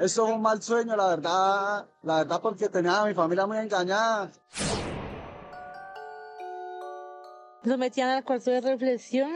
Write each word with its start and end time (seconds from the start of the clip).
Eso 0.00 0.26
es 0.26 0.32
un 0.32 0.40
mal 0.40 0.62
sueño, 0.62 0.96
la 0.96 1.08
verdad, 1.08 1.86
la 2.04 2.16
verdad 2.20 2.40
porque 2.40 2.70
tenía 2.70 3.02
a 3.02 3.04
mi 3.04 3.12
familia 3.12 3.46
muy 3.46 3.58
engañada. 3.58 4.30
Lo 7.64 7.76
metían 7.76 8.08
al 8.08 8.24
cuarto 8.24 8.50
de 8.50 8.62
reflexión. 8.62 9.30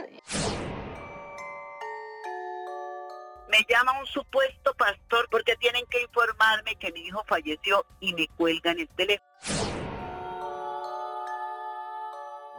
Me 3.47 3.59
llama 3.69 3.99
un 3.99 4.07
supuesto 4.07 4.73
pastor 4.73 5.27
porque 5.29 5.55
tienen 5.57 5.85
que 5.87 6.01
informarme 6.01 6.75
que 6.77 6.91
mi 6.91 7.01
hijo 7.01 7.23
falleció 7.27 7.85
y 7.99 8.15
me 8.15 8.27
cuelgan 8.29 8.79
el 8.79 8.89
teléfono. 8.89 9.24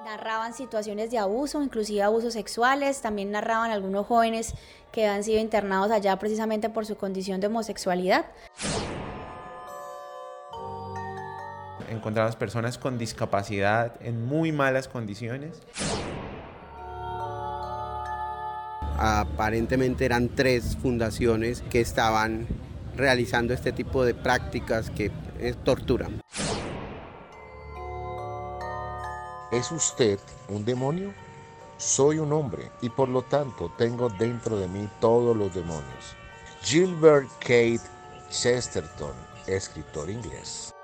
Narraban 0.06 0.54
situaciones 0.54 1.10
de 1.10 1.18
abuso, 1.18 1.60
inclusive 1.60 2.00
abusos 2.00 2.34
sexuales. 2.34 3.02
También 3.02 3.32
narraban 3.32 3.72
algunos 3.72 4.06
jóvenes 4.06 4.54
que 4.92 5.08
han 5.08 5.24
sido 5.24 5.40
internados 5.40 5.90
allá 5.90 6.16
precisamente 6.16 6.70
por 6.70 6.86
su 6.86 6.96
condición 6.96 7.40
de 7.40 7.48
homosexualidad. 7.48 8.26
Encontramos 11.90 12.36
personas 12.36 12.78
con 12.78 12.98
discapacidad 12.98 13.94
en 14.00 14.24
muy 14.24 14.52
malas 14.52 14.86
condiciones. 14.86 15.60
Aparentemente 18.98 20.04
eran 20.04 20.28
tres 20.28 20.76
fundaciones 20.76 21.64
que 21.68 21.80
estaban 21.80 22.46
realizando 22.94 23.52
este 23.52 23.72
tipo 23.72 24.04
de 24.04 24.14
prácticas 24.14 24.88
que 24.88 25.10
torturan. 25.64 26.22
¿Es 29.56 29.72
usted 29.72 30.18
un 30.50 30.66
demonio? 30.66 31.14
Soy 31.78 32.18
un 32.18 32.30
hombre 32.34 32.70
y 32.82 32.90
por 32.90 33.08
lo 33.08 33.22
tanto 33.22 33.72
tengo 33.78 34.10
dentro 34.10 34.58
de 34.58 34.68
mí 34.68 34.86
todos 35.00 35.34
los 35.34 35.54
demonios. 35.54 36.14
Gilbert 36.62 37.26
Kate 37.38 37.80
Chesterton, 38.28 39.14
escritor 39.46 40.10
inglés. 40.10 40.74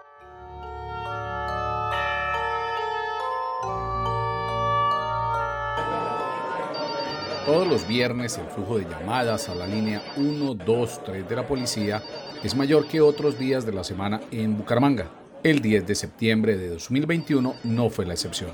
Todos 7.45 7.69
los 7.69 7.87
viernes 7.87 8.39
el 8.39 8.47
flujo 8.47 8.79
de 8.79 8.89
llamadas 8.89 9.51
a 9.51 9.55
la 9.55 9.67
línea 9.67 10.01
123 10.15 11.29
de 11.29 11.37
la 11.37 11.47
policía 11.47 12.03
es 12.43 12.55
mayor 12.55 12.89
que 12.89 13.03
otros 13.03 13.39
días 13.39 13.67
de 13.67 13.73
la 13.73 13.85
semana 13.85 14.23
en 14.31 14.57
Bucaramanga. 14.57 15.22
El 15.45 15.61
10 15.61 15.89
de 15.89 15.97
septiembre 15.97 16.57
de 16.57 16.69
2021 16.69 17.57
no 17.65 17.91
fue 17.91 18.07
la 18.07 18.13
excepción, 18.13 18.53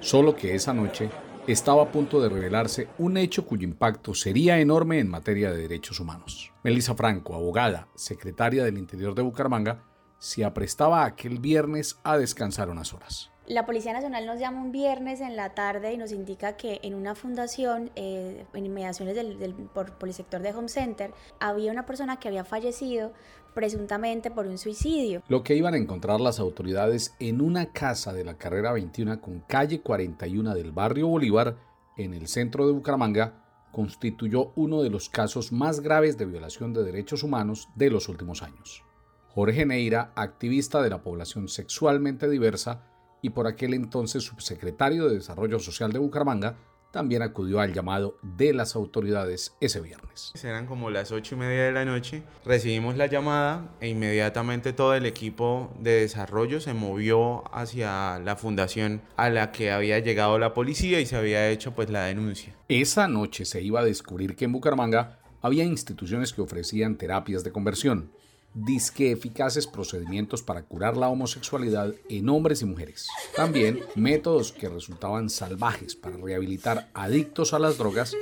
solo 0.00 0.34
que 0.34 0.54
esa 0.54 0.72
noche 0.72 1.10
estaba 1.46 1.82
a 1.82 1.92
punto 1.92 2.22
de 2.22 2.30
revelarse 2.30 2.88
un 2.96 3.18
hecho 3.18 3.44
cuyo 3.44 3.64
impacto 3.64 4.14
sería 4.14 4.58
enorme 4.58 4.98
en 4.98 5.10
materia 5.10 5.50
de 5.50 5.60
derechos 5.60 6.00
humanos. 6.00 6.50
Melissa 6.64 6.94
Franco, 6.94 7.34
abogada, 7.34 7.88
secretaria 7.94 8.64
del 8.64 8.78
Interior 8.78 9.14
de 9.14 9.20
Bucaramanga, 9.20 9.84
se 10.18 10.42
aprestaba 10.42 11.04
aquel 11.04 11.38
viernes 11.38 11.98
a 12.02 12.16
descansar 12.16 12.70
unas 12.70 12.94
horas. 12.94 13.30
La 13.46 13.66
Policía 13.66 13.92
Nacional 13.92 14.24
nos 14.24 14.38
llama 14.38 14.62
un 14.62 14.72
viernes 14.72 15.20
en 15.20 15.36
la 15.36 15.52
tarde 15.52 15.92
y 15.92 15.98
nos 15.98 16.12
indica 16.12 16.56
que 16.56 16.78
en 16.84 16.94
una 16.94 17.14
fundación, 17.14 17.90
eh, 17.96 18.46
en 18.54 18.64
inmediaciones 18.64 19.16
del, 19.16 19.38
del 19.38 19.52
por 19.52 19.98
polisector 19.98 20.40
de 20.40 20.54
Home 20.54 20.68
Center, 20.68 21.12
había 21.40 21.72
una 21.72 21.84
persona 21.84 22.18
que 22.18 22.28
había 22.28 22.44
fallecido 22.44 23.12
presuntamente 23.54 24.30
por 24.30 24.46
un 24.46 24.58
suicidio. 24.58 25.22
Lo 25.28 25.42
que 25.42 25.54
iban 25.54 25.74
a 25.74 25.78
encontrar 25.78 26.20
las 26.20 26.40
autoridades 26.40 27.14
en 27.20 27.40
una 27.40 27.72
casa 27.72 28.12
de 28.12 28.24
la 28.24 28.38
carrera 28.38 28.72
21 28.72 29.20
con 29.20 29.40
calle 29.40 29.80
41 29.80 30.54
del 30.54 30.72
barrio 30.72 31.08
Bolívar, 31.08 31.56
en 31.96 32.14
el 32.14 32.28
centro 32.28 32.66
de 32.66 32.72
Bucaramanga, 32.72 33.42
constituyó 33.72 34.52
uno 34.54 34.82
de 34.82 34.90
los 34.90 35.08
casos 35.08 35.52
más 35.52 35.80
graves 35.80 36.18
de 36.18 36.26
violación 36.26 36.72
de 36.72 36.84
derechos 36.84 37.22
humanos 37.22 37.68
de 37.74 37.90
los 37.90 38.08
últimos 38.08 38.42
años. 38.42 38.84
Jorge 39.28 39.64
Neira, 39.64 40.12
activista 40.14 40.82
de 40.82 40.90
la 40.90 41.02
población 41.02 41.48
sexualmente 41.48 42.28
diversa, 42.28 42.86
y 43.22 43.30
por 43.30 43.46
aquel 43.46 43.72
entonces 43.72 44.24
subsecretario 44.24 45.08
de 45.08 45.14
Desarrollo 45.14 45.58
Social 45.58 45.92
de 45.92 46.00
Bucaramanga, 46.00 46.56
también 46.92 47.22
acudió 47.22 47.60
al 47.60 47.72
llamado 47.72 48.16
de 48.22 48.52
las 48.52 48.76
autoridades 48.76 49.56
ese 49.60 49.80
viernes. 49.80 50.32
Eran 50.44 50.66
como 50.66 50.90
las 50.90 51.10
ocho 51.10 51.34
y 51.34 51.38
media 51.38 51.64
de 51.64 51.72
la 51.72 51.84
noche, 51.84 52.22
recibimos 52.44 52.96
la 52.96 53.06
llamada 53.06 53.74
e 53.80 53.88
inmediatamente 53.88 54.72
todo 54.72 54.94
el 54.94 55.06
equipo 55.06 55.74
de 55.80 56.02
desarrollo 56.02 56.60
se 56.60 56.74
movió 56.74 57.42
hacia 57.52 58.20
la 58.20 58.36
fundación 58.36 59.02
a 59.16 59.30
la 59.30 59.50
que 59.50 59.72
había 59.72 59.98
llegado 59.98 60.38
la 60.38 60.54
policía 60.54 61.00
y 61.00 61.06
se 61.06 61.16
había 61.16 61.48
hecho 61.50 61.72
pues 61.72 61.90
la 61.90 62.04
denuncia. 62.04 62.54
Esa 62.68 63.08
noche 63.08 63.44
se 63.44 63.62
iba 63.62 63.80
a 63.80 63.84
descubrir 63.84 64.36
que 64.36 64.44
en 64.44 64.52
Bucaramanga 64.52 65.18
había 65.40 65.64
instituciones 65.64 66.32
que 66.32 66.42
ofrecían 66.42 66.96
terapias 66.96 67.42
de 67.42 67.52
conversión 67.52 68.12
disque 68.54 69.12
eficaces 69.12 69.66
procedimientos 69.66 70.42
para 70.42 70.62
curar 70.62 70.96
la 70.96 71.08
homosexualidad 71.08 71.94
en 72.08 72.28
hombres 72.28 72.62
y 72.62 72.66
mujeres. 72.66 73.08
También 73.34 73.84
métodos 73.94 74.52
que 74.52 74.68
resultaban 74.68 75.30
salvajes 75.30 75.94
para 75.94 76.16
rehabilitar 76.16 76.88
adictos 76.94 77.54
a 77.54 77.58
las 77.58 77.78
drogas 77.78 78.14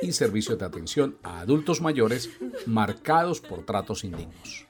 y 0.00 0.12
servicios 0.12 0.58
de 0.58 0.66
atención 0.66 1.18
a 1.22 1.40
adultos 1.40 1.80
mayores 1.80 2.30
marcados 2.66 3.40
por 3.40 3.64
tratos 3.64 4.04
indignos. 4.04 4.66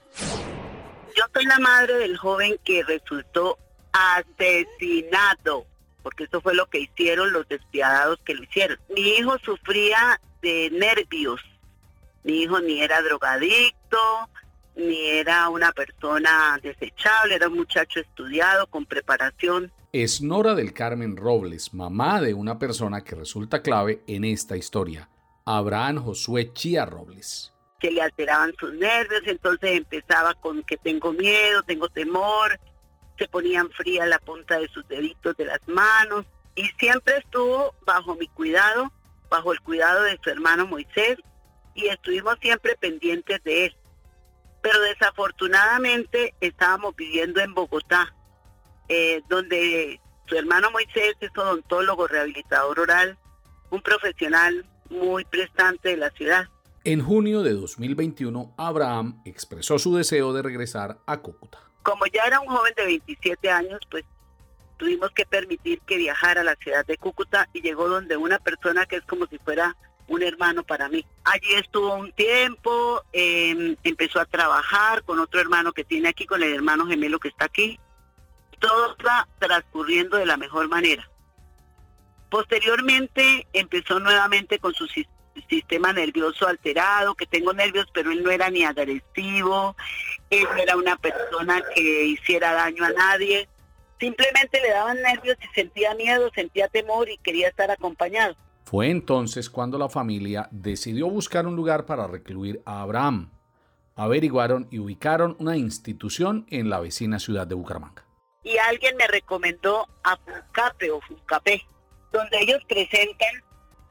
Yo 1.16 1.24
soy 1.32 1.46
la 1.46 1.58
madre 1.58 1.94
del 1.94 2.16
joven 2.16 2.58
que 2.64 2.82
resultó 2.82 3.58
asesinado, 3.92 5.66
porque 6.02 6.24
eso 6.24 6.40
fue 6.40 6.54
lo 6.54 6.66
que 6.66 6.80
hicieron 6.80 7.32
los 7.32 7.48
despiadados 7.48 8.18
que 8.24 8.34
lo 8.34 8.44
hicieron. 8.44 8.78
Mi 8.94 9.16
hijo 9.16 9.38
sufría 9.38 10.20
de 10.42 10.70
nervios. 10.70 11.40
Mi 12.22 12.42
hijo 12.42 12.60
ni 12.60 12.82
era 12.82 13.00
drogadicto, 13.02 13.98
ni 14.76 15.08
era 15.08 15.48
una 15.48 15.72
persona 15.72 16.60
desechable, 16.62 17.34
era 17.34 17.48
un 17.48 17.56
muchacho 17.56 18.00
estudiado, 18.00 18.66
con 18.66 18.84
preparación. 18.84 19.72
Es 19.92 20.20
Nora 20.20 20.54
del 20.54 20.74
Carmen 20.74 21.16
Robles, 21.16 21.72
mamá 21.72 22.20
de 22.20 22.34
una 22.34 22.58
persona 22.58 23.02
que 23.02 23.14
resulta 23.14 23.62
clave 23.62 24.02
en 24.06 24.24
esta 24.24 24.56
historia, 24.56 25.08
Abraham 25.46 26.04
Josué 26.04 26.52
Chía 26.52 26.84
Robles. 26.84 27.54
Que 27.80 27.90
le 27.90 28.02
alteraban 28.02 28.54
sus 28.58 28.74
nervios, 28.74 29.22
entonces 29.24 29.78
empezaba 29.78 30.34
con 30.34 30.62
que 30.62 30.76
tengo 30.76 31.12
miedo, 31.12 31.62
tengo 31.62 31.88
temor, 31.88 32.58
se 33.18 33.26
ponían 33.28 33.70
fría 33.70 34.04
la 34.04 34.18
punta 34.18 34.58
de 34.58 34.68
sus 34.68 34.86
deditos 34.88 35.36
de 35.38 35.46
las 35.46 35.66
manos 35.66 36.26
y 36.54 36.64
siempre 36.78 37.16
estuvo 37.18 37.74
bajo 37.86 38.14
mi 38.14 38.28
cuidado, 38.28 38.92
bajo 39.30 39.52
el 39.52 39.60
cuidado 39.60 40.02
de 40.02 40.18
su 40.22 40.28
hermano 40.28 40.66
Moisés 40.66 41.16
y 41.74 41.86
estuvimos 41.86 42.36
siempre 42.40 42.76
pendientes 42.76 43.42
de 43.44 43.66
él 43.66 43.76
pero 44.62 44.80
desafortunadamente 44.80 46.34
estábamos 46.40 46.94
viviendo 46.96 47.40
en 47.40 47.54
Bogotá, 47.54 48.14
eh, 48.88 49.22
donde 49.28 50.00
su 50.26 50.36
hermano 50.36 50.70
Moisés 50.70 51.14
es 51.20 51.30
odontólogo, 51.36 52.06
rehabilitador 52.06 52.80
oral, 52.80 53.18
un 53.70 53.80
profesional 53.82 54.66
muy 54.90 55.24
prestante 55.24 55.90
de 55.90 55.96
la 55.96 56.10
ciudad. 56.10 56.48
En 56.84 57.02
junio 57.02 57.42
de 57.42 57.52
2021, 57.52 58.54
Abraham 58.56 59.20
expresó 59.24 59.78
su 59.78 59.96
deseo 59.96 60.32
de 60.32 60.42
regresar 60.42 60.98
a 61.06 61.18
Cúcuta. 61.18 61.58
Como 61.82 62.06
ya 62.06 62.22
era 62.24 62.40
un 62.40 62.46
joven 62.46 62.74
de 62.76 62.84
27 62.84 63.50
años, 63.50 63.80
pues 63.90 64.04
tuvimos 64.76 65.10
que 65.10 65.26
permitir 65.26 65.80
que 65.80 65.96
viajara 65.96 66.42
a 66.42 66.44
la 66.44 66.54
ciudad 66.56 66.84
de 66.86 66.96
Cúcuta 66.96 67.48
y 67.52 67.62
llegó 67.62 67.88
donde 67.88 68.16
una 68.16 68.38
persona 68.38 68.86
que 68.86 68.96
es 68.96 69.02
como 69.02 69.26
si 69.26 69.38
fuera 69.38 69.76
un 70.08 70.22
hermano 70.22 70.62
para 70.62 70.88
mí. 70.88 71.04
Allí 71.24 71.54
estuvo 71.54 71.94
un 71.94 72.12
tiempo, 72.12 73.02
em, 73.12 73.76
empezó 73.82 74.20
a 74.20 74.26
trabajar 74.26 75.02
con 75.02 75.18
otro 75.18 75.40
hermano 75.40 75.72
que 75.72 75.84
tiene 75.84 76.08
aquí, 76.08 76.26
con 76.26 76.42
el 76.42 76.54
hermano 76.54 76.86
gemelo 76.86 77.18
que 77.18 77.28
está 77.28 77.46
aquí. 77.46 77.78
Todo 78.58 78.92
está 78.92 79.28
transcurriendo 79.38 80.16
de 80.16 80.26
la 80.26 80.36
mejor 80.36 80.68
manera. 80.68 81.08
Posteriormente 82.30 83.46
empezó 83.52 84.00
nuevamente 84.00 84.58
con 84.58 84.74
su 84.74 84.86
sistema 85.48 85.92
nervioso 85.92 86.48
alterado, 86.48 87.14
que 87.14 87.26
tengo 87.26 87.52
nervios, 87.52 87.86
pero 87.92 88.10
él 88.10 88.22
no 88.22 88.30
era 88.30 88.50
ni 88.50 88.64
agresivo, 88.64 89.76
él 90.30 90.44
no 90.44 90.56
era 90.56 90.76
una 90.76 90.96
persona 90.96 91.62
que 91.74 92.04
hiciera 92.04 92.52
daño 92.52 92.84
a 92.84 92.90
nadie, 92.90 93.48
simplemente 94.00 94.60
le 94.60 94.70
daban 94.70 95.00
nervios 95.02 95.36
y 95.42 95.54
sentía 95.54 95.94
miedo, 95.94 96.30
sentía 96.34 96.68
temor 96.68 97.08
y 97.08 97.18
quería 97.18 97.48
estar 97.48 97.70
acompañado. 97.70 98.36
Fue 98.66 98.90
entonces 98.90 99.48
cuando 99.48 99.78
la 99.78 99.88
familia 99.88 100.48
decidió 100.50 101.08
buscar 101.08 101.46
un 101.46 101.54
lugar 101.54 101.86
para 101.86 102.08
recluir 102.08 102.62
a 102.66 102.80
Abraham. 102.80 103.30
Averiguaron 103.94 104.66
y 104.72 104.80
ubicaron 104.80 105.36
una 105.38 105.56
institución 105.56 106.46
en 106.50 106.68
la 106.68 106.80
vecina 106.80 107.20
ciudad 107.20 107.46
de 107.46 107.54
Bucaramanga. 107.54 108.04
Y 108.42 108.58
alguien 108.58 108.96
me 108.96 109.06
recomendó 109.06 109.86
a 110.02 110.16
Funcape 110.16 110.90
o 110.90 111.00
Funcape, 111.02 111.64
donde 112.10 112.40
ellos 112.40 112.60
presentan 112.68 113.40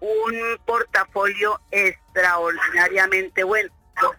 un 0.01 0.35
portafolio 0.65 1.57
extraordinariamente 1.71 3.45
bueno, 3.45 3.71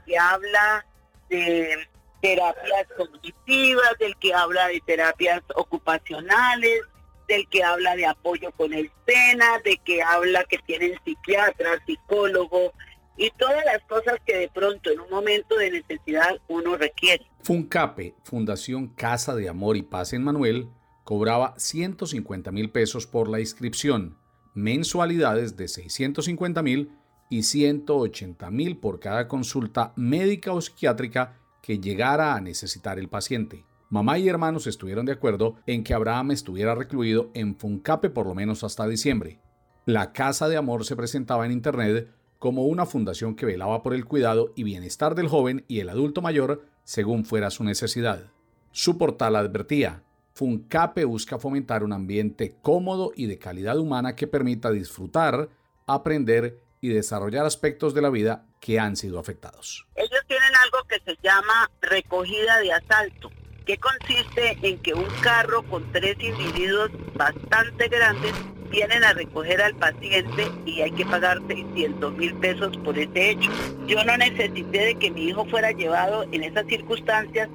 que 0.06 0.18
habla 0.18 0.86
de 1.28 1.86
terapias 2.22 2.86
cognitivas, 2.96 3.98
del 3.98 4.16
que 4.16 4.32
habla 4.32 4.68
de 4.68 4.80
terapias 4.86 5.42
ocupacionales, 5.54 6.80
del 7.28 7.48
que 7.48 7.62
habla 7.62 7.96
de 7.96 8.06
apoyo 8.06 8.52
con 8.52 8.72
el 8.72 8.90
SENA, 9.06 9.60
de 9.64 9.78
que 9.84 10.02
habla 10.02 10.44
que 10.44 10.58
tienen 10.58 10.98
psiquiatras, 11.04 11.80
psicólogos, 11.86 12.72
y 13.16 13.30
todas 13.38 13.64
las 13.64 13.82
cosas 13.84 14.18
que 14.26 14.36
de 14.36 14.48
pronto 14.48 14.90
en 14.90 15.00
un 15.00 15.10
momento 15.10 15.56
de 15.56 15.70
necesidad 15.70 16.38
uno 16.48 16.76
requiere. 16.76 17.26
Funcape, 17.42 18.14
Fundación 18.24 18.88
Casa 18.88 19.34
de 19.34 19.48
Amor 19.48 19.76
y 19.76 19.82
Paz 19.82 20.12
en 20.12 20.22
Manuel, 20.22 20.68
cobraba 21.04 21.54
150 21.56 22.50
mil 22.52 22.70
pesos 22.70 23.06
por 23.06 23.28
la 23.28 23.40
inscripción, 23.40 24.18
mensualidades 24.54 25.56
de 25.56 25.68
650 25.68 26.62
mil 26.62 26.90
y 27.30 27.44
180 27.44 28.50
mil 28.50 28.76
por 28.76 29.00
cada 29.00 29.28
consulta 29.28 29.92
médica 29.96 30.52
o 30.52 30.60
psiquiátrica 30.60 31.38
que 31.62 31.78
llegara 31.78 32.34
a 32.34 32.40
necesitar 32.40 32.98
el 32.98 33.08
paciente. 33.08 33.64
Mamá 33.88 34.18
y 34.18 34.28
hermanos 34.28 34.66
estuvieron 34.66 35.06
de 35.06 35.12
acuerdo 35.12 35.56
en 35.66 35.84
que 35.84 35.94
Abraham 35.94 36.32
estuviera 36.32 36.74
recluido 36.74 37.30
en 37.34 37.56
Funcape 37.56 38.10
por 38.10 38.26
lo 38.26 38.34
menos 38.34 38.64
hasta 38.64 38.88
diciembre. 38.88 39.38
La 39.84 40.12
Casa 40.12 40.48
de 40.48 40.56
Amor 40.56 40.84
se 40.84 40.96
presentaba 40.96 41.46
en 41.46 41.52
Internet 41.52 42.08
como 42.40 42.64
una 42.64 42.84
fundación 42.84 43.36
que 43.36 43.46
velaba 43.46 43.84
por 43.84 43.94
el 43.94 44.04
cuidado 44.04 44.52
y 44.56 44.64
bienestar 44.64 45.14
del 45.14 45.28
joven 45.28 45.64
y 45.68 45.78
el 45.78 45.88
adulto 45.88 46.20
mayor 46.20 46.64
según 46.82 47.24
fuera 47.24 47.50
su 47.50 47.62
necesidad. 47.62 48.24
Su 48.72 48.98
portal 48.98 49.36
advertía, 49.36 50.02
Funcape 50.34 51.04
busca 51.04 51.38
fomentar 51.38 51.84
un 51.84 51.92
ambiente 51.92 52.56
cómodo 52.60 53.12
y 53.14 53.26
de 53.26 53.38
calidad 53.38 53.78
humana 53.78 54.16
que 54.16 54.26
permita 54.26 54.72
disfrutar, 54.72 55.48
aprender 55.86 56.60
y 56.80 56.88
desarrollar 56.88 57.46
aspectos 57.46 57.94
de 57.94 58.02
la 58.02 58.10
vida 58.10 58.44
que 58.60 58.80
han 58.80 58.96
sido 58.96 59.20
afectados. 59.20 59.86
Ellos 59.94 60.20
tienen 60.26 60.54
algo 60.56 60.78
que 60.88 61.00
se 61.00 61.16
llama 61.22 61.70
recogida 61.80 62.58
de 62.58 62.72
asalto, 62.72 63.30
que 63.66 63.76
consiste 63.78 64.56
en 64.62 64.78
que 64.78 64.94
un 64.94 65.08
carro 65.20 65.64
con 65.64 65.84
tres 65.92 66.16
individuos 66.20 66.90
bastante 67.14 67.88
grandes 67.88 68.32
vienen 68.70 69.02
a 69.04 69.12
recoger 69.12 69.60
al 69.60 69.74
paciente 69.74 70.50
y 70.64 70.80
hay 70.82 70.92
que 70.92 71.04
pagar 71.04 71.40
600 71.48 72.16
mil 72.16 72.34
pesos 72.36 72.76
por 72.78 72.96
ese 72.96 73.30
hecho. 73.30 73.50
Yo 73.86 74.04
no 74.04 74.16
necesité 74.16 74.78
de 74.86 74.94
que 74.94 75.10
mi 75.10 75.28
hijo 75.28 75.44
fuera 75.46 75.72
llevado 75.72 76.24
en 76.30 76.44
esas 76.44 76.66
circunstancias, 76.66 77.48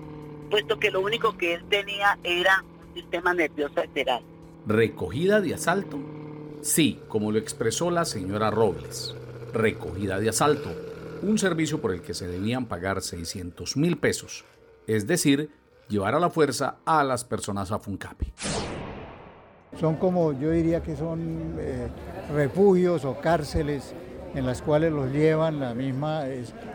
puesto 0.50 0.80
que 0.80 0.92
lo 0.92 1.00
único 1.00 1.38
que 1.38 1.54
él 1.56 1.64
tenía 1.70 2.20
era 2.24 2.64
un 2.64 2.94
sistema 2.94 3.34
nervioso 3.34 3.80
alterado. 3.80 4.24
¿Recogida 4.68 5.40
de 5.40 5.54
asalto? 5.54 5.98
Sí, 6.62 7.00
como 7.08 7.32
lo 7.32 7.40
expresó 7.40 7.90
la 7.90 8.04
señora 8.04 8.52
Robles. 8.52 9.16
Recogida 9.54 10.20
de 10.20 10.30
asalto, 10.30 10.70
un 11.22 11.38
servicio 11.38 11.80
por 11.80 11.94
el 11.94 12.02
que 12.02 12.14
se 12.14 12.28
debían 12.28 12.66
pagar 12.66 13.02
600 13.02 13.78
mil 13.78 13.98
pesos, 13.98 14.44
es 14.88 15.08
decir, 15.08 15.50
llevar 15.92 16.16
a 16.16 16.20
la 16.20 16.30
fuerza 16.30 16.78
a 16.86 17.04
las 17.04 17.24
personas 17.26 17.72
a 17.72 17.78
Funcapi. 17.78 18.34
Son 19.80 19.98
como, 19.98 20.34
yo 20.34 20.52
diría 20.52 20.82
que 20.82 20.96
son 20.96 21.56
eh, 21.60 21.88
refugios 22.34 23.06
o 23.06 23.20
cárceles 23.20 23.94
en 24.34 24.46
las 24.46 24.62
cuales 24.62 24.94
los 24.94 25.12
llevan 25.12 25.60
la 25.60 25.74
misma, 25.74 26.24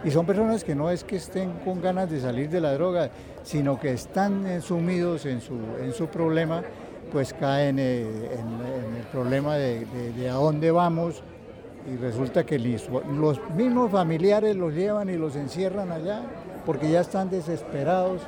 y 0.04 0.10
son 0.10 0.26
personas 0.26 0.62
que 0.62 0.74
no 0.74 0.90
es 0.90 1.04
que 1.04 1.16
estén 1.16 1.52
con 1.64 1.80
ganas 1.80 2.10
de 2.10 2.20
salir 2.20 2.50
de 2.50 2.60
la 2.60 2.74
droga, 2.74 3.10
sino 3.44 3.80
que 3.80 3.92
están 3.92 4.60
sumidos 4.60 5.24
en 5.24 5.40
su, 5.40 5.54
en 5.80 5.94
su 5.94 6.06
problema, 6.08 6.62
pues 7.10 7.32
caen 7.32 7.78
eh, 7.78 8.02
en, 8.02 8.96
el 8.98 9.06
problema 9.10 9.56
de, 9.56 10.28
a 10.28 10.34
dónde 10.34 10.70
vamos, 10.70 11.22
y 11.90 11.96
resulta 11.96 12.44
que 12.44 12.58
los 12.58 13.40
mismos 13.56 13.90
familiares 13.90 14.54
los 14.54 14.74
llevan 14.74 15.08
y 15.08 15.16
los 15.16 15.34
encierran 15.36 15.92
allá, 15.92 16.22
porque 16.66 16.90
ya 16.90 17.00
están 17.00 17.30
desesperados 17.30 18.20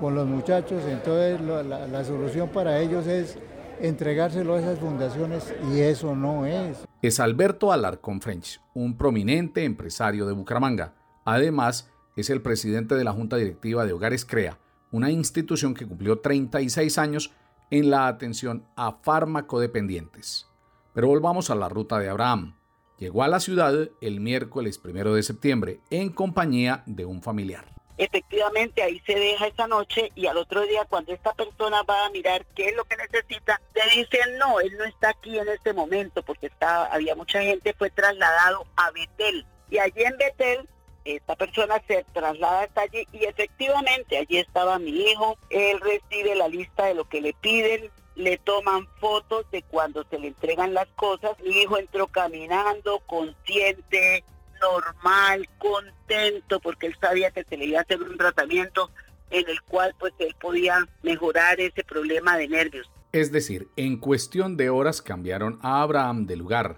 con 0.00 0.14
los 0.14 0.26
muchachos, 0.26 0.84
entonces 0.86 1.40
la, 1.40 2.04
solución 2.04 2.48
para 2.48 2.80
ellos 2.80 3.06
es 3.06 3.38
entregárselo 3.80 4.54
a 4.54 4.60
esas 4.60 4.78
fundaciones 4.78 5.54
y 5.72 5.80
eso 5.80 6.14
no 6.14 6.46
es. 6.46 6.84
Es 7.02 7.20
Alberto 7.20 7.72
Alarcón 7.72 8.20
French, 8.20 8.60
un 8.74 8.96
prominente 8.96 9.64
empresario 9.64 10.26
de 10.26 10.32
Bucaramanga. 10.32 10.94
Además, 11.24 11.90
es 12.16 12.30
el 12.30 12.40
presidente 12.40 12.94
de 12.94 13.04
la 13.04 13.12
Junta 13.12 13.36
Directiva 13.36 13.84
de 13.84 13.92
Hogares 13.92 14.24
CREA, 14.24 14.58
una 14.90 15.10
institución 15.10 15.74
que 15.74 15.86
cumplió 15.86 16.20
36 16.20 16.98
años 16.98 17.32
en 17.70 17.90
la 17.90 18.06
atención 18.06 18.64
a 18.76 18.92
farmacodependientes. 19.02 20.46
Pero 20.94 21.08
volvamos 21.08 21.50
a 21.50 21.54
la 21.54 21.68
ruta 21.68 21.98
de 21.98 22.08
Abraham. 22.08 22.54
Llegó 22.98 23.22
a 23.22 23.28
la 23.28 23.40
ciudad 23.40 23.90
el 24.00 24.20
miércoles 24.20 24.78
primero 24.78 25.14
de 25.14 25.22
septiembre 25.22 25.80
en 25.90 26.10
compañía 26.10 26.82
de 26.86 27.04
un 27.04 27.20
familiar 27.20 27.75
efectivamente 27.98 28.82
ahí 28.82 29.00
se 29.06 29.14
deja 29.14 29.46
esa 29.46 29.66
noche 29.66 30.10
y 30.14 30.26
al 30.26 30.36
otro 30.36 30.62
día 30.62 30.84
cuando 30.84 31.12
esta 31.12 31.32
persona 31.34 31.82
va 31.82 32.06
a 32.06 32.10
mirar 32.10 32.44
qué 32.54 32.68
es 32.68 32.76
lo 32.76 32.84
que 32.84 32.96
necesita, 32.96 33.60
le 33.74 34.02
dicen 34.02 34.38
no, 34.38 34.60
él 34.60 34.76
no 34.76 34.84
está 34.84 35.10
aquí 35.10 35.38
en 35.38 35.48
este 35.48 35.72
momento 35.72 36.22
porque 36.22 36.46
está, 36.46 36.86
había 36.86 37.14
mucha 37.14 37.40
gente, 37.40 37.74
fue 37.74 37.90
trasladado 37.90 38.66
a 38.76 38.90
Betel. 38.90 39.46
Y 39.70 39.78
allí 39.78 40.02
en 40.02 40.16
Betel 40.16 40.68
esta 41.06 41.36
persona 41.36 41.80
se 41.86 42.04
traslada 42.12 42.62
hasta 42.62 42.82
allí 42.82 43.06
y 43.12 43.24
efectivamente 43.24 44.18
allí 44.18 44.38
estaba 44.38 44.78
mi 44.78 44.90
hijo, 44.90 45.38
él 45.50 45.80
recibe 45.80 46.34
la 46.34 46.48
lista 46.48 46.86
de 46.86 46.94
lo 46.94 47.08
que 47.08 47.20
le 47.20 47.32
piden, 47.34 47.90
le 48.16 48.38
toman 48.38 48.86
fotos 48.98 49.48
de 49.50 49.62
cuando 49.62 50.04
se 50.10 50.18
le 50.18 50.28
entregan 50.28 50.74
las 50.74 50.88
cosas, 50.96 51.38
mi 51.40 51.62
hijo 51.62 51.78
entró 51.78 52.08
caminando, 52.08 53.00
consciente, 53.06 54.24
normal, 54.60 55.48
contento, 55.58 56.60
porque 56.60 56.86
él 56.86 56.96
sabía 57.00 57.30
que 57.30 57.44
se 57.44 57.56
le 57.56 57.66
iba 57.66 57.78
a 57.78 57.82
hacer 57.82 58.02
un 58.02 58.16
tratamiento 58.16 58.90
en 59.30 59.48
el 59.48 59.60
cual 59.62 59.94
pues 59.98 60.12
él 60.18 60.34
podía 60.40 60.86
mejorar 61.02 61.60
ese 61.60 61.84
problema 61.84 62.36
de 62.36 62.48
nervios. 62.48 62.90
Es 63.12 63.32
decir, 63.32 63.68
en 63.76 63.96
cuestión 63.98 64.56
de 64.56 64.70
horas 64.70 65.02
cambiaron 65.02 65.58
a 65.62 65.82
Abraham 65.82 66.26
de 66.26 66.36
lugar. 66.36 66.76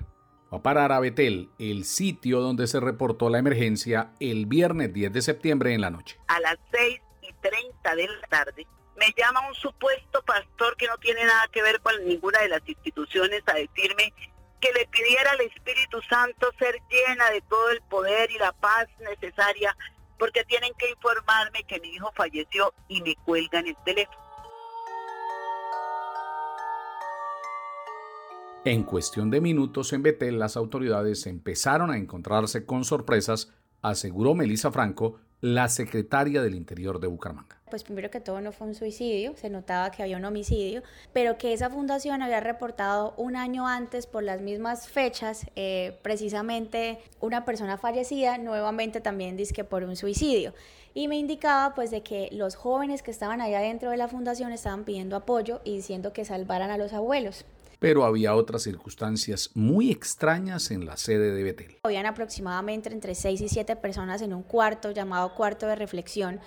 Fue 0.48 0.58
a 0.58 0.62
parar 0.62 0.92
a 0.92 1.00
Betel, 1.00 1.50
el 1.58 1.84
sitio 1.84 2.40
donde 2.40 2.66
se 2.66 2.80
reportó 2.80 3.28
la 3.28 3.38
emergencia 3.38 4.12
el 4.18 4.46
viernes 4.46 4.92
10 4.94 5.12
de 5.12 5.22
septiembre 5.22 5.74
en 5.74 5.82
la 5.82 5.90
noche. 5.90 6.18
A 6.28 6.40
las 6.40 6.56
6 6.70 7.00
y 7.22 7.32
30 7.34 7.96
de 7.96 8.06
la 8.06 8.26
tarde 8.28 8.66
me 8.96 9.14
llama 9.16 9.46
un 9.46 9.54
supuesto 9.54 10.22
pastor 10.22 10.76
que 10.76 10.86
no 10.86 10.96
tiene 10.98 11.24
nada 11.24 11.48
que 11.52 11.62
ver 11.62 11.80
con 11.80 11.92
ninguna 12.04 12.40
de 12.40 12.48
las 12.48 12.66
instituciones 12.66 13.42
a 13.46 13.54
decirme 13.54 14.12
que 14.60 14.72
le 14.72 14.86
pidiera 14.86 15.32
al 15.32 15.40
Espíritu 15.40 16.00
Santo 16.02 16.50
ser 16.58 16.80
llena 16.90 17.30
de 17.30 17.40
todo 17.42 17.70
el 17.70 17.80
poder 17.82 18.30
y 18.30 18.38
la 18.38 18.52
paz 18.52 18.88
necesaria, 19.00 19.76
porque 20.18 20.44
tienen 20.44 20.72
que 20.78 20.90
informarme 20.90 21.64
que 21.64 21.80
mi 21.80 21.88
hijo 21.88 22.10
falleció 22.14 22.74
y 22.88 23.02
me 23.02 23.14
cuelgan 23.24 23.66
el 23.66 23.76
teléfono. 23.84 24.28
En 28.64 28.82
cuestión 28.82 29.30
de 29.30 29.40
minutos 29.40 29.92
en 29.92 30.02
Betel, 30.02 30.38
las 30.38 30.56
autoridades 30.56 31.26
empezaron 31.26 31.90
a 31.90 31.96
encontrarse 31.96 32.66
con 32.66 32.84
sorpresas, 32.84 33.52
aseguró 33.80 34.34
Melissa 34.34 34.72
Franco, 34.72 35.20
la 35.40 35.68
secretaria 35.68 36.42
del 36.42 36.54
Interior 36.54 37.00
de 37.00 37.06
Bucaramanga 37.06 37.58
pues 37.68 37.84
primero 37.84 38.10
que 38.10 38.20
todo 38.20 38.40
no 38.40 38.52
fue 38.52 38.66
un 38.66 38.74
suicidio, 38.74 39.36
se 39.36 39.50
notaba 39.50 39.90
que 39.90 40.02
había 40.02 40.16
un 40.16 40.24
homicidio, 40.24 40.82
pero 41.12 41.38
que 41.38 41.52
esa 41.52 41.70
fundación 41.70 42.22
había 42.22 42.40
reportado 42.40 43.14
un 43.16 43.36
año 43.36 43.66
antes 43.66 44.06
por 44.06 44.22
las 44.22 44.40
mismas 44.40 44.88
fechas, 44.88 45.46
eh, 45.56 45.98
precisamente 46.02 46.98
una 47.20 47.44
persona 47.44 47.78
fallecida, 47.78 48.38
nuevamente 48.38 49.00
también 49.00 49.36
que 49.54 49.64
por 49.64 49.84
un 49.84 49.94
suicidio. 49.94 50.54
Y 50.94 51.06
me 51.06 51.16
indicaba 51.16 51.74
pues 51.74 51.90
de 51.90 52.02
que 52.02 52.28
los 52.32 52.56
jóvenes 52.56 53.02
que 53.02 53.10
estaban 53.10 53.40
allá 53.40 53.60
dentro 53.60 53.90
de 53.90 53.96
la 53.96 54.08
fundación 54.08 54.52
estaban 54.52 54.84
pidiendo 54.84 55.16
apoyo 55.16 55.60
y 55.64 55.76
diciendo 55.76 56.12
que 56.12 56.24
salvaran 56.24 56.70
a 56.70 56.78
los 56.78 56.92
abuelos. 56.92 57.44
Pero 57.78 58.04
había 58.04 58.34
otras 58.34 58.62
circunstancias 58.62 59.50
muy 59.54 59.90
extrañas 59.90 60.70
en 60.70 60.84
la 60.86 60.96
sede 60.96 61.32
de 61.32 61.42
Betel. 61.42 61.78
Habían 61.84 62.06
aproximadamente 62.06 62.92
entre 62.92 63.14
6 63.14 63.40
y 63.40 63.48
7 63.48 63.76
personas 63.76 64.20
en 64.22 64.34
un 64.34 64.42
cuarto 64.42 64.90
llamado 64.90 65.34
cuarto 65.34 65.66
de 65.66 65.76
reflexión 65.76 66.40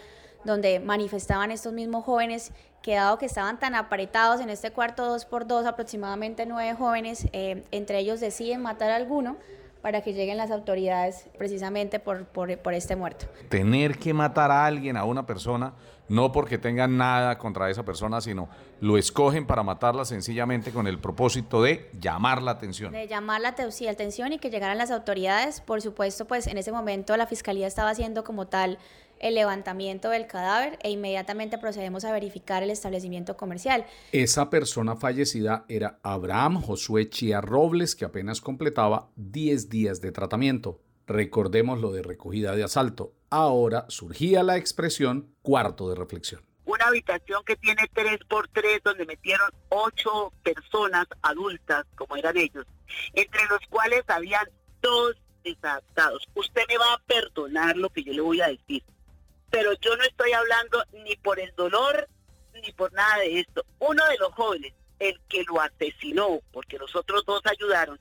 donde 0.43 0.79
manifestaban 0.79 1.51
estos 1.51 1.73
mismos 1.73 2.03
jóvenes 2.03 2.51
que 2.81 2.95
dado 2.95 3.17
que 3.17 3.27
estaban 3.27 3.59
tan 3.59 3.75
apretados 3.75 4.41
en 4.41 4.49
este 4.49 4.71
cuarto 4.71 5.05
dos 5.05 5.25
por 5.25 5.45
dos, 5.45 5.65
aproximadamente 5.65 6.45
nueve 6.45 6.75
jóvenes, 6.75 7.27
eh, 7.31 7.63
entre 7.71 7.99
ellos 7.99 8.19
deciden 8.19 8.61
matar 8.61 8.89
a 8.89 8.95
alguno 8.95 9.37
para 9.81 10.01
que 10.01 10.13
lleguen 10.13 10.37
las 10.37 10.51
autoridades 10.51 11.27
precisamente 11.37 11.99
por, 11.99 12.25
por, 12.25 12.55
por, 12.59 12.73
este 12.73 12.95
muerto. 12.95 13.25
Tener 13.49 13.97
que 13.97 14.13
matar 14.13 14.51
a 14.51 14.65
alguien, 14.65 14.95
a 14.95 15.05
una 15.05 15.25
persona, 15.25 15.73
no 16.07 16.31
porque 16.31 16.57
tengan 16.57 16.97
nada 16.97 17.37
contra 17.37 17.69
esa 17.69 17.83
persona, 17.83 18.21
sino 18.21 18.47
lo 18.81 18.97
escogen 18.97 19.45
para 19.45 19.61
matarla 19.61 20.05
sencillamente 20.05 20.71
con 20.71 20.87
el 20.87 20.99
propósito 20.99 21.61
de 21.61 21.89
llamar 21.99 22.41
la 22.41 22.51
atención. 22.51 22.91
De 22.91 23.07
llamar 23.07 23.39
la 23.39 23.49
atención 23.49 24.33
y 24.33 24.39
que 24.39 24.49
llegaran 24.49 24.79
las 24.79 24.89
autoridades. 24.89 25.61
Por 25.61 25.83
supuesto, 25.83 26.25
pues 26.25 26.47
en 26.47 26.57
ese 26.57 26.71
momento 26.71 27.15
la 27.15 27.27
fiscalía 27.27 27.67
estaba 27.67 27.91
haciendo 27.91 28.23
como 28.23 28.47
tal 28.47 28.79
el 29.19 29.35
levantamiento 29.35 30.09
del 30.09 30.25
cadáver 30.25 30.79
e 30.81 30.89
inmediatamente 30.89 31.59
procedemos 31.59 32.05
a 32.05 32.11
verificar 32.11 32.63
el 32.63 32.71
establecimiento 32.71 33.37
comercial. 33.37 33.85
Esa 34.11 34.49
persona 34.49 34.95
fallecida 34.95 35.63
era 35.69 35.99
Abraham 36.01 36.59
Josué 36.59 37.07
Chía 37.07 37.39
Robles, 37.39 37.95
que 37.95 38.05
apenas 38.05 38.41
completaba 38.41 39.11
10 39.15 39.69
días 39.69 40.01
de 40.01 40.11
tratamiento. 40.11 40.81
Recordemos 41.05 41.79
lo 41.79 41.91
de 41.91 42.01
recogida 42.01 42.55
de 42.55 42.63
asalto. 42.63 43.13
Ahora 43.29 43.85
surgía 43.89 44.41
la 44.41 44.57
expresión 44.57 45.35
cuarto 45.43 45.87
de 45.87 45.95
reflexión. 45.95 46.50
Una 46.81 46.87
habitación 46.87 47.43
que 47.45 47.55
tiene 47.57 47.87
3 47.93 48.21
por 48.27 48.47
3 48.47 48.81
donde 48.83 49.05
metieron 49.05 49.51
ocho 49.69 50.33
personas 50.41 51.05
adultas, 51.21 51.85
como 51.95 52.15
eran 52.15 52.35
ellos, 52.37 52.65
entre 53.13 53.45
los 53.49 53.59
cuales 53.69 54.01
habían 54.07 54.49
dos 54.81 55.15
desadaptados. 55.43 56.27
Usted 56.33 56.63
me 56.67 56.79
va 56.79 56.91
a 56.91 56.97
perdonar 57.05 57.77
lo 57.77 57.91
que 57.91 58.03
yo 58.03 58.13
le 58.13 58.21
voy 58.21 58.41
a 58.41 58.47
decir, 58.47 58.83
pero 59.51 59.73
yo 59.73 59.95
no 59.95 60.03
estoy 60.05 60.31
hablando 60.31 60.83
ni 61.05 61.15
por 61.17 61.39
el 61.39 61.53
dolor 61.55 62.09
ni 62.55 62.71
por 62.71 62.91
nada 62.93 63.17
de 63.17 63.41
esto. 63.41 63.63
Uno 63.77 64.03
de 64.07 64.17
los 64.17 64.33
jóvenes, 64.33 64.73
el 64.97 65.21
que 65.29 65.43
lo 65.43 65.61
asesinó, 65.61 66.39
porque 66.51 66.79
los 66.79 66.95
otros 66.95 67.23
dos 67.25 67.43
ayudaron, 67.45 67.99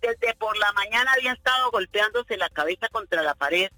desde 0.00 0.34
por 0.36 0.56
la 0.56 0.72
mañana 0.72 1.12
había 1.12 1.34
estado 1.34 1.70
golpeándose 1.70 2.38
la 2.38 2.48
cabeza 2.48 2.88
contra 2.88 3.22
la 3.22 3.34
pared, 3.34 3.70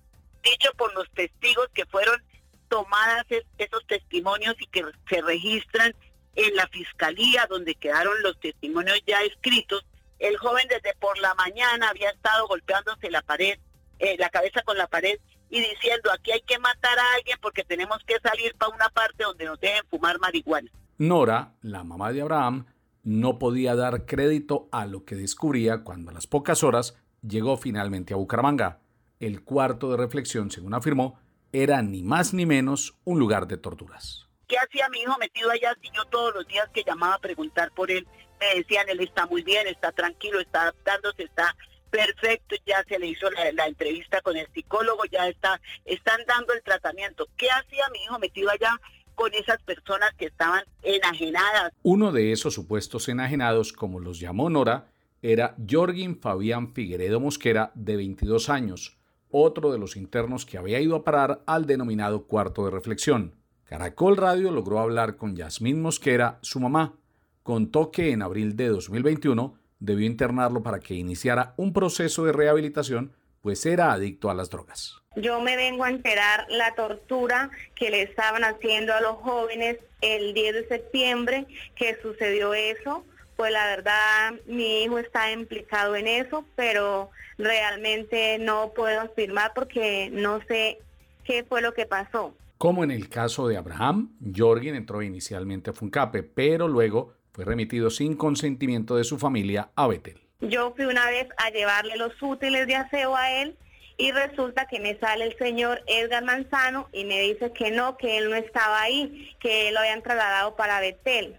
dicho 0.45 0.71
por 0.76 0.95
los 0.95 1.11
testigos 1.11 1.69
que 1.75 1.85
fueron 1.87 2.23
tomadas 2.69 3.25
esos 3.59 3.87
testimonios 3.87 4.55
y 4.61 4.67
que 4.67 4.85
se 5.09 5.23
registran 5.23 5.95
en 6.35 6.55
la 6.55 6.67
fiscalía 6.69 7.47
donde 7.49 7.75
quedaron 7.75 8.15
los 8.23 8.39
testimonios 8.41 9.01
ya 9.07 9.23
escritos. 9.23 9.85
El 10.19 10.37
joven 10.39 10.67
desde 10.69 10.95
por 10.99 11.19
la 11.19 11.35
mañana 11.35 11.89
había 11.89 12.11
estado 12.11 12.47
golpeándose 12.47 13.11
la 13.11 13.23
pared, 13.23 13.59
eh, 13.99 14.17
la 14.19 14.31
cabeza 14.31 14.63
con 14.63 14.79
la 14.79 14.87
pared 14.87 15.19
y 15.49 15.61
diciendo 15.61 16.11
aquí 16.13 16.33
hay 16.33 16.43
que 16.43 16.59
matar 16.59 16.99
a 16.99 17.15
alguien 17.17 17.39
porque 17.41 17.65
tenemos 17.65 17.99
que 18.07 18.19
salir 18.21 18.55
para 18.57 18.75
una 18.75 18.89
parte 18.91 19.25
donde 19.25 19.45
nos 19.45 19.61
dejen 19.61 19.85
fumar 19.89 20.19
marihuana. 20.19 20.71
Nora, 20.99 21.53
la 21.63 21.85
mamá 21.85 22.13
de 22.13 22.23
Abraham, 22.23 22.67
no 23.03 23.39
podía 23.39 23.77
dar 23.77 24.05
crédito 24.07 24.69
a 24.73 24.87
lo 24.87 25.05
que 25.05 25.15
descubría 25.15 25.85
cuando 25.85 26.11
a 26.11 26.15
las 26.15 26.27
pocas 26.27 26.65
horas 26.65 26.97
llegó 27.23 27.57
finalmente 27.57 28.15
a 28.15 28.17
Bucaramanga. 28.17 28.81
El 29.21 29.45
cuarto 29.45 29.91
de 29.91 29.97
reflexión, 29.97 30.51
según 30.51 30.75
afirmó, 30.75 31.19
era 31.53 31.83
ni 31.83 32.03
más 32.03 32.35
ni 32.35 32.47
menos 32.47 32.95
un 33.05 33.19
lugar 33.19 33.47
de 33.47 33.57
torturas. 33.57 34.26
¿Qué 34.47 34.57
hacía 34.59 34.88
mi 34.88 35.00
hijo 35.00 35.17
metido 35.19 35.50
allá 35.50 35.76
si 35.83 35.91
yo 35.91 36.05
todos 36.05 36.35
los 36.35 36.47
días 36.47 36.69
que 36.73 36.85
llamaba 36.85 37.15
a 37.15 37.19
preguntar 37.19 37.73
por 37.73 37.91
él 37.91 38.07
me 38.38 38.61
decían 38.61 38.88
él 38.88 39.00
está 39.00 39.26
muy 39.26 39.43
bien, 39.43 39.67
está 39.67 39.93
tranquilo, 39.93 40.41
está 40.41 40.62
adaptándose, 40.62 41.25
está 41.25 41.57
perfecto, 41.91 42.57
ya 42.67 42.85
se 42.88 42.99
le 42.99 43.07
hizo 43.07 43.31
la, 43.31 43.67
entrevista 43.67 44.21
con 44.21 44.37
el 44.37 44.47
psicólogo, 44.53 45.05
ya 45.11 45.29
está, 45.29 45.61
están 45.85 46.21
dando 46.26 46.53
el 46.53 46.62
tratamiento. 46.62 47.29
¿Qué 47.37 47.49
hacía 47.49 47.88
mi 47.93 48.03
hijo 48.03 48.19
metido 48.19 48.50
allá 48.50 48.79
con 49.15 49.33
esas 49.33 49.62
personas 49.62 50.12
que 50.19 50.26
estaban 50.26 50.62
enajenadas. 50.83 51.73
Uno 51.83 52.12
de 52.12 52.33
esos 52.33 52.53
supuestos 52.53 53.09
enajenados, 53.09 53.73
como 53.73 53.99
los 53.99 54.21
llamó 54.21 54.50
Nora, 54.50 54.88
era 55.23 55.57
Jorgin 55.69 56.21
Fabián 56.21 56.75
Figueredo 56.75 57.19
Mosquera, 57.19 57.73
de 57.75 57.97
22 57.97 58.50
años, 58.50 58.99
otro 59.43 59.73
de 59.73 59.78
los 59.78 59.97
internos 59.97 60.47
que 60.47 60.59
había 60.59 60.81
ido 60.81 60.97
a 60.97 61.05
parar 61.05 61.43
al 61.47 61.66
denominado 61.66 62.26
cuarto 62.26 62.64
de 62.64 62.71
reflexión. 62.71 63.35
Caracol 63.64 64.16
Radio 64.16 64.50
logró 64.50 64.78
hablar 64.78 65.16
con 65.16 65.37
Yasmín 65.37 65.83
Mosquera, 65.83 66.38
su 66.43 66.61
mamá. 66.61 66.95
Contó 67.43 67.90
que 67.90 68.12
en 68.12 68.23
abril 68.23 68.57
de 68.57 68.69
2021 68.69 69.59
debió 69.78 70.07
internarlo 70.07 70.62
para 70.62 70.81
que 70.81 70.95
iniciara 70.95 71.55
un 71.57 71.73
proceso 71.73 72.25
de 72.25 72.33
rehabilitación, 72.33 73.12
pues 73.43 73.66
era 73.66 73.93
adicto 73.93 74.31
a 74.31 74.35
las 74.35 74.50
drogas. 74.50 74.97
Yo 75.16 75.40
me 75.40 75.57
vengo 75.57 75.85
a 75.85 75.90
enterar 75.90 76.47
la 76.49 76.75
tortura 76.75 77.50
que 77.75 77.90
le 77.90 78.02
estaban 78.02 78.45
haciendo 78.45 78.93
a 78.93 79.00
los 79.00 79.16
jóvenes 79.16 79.78
el 80.00 80.35
10 80.35 80.55
de 80.55 80.69
septiembre, 80.69 81.47
que 81.75 81.97
sucedió 82.02 82.55
eso. 82.55 83.05
Pues 83.37 83.52
la 83.52 83.66
verdad, 83.66 84.35
mi 84.47 84.85
hijo 84.85 84.99
está 84.99 85.31
implicado 85.31 85.95
en 85.95 86.07
eso, 86.07 86.45
pero 86.57 87.11
realmente 87.38 88.38
no 88.38 88.73
puedo 88.75 89.00
afirmar 89.00 89.52
porque 89.55 90.09
no 90.11 90.40
sé 90.49 90.78
qué 91.25 91.45
fue 91.45 91.61
lo 91.61 91.75
que 91.75 91.87
pasó. 91.87 92.35
Como 92.59 92.83
en 92.83 92.90
el 92.90 93.11
caso 93.11 93.49
de 93.49 93.59
Abraham, 93.59 94.16
Jorgen 94.35 94.75
entró 94.75 95.02
inicialmente 95.02 95.71
a 95.71 95.73
Funcape, 95.75 96.23
pero 96.23 96.69
luego 96.69 97.12
fue 97.33 97.45
remitido 97.45 97.90
sin 97.90 98.16
consentimiento 98.16 98.97
de 98.97 99.05
su 99.05 99.19
familia 99.19 99.69
a 99.76 99.87
Betel. 99.87 100.19
Yo 100.40 100.73
fui 100.75 100.87
una 100.87 101.07
vez 101.11 101.28
a 101.37 101.50
llevarle 101.50 101.97
los 101.97 102.14
útiles 102.23 102.66
de 102.66 102.76
aseo 102.76 103.14
a 103.14 103.31
él 103.31 103.57
y 103.99 104.12
resulta 104.12 104.66
que 104.66 104.81
me 104.81 104.99
sale 104.99 105.25
el 105.25 105.37
señor 105.37 105.83
Edgar 105.87 106.25
Manzano 106.25 106.88
y 106.93 107.05
me 107.05 107.21
dice 107.21 107.52
que 107.52 107.71
no, 107.71 107.99
que 107.99 108.19
él 108.19 108.31
no 108.31 108.37
estaba 108.37 108.81
ahí, 108.81 109.35
que 109.40 109.69
él 109.69 109.75
lo 109.75 109.81
habían 109.81 110.02
trasladado 110.02 110.57
para 110.57 110.81
Betel. 110.81 111.37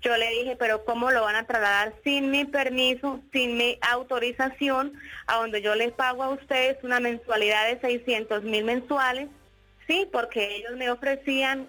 Yo 0.00 0.16
le 0.16 0.30
dije, 0.30 0.56
pero 0.56 0.84
¿cómo 0.84 1.10
lo 1.10 1.22
van 1.22 1.36
a 1.36 1.46
trasladar 1.46 1.94
sin 2.04 2.30
mi 2.30 2.44
permiso, 2.44 3.20
sin 3.32 3.56
mi 3.56 3.78
autorización, 3.80 4.92
a 5.26 5.36
donde 5.36 5.60
yo 5.60 5.74
les 5.74 5.92
pago 5.92 6.22
a 6.22 6.30
ustedes 6.30 6.76
una 6.84 7.00
mensualidad 7.00 7.68
de 7.68 7.80
600 7.80 8.44
mil 8.44 8.64
mensuales? 8.64 9.28
Sí, 9.86 10.08
porque 10.12 10.56
ellos 10.56 10.76
me 10.76 10.90
ofrecían 10.90 11.68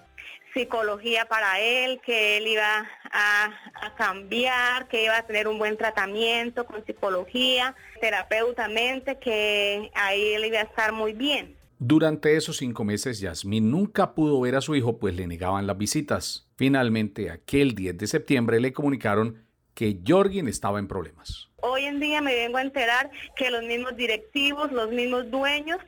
psicología 0.53 1.25
para 1.25 1.59
él, 1.59 2.01
que 2.05 2.37
él 2.37 2.47
iba 2.47 2.87
a, 3.11 3.95
cambiar, 3.97 4.87
que 4.87 5.03
iba 5.03 5.17
a 5.17 5.25
tener 5.25 5.47
un 5.47 5.59
buen 5.59 5.77
tratamiento 5.77 6.65
con 6.65 6.85
psicología, 6.85 7.75
terapeutamente, 8.01 9.17
que 9.17 9.91
ahí 9.93 10.33
él 10.33 10.45
iba 10.45 10.59
a 10.59 10.63
estar 10.63 10.91
muy 10.91 11.13
bien. 11.13 11.58
Durante 11.81 12.35
esos 12.35 12.57
cinco 12.57 12.83
meses, 12.83 13.21
Yasmín 13.21 13.71
nunca 13.71 14.13
pudo 14.13 14.41
ver 14.41 14.57
a 14.57 14.61
su 14.61 14.75
hijo, 14.75 14.99
pues 14.99 15.15
le 15.15 15.27
negaban 15.27 15.65
las 15.65 15.77
visitas. 15.77 16.45
Finalmente, 16.57 17.31
aquel 17.31 17.73
10 17.73 17.97
de 17.97 18.05
septiembre 18.05 18.59
le 18.59 18.73
comunicaron 18.73 19.45
que 19.75 19.97
Jorgin 20.05 20.49
estaba 20.49 20.79
en 20.79 20.89
problemas. 20.89 21.47
Hoy 21.61 21.85
en 21.85 22.01
día 22.01 22.19
me 22.21 22.35
vengo 22.35 22.57
a 22.57 22.63
enterar 22.63 23.09
que 23.37 23.49
los 23.49 23.63
mismos 23.63 23.95
directivos, 23.95 24.73
los 24.73 24.89
mismos 24.91 25.31
dueños, 25.31 25.79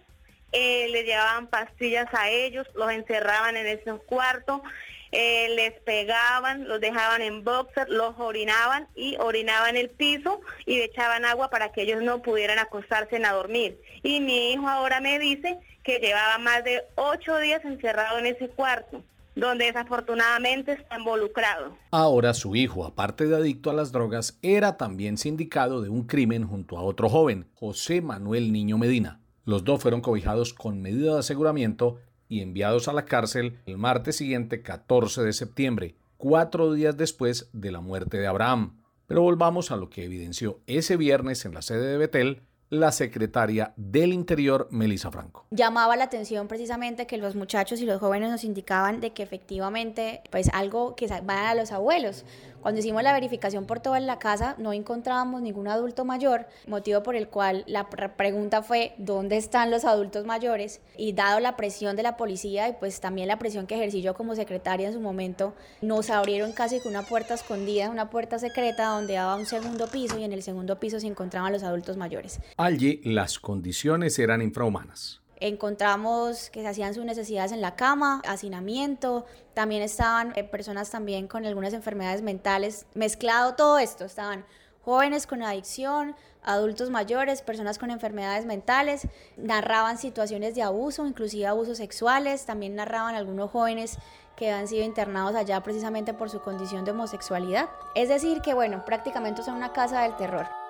eh, 0.54 0.88
le 0.92 1.04
llevaban 1.04 1.48
pastillas 1.48 2.08
a 2.14 2.30
ellos, 2.30 2.66
los 2.74 2.90
encerraban 2.90 3.58
en 3.58 3.68
ese 3.68 3.92
cuarto, 4.06 4.64
eh, 5.12 5.50
les 5.56 5.74
pegaban, 5.82 6.68
los 6.68 6.80
dejaban 6.80 7.22
en 7.22 7.44
boxer, 7.44 7.90
los 7.90 8.16
orinaban 8.18 8.88
y 8.96 9.18
orinaban 9.20 9.76
el 9.76 9.90
piso 9.90 10.42
y 10.66 10.80
echaban 10.80 11.26
agua 11.26 11.50
para 11.50 11.72
que 11.72 11.84
ellos 11.84 12.02
no 12.02 12.22
pudieran 12.22 12.60
acostarse 12.60 13.24
a 13.24 13.34
dormir. 13.34 13.80
Y 14.04 14.20
mi 14.22 14.54
hijo 14.54 14.68
ahora 14.68 15.02
me 15.02 15.20
dice 15.20 15.60
que 15.84 16.00
llevaba 16.00 16.38
más 16.38 16.64
de 16.64 16.84
ocho 16.96 17.38
días 17.40 17.64
encerrado 17.66 18.20
en 18.20 18.28
ese 18.28 18.50
cuarto 18.50 19.04
donde 19.36 19.66
desafortunadamente 19.66 20.74
está 20.74 20.98
involucrado. 21.00 21.78
Ahora 21.92 22.34
su 22.34 22.56
hijo, 22.56 22.86
aparte 22.86 23.28
de 23.28 23.36
adicto 23.36 23.70
a 23.70 23.74
las 23.74 23.92
drogas, 23.92 24.38
era 24.42 24.78
también 24.78 25.18
sindicado 25.18 25.82
de 25.82 25.90
un 25.90 26.04
crimen 26.04 26.46
junto 26.46 26.78
a 26.78 26.82
otro 26.82 27.10
joven, 27.10 27.48
José 27.56 28.02
Manuel 28.02 28.52
Niño 28.52 28.78
Medina. 28.78 29.20
Los 29.46 29.64
dos 29.64 29.82
fueron 29.82 30.02
cobijados 30.02 30.54
con 30.54 30.82
medida 30.82 31.14
de 31.14 31.20
aseguramiento 31.20 31.98
y 32.32 32.42
enviados 32.42 32.88
a 32.88 32.94
la 32.94 33.04
cárcel 33.04 33.60
el 33.66 33.78
martes 33.78 34.16
siguiente, 34.16 34.62
14 34.62 35.22
de 35.22 35.34
septiembre, 35.34 35.96
cuatro 36.16 36.72
días 36.72 36.96
después 36.96 37.50
de 37.52 37.72
la 37.74 37.82
muerte 37.82 38.18
de 38.18 38.26
Abraham. 38.26 38.82
Pero 39.06 39.22
volvamos 39.22 39.70
a 39.70 39.76
lo 39.76 39.90
que 39.90 40.06
evidenció 40.06 40.62
ese 40.66 40.96
viernes 40.96 41.44
en 41.44 41.54
la 41.54 41.62
sede 41.62 41.86
de 41.92 41.98
Betel 41.98 42.44
la 42.72 42.94
secretaria 42.94 43.74
del 43.76 44.14
Interior, 44.14 44.70
Melissa 44.72 45.12
Franco. 45.12 45.46
Llamaba 45.52 45.98
la 45.98 46.06
atención 46.06 46.48
precisamente 46.48 47.06
que 47.06 47.18
los 47.18 47.36
muchachos 47.36 47.82
y 47.82 47.86
los 47.86 48.00
jóvenes 48.00 48.32
nos 48.32 48.46
indicaban 48.46 49.02
de 49.02 49.12
que 49.12 49.24
efectivamente, 49.24 50.22
pues 50.30 50.50
algo 50.54 50.96
que 50.96 51.08
va 51.08 51.50
a 51.50 51.56
los 51.56 51.74
abuelos. 51.74 52.24
Cuando 52.62 52.80
hicimos 52.80 53.02
la 53.02 53.14
verificación 53.14 53.66
por 53.66 53.80
toda 53.80 54.00
la 54.00 54.20
casa, 54.20 54.56
no 54.60 54.72
encontrábamos 54.72 55.42
ningún 55.42 55.68
adulto 55.68 56.06
mayor, 56.06 56.46
motivo 56.68 57.02
por 57.02 57.16
el 57.16 57.28
cual 57.28 57.64
la 57.66 57.90
pregunta 57.90 58.62
fue, 58.62 58.94
¿dónde 59.00 59.38
están 59.38 59.72
los 59.72 59.84
adultos 59.84 60.26
mayores? 60.28 60.80
Y 60.96 61.14
dado 61.14 61.40
la 61.40 61.56
presión 61.56 61.96
de 61.96 62.04
la 62.04 62.18
policía 62.18 62.70
y 62.70 62.74
pues 62.74 63.02
también 63.02 63.28
la 63.28 63.40
presión 63.40 63.66
que 63.66 63.76
ejercí 63.76 64.04
yo 64.04 64.14
como 64.14 64.36
secretaria 64.36 64.88
en 64.88 64.94
su 64.94 65.00
momento, 65.00 65.56
nos 65.82 66.12
abrieron 66.12 66.52
casi 66.52 66.80
con 66.80 66.92
una 66.92 67.02
puerta 67.02 67.34
escondida, 67.34 67.90
una 67.90 68.12
puerta 68.12 68.38
secreta 68.38 68.90
donde 68.90 69.14
daba 69.14 69.36
un 69.36 69.48
segundo 69.48 69.88
piso 69.88 70.20
y 70.20 70.24
en 70.24 70.32
el 70.32 70.44
segundo 70.44 70.80
piso 70.80 71.00
se 71.00 71.08
encontraban 71.08 71.52
los 71.52 71.64
adultos 71.64 71.98
mayores. 71.98 72.40
Allí 72.58 73.02
las 73.04 73.40
condiciones 73.40 74.20
eran 74.20 74.42
infrahumanas 74.44 75.21
encontramos 75.42 76.50
que 76.52 76.62
se 76.62 76.68
hacían 76.68 76.94
sus 76.94 77.04
necesidades 77.04 77.52
en 77.52 77.62
la 77.62 77.76
cama, 77.76 78.22
hacinamiento, 78.26 79.26
también 79.54 79.82
estaban 79.82 80.34
eh, 80.36 80.44
personas 80.44 80.90
también 80.90 81.28
con 81.28 81.46
algunas 81.46 81.74
enfermedades 81.74 82.22
mentales, 82.22 82.86
mezclado 82.94 83.56
todo 83.56 83.80
esto, 83.80 84.06
estaban 84.06 84.46
jóvenes 84.86 85.28
con 85.28 85.44
adicción, 85.44 86.16
adultos 86.44 86.90
mayores, 86.90 87.42
personas 87.42 87.78
con 87.78 87.92
enfermedades 87.92 88.46
mentales, 88.46 89.08
narraban 89.36 89.98
situaciones 89.98 90.56
de 90.56 90.62
abuso, 90.62 91.06
inclusive 91.06 91.48
abusos 91.48 91.78
sexuales, 91.78 92.46
también 92.46 92.76
narraban 92.76 93.16
algunos 93.16 93.52
jóvenes 93.52 93.98
que 94.36 94.52
han 94.52 94.68
sido 94.68 94.86
internados 94.86 95.36
allá 95.36 95.62
precisamente 95.62 96.14
por 96.14 96.30
su 96.30 96.40
condición 96.40 96.86
de 96.86 96.92
homosexualidad. 96.92 97.70
Es 97.96 98.10
decir, 98.10 98.42
que 98.42 98.54
bueno, 98.54 98.86
prácticamente 98.86 99.44
son 99.44 99.56
una 99.56 99.74
casa 99.74 100.02
del 100.02 100.16
terror. 100.16 100.61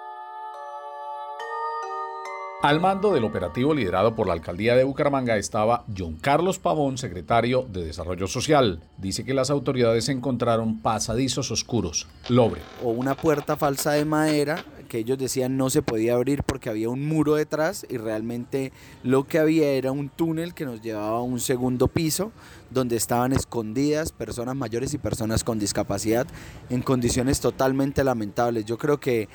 Al 2.64 2.80
mando 2.80 3.12
del 3.12 3.24
operativo 3.24 3.74
liderado 3.74 4.16
por 4.16 4.28
la 4.28 4.34
alcaldía 4.34 4.76
de 4.76 4.84
Bucaramanga 4.84 5.36
estaba 5.36 5.84
John 5.98 6.18
Carlos 6.22 6.60
Pavón, 6.60 7.00
secretario 7.00 7.66
de 7.68 7.84
Desarrollo 7.84 8.28
Social. 8.28 8.84
Dice 8.98 9.26
que 9.26 9.34
las 9.34 9.50
autoridades 9.50 10.10
encontraron 10.10 10.80
pasadizos 10.80 11.50
oscuros, 11.50 12.08
lobre. 12.30 12.62
O 12.84 12.90
una 12.90 13.16
puerta 13.16 13.58
falsa 13.58 13.94
de 13.94 14.06
madera 14.06 14.64
que 14.92 15.00
ellos 15.00 15.18
decían 15.18 15.56
no 15.56 15.70
se 15.70 15.82
podía 15.82 16.16
abrir 16.16 16.44
porque 16.44 16.70
había 16.70 16.90
un 16.90 17.08
muro 17.08 17.36
detrás 17.36 17.86
y 17.90 17.96
realmente 17.96 18.74
lo 19.04 19.26
que 19.26 19.40
había 19.40 19.70
era 19.70 19.94
un 19.94 20.10
túnel 20.10 20.54
que 20.54 20.66
nos 20.66 20.82
llevaba 20.82 21.18
a 21.18 21.22
un 21.22 21.40
segundo 21.40 21.88
piso 21.88 22.34
donde 22.70 22.98
estaban 22.98 23.32
escondidas 23.32 24.12
personas 24.12 24.54
mayores 24.54 24.94
y 24.94 24.98
personas 24.98 25.46
con 25.46 25.60
discapacidad 25.60 26.28
en 26.70 26.82
condiciones 26.82 27.40
totalmente 27.40 28.04
lamentables. 28.04 28.66
Yo 28.66 28.78
creo 28.78 29.00
que 29.00 29.30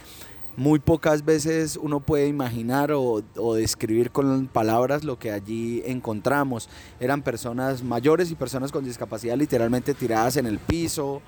muy 0.57 0.79
pocas 0.79 1.25
veces 1.25 1.79
uno 1.81 2.01
puede 2.01 2.29
imaginar 2.29 2.91
o, 2.93 3.23
describir 3.55 4.11
con 4.11 4.47
palabras 4.47 5.05
lo 5.05 5.19
que 5.19 5.31
allí 5.31 5.83
encontramos. 5.85 6.69
Eran 6.99 7.23
personas 7.23 7.83
mayores 7.83 8.31
y 8.31 8.35
personas 8.35 8.73
con 8.73 8.85
discapacidad 8.85 9.37
literalmente 9.37 9.95
tiradas 9.95 10.37
en 10.39 10.47
el 10.47 10.59
piso, 10.59 11.21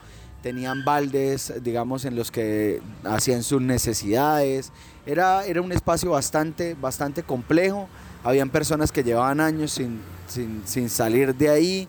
tenían 0.42 0.84
baldes, 0.84 1.52
digamos, 1.62 2.04
en 2.04 2.16
los 2.16 2.30
que 2.30 2.80
hacían 3.04 3.42
sus 3.42 3.60
necesidades. 3.60 4.72
Era, 5.04 5.44
era 5.44 5.60
un 5.60 5.72
espacio 5.72 6.10
bastante, 6.10 6.74
bastante 6.74 7.22
complejo. 7.22 7.88
Habían 8.24 8.48
personas 8.48 8.92
que 8.92 9.04
llevaban 9.04 9.40
años 9.40 9.72
sin, 9.72 10.00
sin, 10.26 10.62
sin 10.64 10.88
salir 10.88 11.34
de 11.34 11.48
ahí. 11.50 11.88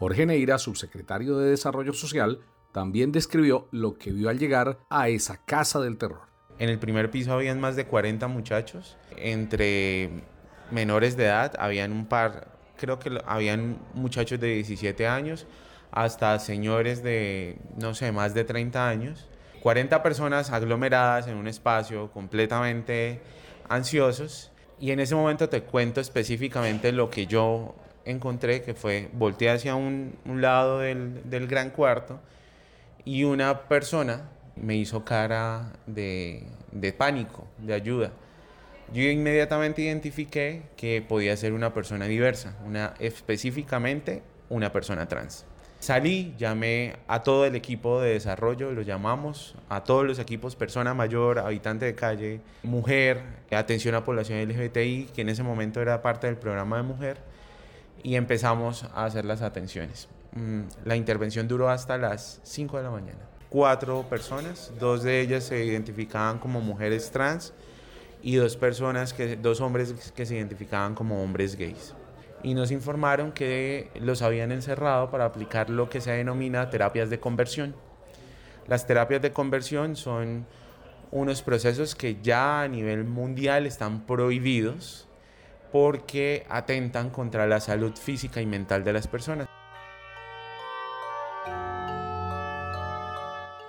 Jorge 0.00 0.26
Neira, 0.26 0.58
subsecretario 0.58 1.36
de 1.36 1.50
Desarrollo 1.50 1.92
Social, 1.92 2.40
también 2.72 3.12
describió 3.12 3.68
lo 3.72 3.98
que 3.98 4.12
vio 4.12 4.28
al 4.28 4.38
llegar 4.38 4.78
a 4.88 5.08
esa 5.08 5.44
casa 5.44 5.80
del 5.80 5.98
terror. 5.98 6.22
En 6.58 6.68
el 6.68 6.78
primer 6.78 7.10
piso 7.10 7.32
habían 7.32 7.60
más 7.60 7.76
de 7.76 7.86
40 7.86 8.28
muchachos, 8.28 8.96
entre 9.16 10.10
menores 10.70 11.16
de 11.16 11.24
edad, 11.24 11.54
habían 11.58 11.92
un 11.92 12.06
par, 12.06 12.48
creo 12.76 12.98
que 12.98 13.20
habían 13.26 13.78
muchachos 13.94 14.38
de 14.40 14.54
17 14.54 15.06
años, 15.06 15.46
hasta 15.90 16.38
señores 16.38 17.02
de, 17.02 17.58
no 17.76 17.94
sé, 17.94 18.12
más 18.12 18.34
de 18.34 18.44
30 18.44 18.88
años. 18.88 19.26
40 19.62 20.02
personas 20.02 20.50
aglomeradas 20.50 21.26
en 21.26 21.36
un 21.36 21.48
espacio 21.48 22.10
completamente 22.12 23.20
ansiosos. 23.68 24.52
Y 24.78 24.92
en 24.92 25.00
ese 25.00 25.14
momento 25.14 25.48
te 25.48 25.62
cuento 25.62 26.00
específicamente 26.00 26.92
lo 26.92 27.10
que 27.10 27.26
yo 27.26 27.74
encontré, 28.04 28.62
que 28.62 28.74
fue, 28.74 29.10
volteé 29.12 29.50
hacia 29.50 29.74
un, 29.74 30.18
lado 30.24 30.78
del, 30.78 31.28
del 31.28 31.46
gran 31.46 31.70
cuarto 31.70 32.20
y 33.04 33.24
una 33.24 33.68
persona 33.68 34.28
me 34.56 34.76
hizo 34.76 35.04
cara 35.04 35.72
de, 35.86 36.46
pánico, 36.96 37.46
de 37.58 37.74
ayuda. 37.74 38.12
Yo 38.92 39.02
inmediatamente 39.02 39.82
identifiqué 39.82 40.62
que 40.76 41.02
podía 41.06 41.36
ser 41.36 41.52
una 41.52 41.72
persona 41.72 42.06
diversa, 42.06 42.56
una, 42.66 42.94
específicamente 42.98 44.22
una 44.48 44.72
persona 44.72 45.06
trans. 45.06 45.46
Salí, 45.78 46.34
llamé 46.36 46.96
a 47.08 47.22
todo 47.22 47.46
el 47.46 47.54
equipo 47.54 48.02
de 48.02 48.12
desarrollo, 48.12 48.72
lo 48.72 48.82
llamamos, 48.82 49.54
a 49.70 49.82
todos 49.82 50.04
los 50.06 50.18
equipos, 50.18 50.54
persona 50.54 50.92
mayor, 50.92 51.38
habitante 51.38 51.86
de 51.86 51.94
calle, 51.94 52.40
mujer, 52.62 53.22
atención 53.50 53.94
a 53.94 54.04
población 54.04 54.46
LGBTI, 54.46 55.08
que 55.14 55.22
en 55.22 55.30
ese 55.30 55.42
momento 55.42 55.80
era 55.80 56.02
parte 56.02 56.26
del 56.26 56.36
programa 56.36 56.76
de 56.76 56.82
mujer, 56.82 57.16
y 58.02 58.16
empezamos 58.16 58.84
a 58.94 59.06
hacer 59.06 59.24
las 59.24 59.40
atenciones. 59.40 60.08
Mm, 60.32 60.62
la 60.84 60.96
intervención 60.96 61.48
duró 61.48 61.68
hasta 61.68 61.98
las 61.98 62.40
5 62.44 62.76
de 62.76 62.82
la 62.82 62.90
mañana. 62.90 63.18
Cuatro 63.48 64.04
personas, 64.08 64.72
dos 64.78 65.02
de 65.02 65.20
ellas 65.20 65.44
se 65.44 65.64
identificaban 65.64 66.38
como 66.38 66.60
mujeres 66.60 67.10
trans 67.10 67.52
y 68.22 68.36
dos 68.36 68.56
personas, 68.56 69.12
que, 69.12 69.36
dos 69.36 69.60
hombres 69.60 70.12
que 70.14 70.24
se 70.24 70.36
identificaban 70.36 70.94
como 70.94 71.22
hombres 71.22 71.56
gays. 71.56 71.94
Y 72.44 72.54
nos 72.54 72.70
informaron 72.70 73.32
que 73.32 73.90
los 74.00 74.22
habían 74.22 74.52
encerrado 74.52 75.10
para 75.10 75.24
aplicar 75.24 75.68
lo 75.68 75.90
que 75.90 76.00
se 76.00 76.12
denomina 76.12 76.70
terapias 76.70 77.10
de 77.10 77.18
conversión. 77.18 77.74
Las 78.68 78.86
terapias 78.86 79.20
de 79.20 79.32
conversión 79.32 79.96
son 79.96 80.46
unos 81.10 81.42
procesos 81.42 81.96
que 81.96 82.18
ya 82.22 82.62
a 82.62 82.68
nivel 82.68 83.04
mundial 83.04 83.66
están 83.66 84.06
prohibidos 84.06 85.08
porque 85.72 86.46
atentan 86.48 87.10
contra 87.10 87.46
la 87.46 87.58
salud 87.60 87.96
física 87.96 88.40
y 88.40 88.46
mental 88.46 88.84
de 88.84 88.92
las 88.92 89.08
personas. 89.08 89.49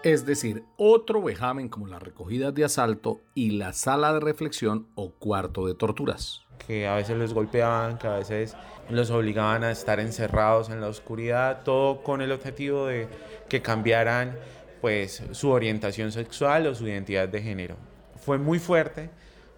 Es 0.04 0.26
decir, 0.26 0.64
otro 0.78 1.22
vejamen 1.22 1.70
como 1.70 1.88
las 1.88 2.02
recogidas 2.02 2.54
de 2.54 2.64
asalto 2.64 3.22
y 3.34 3.52
la 3.52 3.74
sala 3.74 4.14
de 4.14 4.20
reflexión 4.20 4.88
o 4.96 5.12
cuarto 5.12 5.68
de 5.68 5.76
torturas. 5.76 6.42
Que 6.66 6.88
a 6.88 6.96
veces 6.96 7.18
los 7.18 7.34
golpeaban, 7.34 7.98
que 7.98 8.08
a 8.08 8.18
veces 8.18 8.56
los 8.90 9.10
obligaban 9.12 9.64
a 9.64 9.72
estar 9.72 10.00
encerrados 10.00 10.70
en 10.70 10.82
la 10.82 10.88
oscuridad, 10.88 11.64
todo 11.64 12.04
con 12.04 12.22
el 12.22 12.32
objetivo 12.32 12.88
de 12.88 13.08
que 13.50 13.62
cambiaran 13.62 14.38
pues 14.82 15.24
su 15.32 15.50
orientación 15.50 16.12
sexual 16.12 16.68
o 16.68 16.76
su 16.76 16.88
identidad 16.88 17.30
de 17.30 17.42
género. 17.42 17.78
Fue 18.16 18.38
muy 18.38 18.60
fuerte 18.60 19.10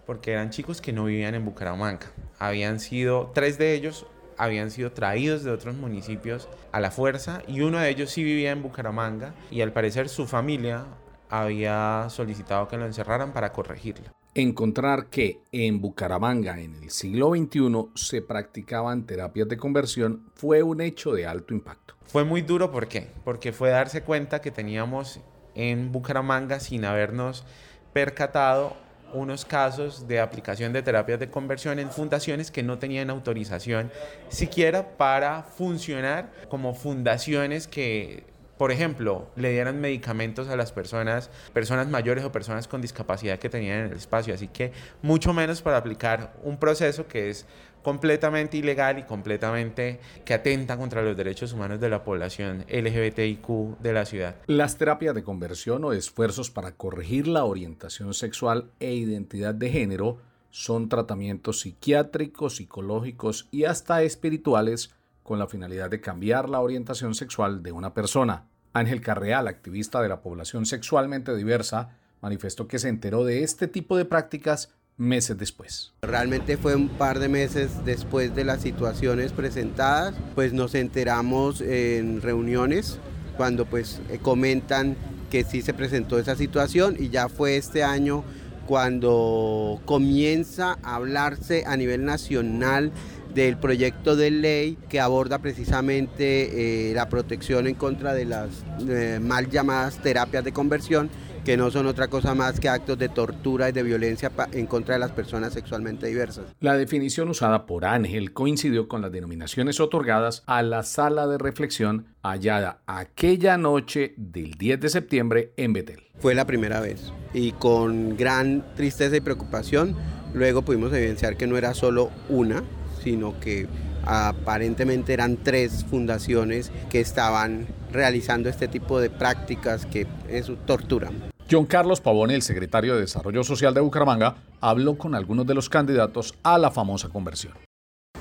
porque 0.06 0.32
eran 0.32 0.50
chicos 0.50 0.82
que 0.82 0.94
no 0.94 1.06
vivían 1.06 1.36
en 1.36 1.46
Bucaramanga. 1.46 2.12
Habían 2.40 2.80
sido, 2.80 3.32
tres 3.34 3.58
de 3.58 3.74
ellos 3.74 4.06
habían 4.38 4.72
sido 4.72 4.92
traídos 4.92 5.44
de 5.44 5.52
otros 5.52 5.76
municipios 5.76 6.48
a 6.72 6.80
la 6.80 6.92
fuerza 6.92 7.42
y 7.48 7.62
uno 7.62 7.80
de 7.80 7.90
ellos 7.90 8.12
sí 8.12 8.24
vivía 8.24 8.52
en 8.52 8.62
Bucaramanga 8.62 9.34
y 9.52 9.62
al 9.62 9.72
parecer 9.72 10.10
su 10.10 10.28
familia 10.28 10.86
había 11.30 12.08
solicitado 12.10 12.68
que 12.68 12.78
lo 12.78 12.86
encerraran 12.86 13.34
para 13.34 13.52
corregirlo. 13.52 14.06
Encontrar 14.36 15.08
que 15.08 15.42
en 15.52 15.80
Bucaramanga 15.80 16.60
en 16.60 16.76
el 16.76 16.90
siglo 16.90 17.30
XXI 17.36 17.90
se 17.96 18.22
practicaban 18.22 19.06
terapias 19.06 19.48
de 19.48 19.58
conversión 19.58 20.24
fue 20.34 20.64
un 20.64 20.82
hecho 20.82 21.14
de 21.14 21.28
alto 21.28 21.54
impacto. 21.54 21.96
Fue 22.06 22.24
muy 22.24 22.42
duro, 22.42 22.72
¿por 22.72 22.88
qué? 22.88 23.08
Porque 23.24 23.52
fue 23.52 23.70
darse 23.70 24.02
cuenta 24.02 24.42
que 24.42 24.52
teníamos 24.52 25.20
en 25.56 25.92
Bucaramanga 25.92 26.60
sin 26.60 26.86
habernos 26.86 27.46
percatado 27.94 28.76
unos 29.14 29.46
casos 29.46 30.08
de 30.08 30.20
aplicación 30.20 30.74
de 30.74 30.82
terapias 30.82 31.20
de 31.20 31.30
conversión 31.30 31.80
en 31.80 31.92
fundaciones 31.92 32.52
que 32.52 32.64
no 32.64 32.80
tenían 32.80 33.10
autorización 33.10 33.92
siquiera 34.30 34.98
para 34.98 35.44
funcionar 35.44 36.32
como 36.50 36.74
fundaciones 36.74 37.68
que 37.68 38.33
por 38.58 38.72
ejemplo, 38.72 39.28
le 39.36 39.52
dieran 39.52 39.82
medicamentos 39.82 40.48
a 40.48 40.56
las 40.56 40.72
personas, 40.72 41.30
personas 41.54 41.88
mayores 41.88 42.24
o 42.24 42.32
personas 42.32 42.68
con 42.68 42.82
discapacidad 42.82 43.40
que 43.40 43.50
tenían 43.50 43.80
en 43.80 43.86
el 43.88 43.98
espacio. 43.98 44.34
Así 44.34 44.48
que 44.48 44.72
mucho 45.02 45.34
menos 45.34 45.62
para 45.62 45.78
aplicar 45.78 46.34
un 46.44 46.58
proceso 46.58 47.08
que 47.08 47.30
es 47.30 47.46
completamente 47.82 48.58
ilegal 48.58 48.98
y 48.98 49.04
completamente 49.04 50.00
que 50.26 50.34
atenta 50.34 50.78
contra 50.78 51.02
los 51.02 51.18
derechos 51.18 51.54
humanos 51.54 51.80
de 51.80 51.90
la 51.90 52.04
población 52.04 52.66
LGBTIQ 52.70 53.80
de 53.80 53.94
la 53.94 54.06
ciudad. 54.06 54.38
Las 54.48 54.78
terapias 54.78 55.14
de 55.14 55.24
conversión 55.24 55.84
o 55.84 55.92
esfuerzos 55.92 56.50
para 56.50 56.72
corregir 56.72 57.28
la 57.28 57.44
orientación 57.44 58.14
sexual 58.14 58.72
e 58.80 58.94
identidad 58.94 59.54
de 59.54 59.70
género 59.70 60.20
son 60.50 60.88
tratamientos 60.88 61.62
psiquiátricos, 61.62 62.58
psicológicos 62.58 63.48
y 63.52 63.66
hasta 63.66 64.04
espirituales 64.04 64.96
con 65.24 65.40
la 65.40 65.48
finalidad 65.48 65.90
de 65.90 66.02
cambiar 66.02 66.50
la 66.50 66.60
orientación 66.60 67.16
sexual 67.16 67.64
de 67.64 67.72
una 67.72 67.94
persona. 67.94 68.46
Ángel 68.74 69.02
Carreal, 69.02 69.48
activista 69.48 70.02
de 70.02 70.10
la 70.10 70.22
población 70.22 70.66
sexualmente 70.66 71.36
diversa, 71.36 71.98
manifestó 72.22 72.68
que 72.68 72.80
se 72.80 72.90
enteró 72.90 73.24
de 73.24 73.44
este 73.44 73.68
tipo 73.68 73.98
de 73.98 74.06
prácticas 74.06 74.74
meses 74.98 75.38
después. 75.38 75.94
Realmente 76.02 76.58
fue 76.58 76.76
un 76.76 76.90
par 76.90 77.20
de 77.20 77.30
meses 77.30 77.84
después 77.86 78.36
de 78.36 78.44
las 78.44 78.62
situaciones 78.62 79.32
presentadas, 79.32 80.16
pues 80.36 80.54
nos 80.54 80.76
enteramos 80.76 81.62
en 81.62 82.22
reuniones 82.22 83.00
cuando 83.38 83.66
pues 83.66 84.02
eh, 84.10 84.20
comentan 84.22 84.96
que 85.32 85.44
sí 85.44 85.62
se 85.62 85.74
presentó 85.74 86.20
esa 86.20 86.36
situación 86.36 86.96
y 87.00 87.10
ya 87.10 87.28
fue 87.28 87.58
este 87.58 87.84
año 87.84 88.24
cuando 88.68 89.82
comienza 89.86 90.78
a 90.84 90.96
hablarse 90.96 91.66
a 91.66 91.76
nivel 91.76 92.06
nacional 92.06 92.92
del 93.34 93.58
proyecto 93.58 94.16
de 94.16 94.32
ley 94.32 94.78
que 94.90 95.00
aborda 95.00 95.40
precisamente 95.40 96.90
eh, 96.90 96.94
la 96.94 97.10
protección 97.10 97.68
en 97.68 97.76
contra 97.76 98.14
de 98.14 98.26
las 98.26 98.50
eh, 98.88 99.20
mal 99.22 99.50
llamadas 99.50 99.98
terapias 100.02 100.44
de 100.44 100.52
conversión, 100.52 101.10
que 101.44 101.58
no 101.58 101.72
son 101.72 101.88
otra 101.88 102.08
cosa 102.08 102.36
más 102.36 102.60
que 102.60 102.70
actos 102.70 102.98
de 102.98 103.10
tortura 103.10 103.70
y 103.70 103.72
de 103.74 103.84
violencia 103.84 104.32
en 104.54 104.66
contra 104.66 104.96
de 104.96 105.00
las 105.00 105.12
personas 105.12 105.54
sexualmente 105.54 106.08
diversas. 106.08 106.46
La 106.62 106.78
definición 106.78 107.30
usada 107.30 107.66
por 107.66 107.86
Ángel 107.86 108.34
coincidió 108.34 108.88
con 108.88 109.02
las 109.02 109.12
denominaciones 109.12 109.80
otorgadas 109.80 110.44
a 110.46 110.64
la 110.64 110.84
sala 110.84 111.28
de 111.28 111.38
reflexión 111.38 112.08
hallada 112.22 112.82
aquella 112.88 113.58
noche 113.58 114.14
del 114.16 114.54
10 114.54 114.80
de 114.80 114.90
septiembre 114.90 115.54
en 115.58 115.74
Betel. 115.74 116.04
Fue 116.20 116.34
la 116.34 116.46
primera 116.46 116.80
vez 116.80 117.12
y 117.34 117.52
con 117.52 118.16
gran 118.16 118.64
tristeza 118.76 119.18
y 119.18 119.22
preocupación 119.22 119.98
luego 120.34 120.64
pudimos 120.64 120.94
evidenciar 120.94 121.38
que 121.38 121.48
no 121.48 121.58
era 121.58 121.74
solo 121.74 122.10
una, 122.30 122.64
sino 123.04 123.40
que 123.40 123.68
aparentemente 124.06 125.14
eran 125.14 125.38
tres 125.38 125.86
fundaciones 125.90 126.72
que 126.90 127.00
estaban 127.00 127.68
realizando 127.92 128.50
este 128.50 128.68
tipo 128.68 129.00
de 129.00 129.10
prácticas 129.10 129.86
que 129.86 130.08
es 130.28 130.52
tortura. 130.66 131.12
John 131.50 131.66
Carlos 131.66 132.02
Pavón, 132.02 132.32
el 132.32 132.42
secretario 132.42 132.96
de 132.96 133.02
Desarrollo 133.02 133.44
Social 133.44 133.74
de 133.74 133.82
Bucaramanga, 133.82 134.36
habló 134.62 134.98
con 134.98 135.14
algunos 135.14 135.46
de 135.46 135.54
los 135.54 135.70
candidatos 135.70 136.34
a 136.44 136.58
la 136.58 136.72
famosa 136.72 137.10
conversión. 137.10 137.54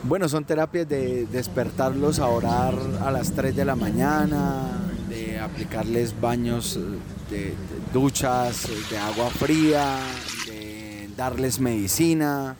Bueno, 0.05 0.29
son 0.29 0.45
terapias 0.45 0.88
de 0.88 1.27
despertarlos 1.27 2.18
a 2.18 2.27
orar 2.27 2.75
a 3.03 3.12
las 3.12 3.33
3 3.33 3.55
de 3.55 3.64
la 3.64 3.77
mañana, 3.77 4.68
de 5.09 5.38
aplicarles 5.38 6.21
baños, 6.21 6.79
de, 7.31 7.38
de 7.38 7.55
duchas 7.92 8.68
de 8.90 8.99
agua 8.99 9.31
fría, 9.31 9.97
de 10.49 11.09
darles 11.16 11.61
medicina, 11.61 12.57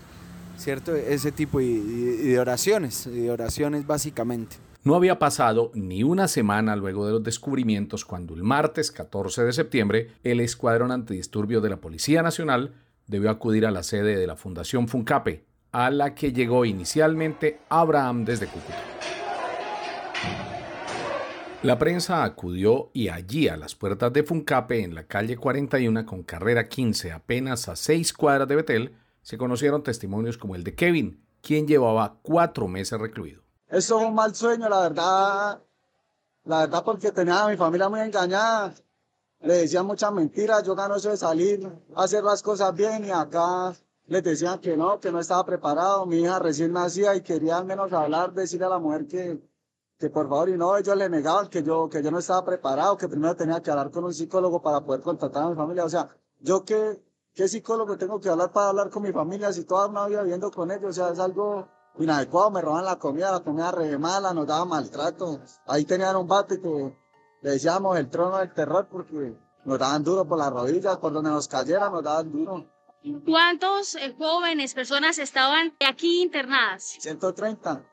¿cierto? 0.62 0.94
Ese 0.94 1.33
tipo 1.33 1.59
de 1.59 2.38
oraciones, 2.38 3.11
de 3.11 3.31
oraciones 3.31 3.87
básicamente. 3.87 4.57
No 4.85 4.96
había 4.96 5.18
pasado 5.18 5.70
ni 5.75 6.03
una 6.03 6.27
semana 6.27 6.75
luego 6.75 7.07
de 7.07 7.12
los 7.12 7.22
descubrimientos 7.22 8.05
cuando 8.05 8.35
el 8.35 8.42
martes 8.42 8.90
14 8.90 9.44
de 9.44 9.53
septiembre 9.53 10.09
el 10.25 10.40
Escuadrón 10.40 10.90
Antidisturbios 10.90 11.62
de 11.62 11.70
la 11.70 11.77
Policía 11.77 12.22
Nacional 12.22 12.75
debió 13.07 13.31
acudir 13.31 13.66
a 13.66 13.70
la 13.70 13.83
sede 13.83 14.16
de 14.16 14.27
la 14.27 14.37
Fundación 14.37 14.88
Funcape, 14.88 15.44
a 15.70 15.90
la 15.90 16.14
que 16.14 16.33
llegó 16.33 16.64
inicialmente 16.64 17.61
Abraham 17.68 18.25
desde 18.25 18.46
Cúcuta. 18.46 18.79
La 21.62 21.79
prensa 21.79 22.25
acudió 22.25 22.90
y 22.92 23.07
allí 23.09 23.46
a 23.46 23.57
las 23.57 23.77
puertas 23.77 24.12
de 24.12 24.25
Funcape 24.25 24.83
en 24.83 24.96
la 24.96 25.05
calle 25.05 25.37
41 25.37 26.05
con 26.05 26.25
carrera 26.25 26.68
15 26.68 27.12
apenas 27.12 27.68
a 27.68 27.77
seis 27.77 28.12
cuadras 28.12 28.48
de 28.48 28.57
Betel 28.57 28.92
se 29.23 29.39
conocieron 29.39 29.83
testimonios 29.83 30.37
como 30.37 30.55
el 30.55 30.65
de 30.65 30.75
Kevin, 30.75 31.25
quien 31.41 31.67
llevaba 31.67 32.19
cuatro 32.23 32.69
meses 32.69 33.01
recluido. 33.01 33.43
Eso 33.69 34.01
es 34.01 34.07
un 34.07 34.15
mal 34.15 34.35
sueño, 34.35 34.69
la 34.69 34.81
verdad. 34.81 35.63
La 36.45 36.61
verdad, 36.61 36.85
porque 36.85 37.13
tenía 37.13 37.45
a 37.45 37.49
mi 37.49 37.57
familia 37.57 37.89
muy 37.89 38.01
engañada. 38.01 38.75
Le 39.41 39.55
decían 39.55 39.87
muchas 39.87 40.13
mentiras. 40.13 40.63
Yo 40.65 40.75
gano 40.75 40.97
eso 40.97 41.11
de 41.11 41.17
salir, 41.17 41.69
hacer 41.97 42.23
las 42.23 42.43
cosas 42.43 42.75
bien 42.75 43.05
y 43.05 43.11
acá 43.11 43.75
les 44.07 44.23
decían 44.23 44.59
que 44.59 44.77
no, 44.77 45.01
que 45.01 45.11
no 45.11 45.21
estaba 45.21 45.45
preparado. 45.47 46.05
Mi 46.07 46.19
hija 46.19 46.39
recién 46.39 46.73
nacía 46.73 47.15
y 47.15 47.23
quería 47.23 47.59
al 47.59 47.65
menos 47.65 47.93
hablar, 47.93 48.33
decirle 48.35 48.67
a 48.67 48.71
la 48.71 48.79
mujer 48.79 49.07
que, 49.07 49.41
que 49.99 50.11
por 50.11 50.29
favor, 50.29 50.49
y 50.49 50.57
no, 50.59 50.77
ellos 50.77 50.97
le 50.97 51.09
negaban 51.09 51.49
que 51.49 51.63
yo, 51.63 51.89
que 51.89 52.03
yo 52.03 52.11
no 52.11 52.19
estaba 52.19 52.45
preparado, 52.45 52.97
que 52.97 53.09
primero 53.09 53.37
tenía 53.37 53.63
que 53.63 53.71
hablar 53.71 53.91
con 53.91 54.05
un 54.05 54.13
psicólogo 54.13 54.61
para 54.61 54.85
poder 54.85 55.01
contratar 55.01 55.45
a 55.45 55.51
mi 55.51 55.57
familia. 55.57 55.85
O 55.85 55.89
sea, 55.89 56.09
yo 56.41 56.65
qué, 56.65 57.01
qué 57.35 57.49
psicólogo 57.49 57.97
tengo 57.97 58.21
que 58.21 58.29
hablar 58.29 58.53
para 58.53 58.68
hablar 58.68 58.90
con 58.90 59.03
mi 59.03 59.12
familia 59.12 59.53
si 59.53 59.64
toda 59.64 59.87
una 59.88 60.07
vida 60.07 60.23
viviendo 60.23 60.51
con 60.51 60.71
ellos. 60.71 60.90
O 60.90 60.92
sea, 60.92 61.11
es 61.11 61.18
algo 61.18 61.68
inadecuado, 61.99 62.51
me 62.51 62.61
roban 62.61 62.85
la 62.85 62.97
comida, 62.97 63.31
la 63.31 63.40
comida 63.40 63.71
re 63.71 63.99
mala, 63.99 64.33
nos 64.33 64.47
daban 64.47 64.68
maltrato. 64.68 65.40
Ahí 65.66 65.85
tenían 65.85 66.16
un 66.16 66.27
bate 66.27 66.61
que 66.61 66.97
le 67.42 67.51
decíamos 67.51 67.99
el 67.99 68.09
trono 68.09 68.38
del 68.38 68.53
terror 68.53 68.88
porque 68.90 69.37
nos 69.64 69.79
daban 69.79 70.03
duro 70.03 70.27
por 70.27 70.38
las 70.38 70.51
rodillas, 70.51 70.97
por 70.99 71.12
donde 71.12 71.31
nos 71.31 71.49
cayera 71.49 71.90
nos 71.90 72.03
daban 72.03 72.31
duro. 72.31 72.66
¿Cuántos 73.25 73.97
eh, 73.97 74.14
jóvenes, 74.16 74.75
personas 74.75 75.18
estaban 75.18 75.77
aquí 75.85 76.23
internadas? 76.23 76.85
130, 77.01 77.85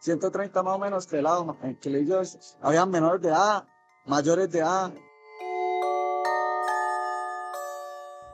130 0.00 0.62
más 0.62 0.74
o 0.74 0.78
menos 0.78 1.06
pelados, 1.06 1.56
en 1.62 1.78
que 1.78 1.96
ellos 1.96 2.56
habían 2.60 2.90
menores 2.90 3.22
de 3.22 3.28
edad, 3.28 3.64
mayores 4.06 4.50
de 4.50 4.58
edad. 4.58 4.92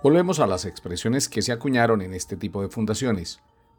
Volvemos 0.03 0.41
a 0.41 0.49
las 0.49 0.65
expresiones 0.65 1.29
que 1.29 1.43
se 1.43 1.53
acuñaron 1.53 2.03
en 2.03 2.12
este 2.12 2.37
tipo 2.37 2.61
de 2.61 2.69
fundaciones. 2.69 3.38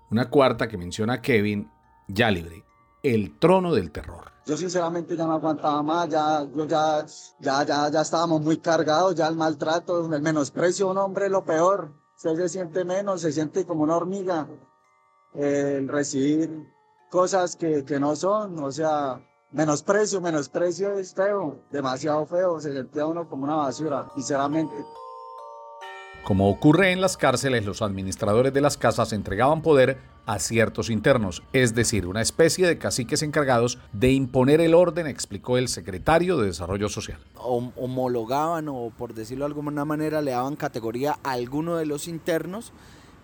Una 0.09 0.29
cuarta 0.29 0.69
que 0.69 0.77
menciona 0.77 1.21
Kevin, 1.21 1.69
ya 2.07 2.31
libre, 2.31 2.63
el 3.03 3.37
trono 3.39 3.73
del 3.73 3.91
terror. 3.91 4.31
Yo 4.45 4.55
sinceramente 4.55 5.17
ya 5.17 5.25
no 5.25 5.33
aguantaba 5.33 5.83
más, 5.83 6.07
ya, 6.07 6.47
ya, 6.65 7.05
ya, 7.41 7.65
ya, 7.65 7.89
ya 7.89 8.01
estábamos 8.01 8.39
muy 8.41 8.55
cargados, 8.55 9.15
ya 9.15 9.27
el 9.27 9.35
maltrato, 9.35 10.13
el 10.13 10.21
menosprecio 10.21 10.87
a 10.87 10.91
un 10.91 10.97
hombre 10.97 11.25
es 11.25 11.31
lo 11.31 11.43
peor. 11.43 11.91
Usted 12.15 12.37
se 12.37 12.49
siente 12.49 12.85
menos, 12.85 13.19
se 13.19 13.33
siente 13.33 13.65
como 13.65 13.83
una 13.83 13.97
hormiga. 13.97 14.47
El 15.33 15.89
recibir 15.89 16.71
cosas 17.11 17.57
que, 17.57 17.83
que 17.83 17.99
no 17.99 18.15
son, 18.15 18.63
o 18.63 18.71
sea, 18.71 19.21
menosprecio, 19.51 20.21
menosprecio 20.21 20.97
es 20.97 21.13
feo, 21.13 21.59
demasiado 21.69 22.25
feo, 22.25 22.61
se 22.61 22.71
sentía 22.71 23.05
uno 23.05 23.27
como 23.27 23.43
una 23.43 23.55
basura, 23.55 24.07
sinceramente. 24.15 24.73
Como 26.23 26.49
ocurre 26.49 26.91
en 26.93 27.01
las 27.01 27.17
cárceles, 27.17 27.65
los 27.65 27.81
administradores 27.81 28.53
de 28.53 28.61
las 28.61 28.77
casas 28.77 29.11
entregaban 29.11 29.61
poder 29.61 29.97
a 30.25 30.39
ciertos 30.39 30.89
internos, 30.89 31.43
es 31.51 31.75
decir, 31.75 32.07
una 32.07 32.21
especie 32.21 32.65
de 32.65 32.77
caciques 32.77 33.21
encargados 33.23 33.77
de 33.91 34.13
imponer 34.13 34.61
el 34.61 34.73
orden, 34.73 35.05
explicó 35.05 35.57
el 35.57 35.67
secretario 35.67 36.37
de 36.37 36.47
Desarrollo 36.47 36.87
Social. 36.87 37.17
Hom- 37.35 37.73
homologaban 37.75 38.69
o 38.69 38.89
por 38.97 39.13
decirlo 39.13 39.43
de 39.43 39.47
alguna 39.47 39.83
manera 39.83 40.21
le 40.21 40.31
daban 40.31 40.55
categoría 40.55 41.17
a 41.23 41.31
alguno 41.31 41.75
de 41.75 41.85
los 41.85 42.07
internos 42.07 42.71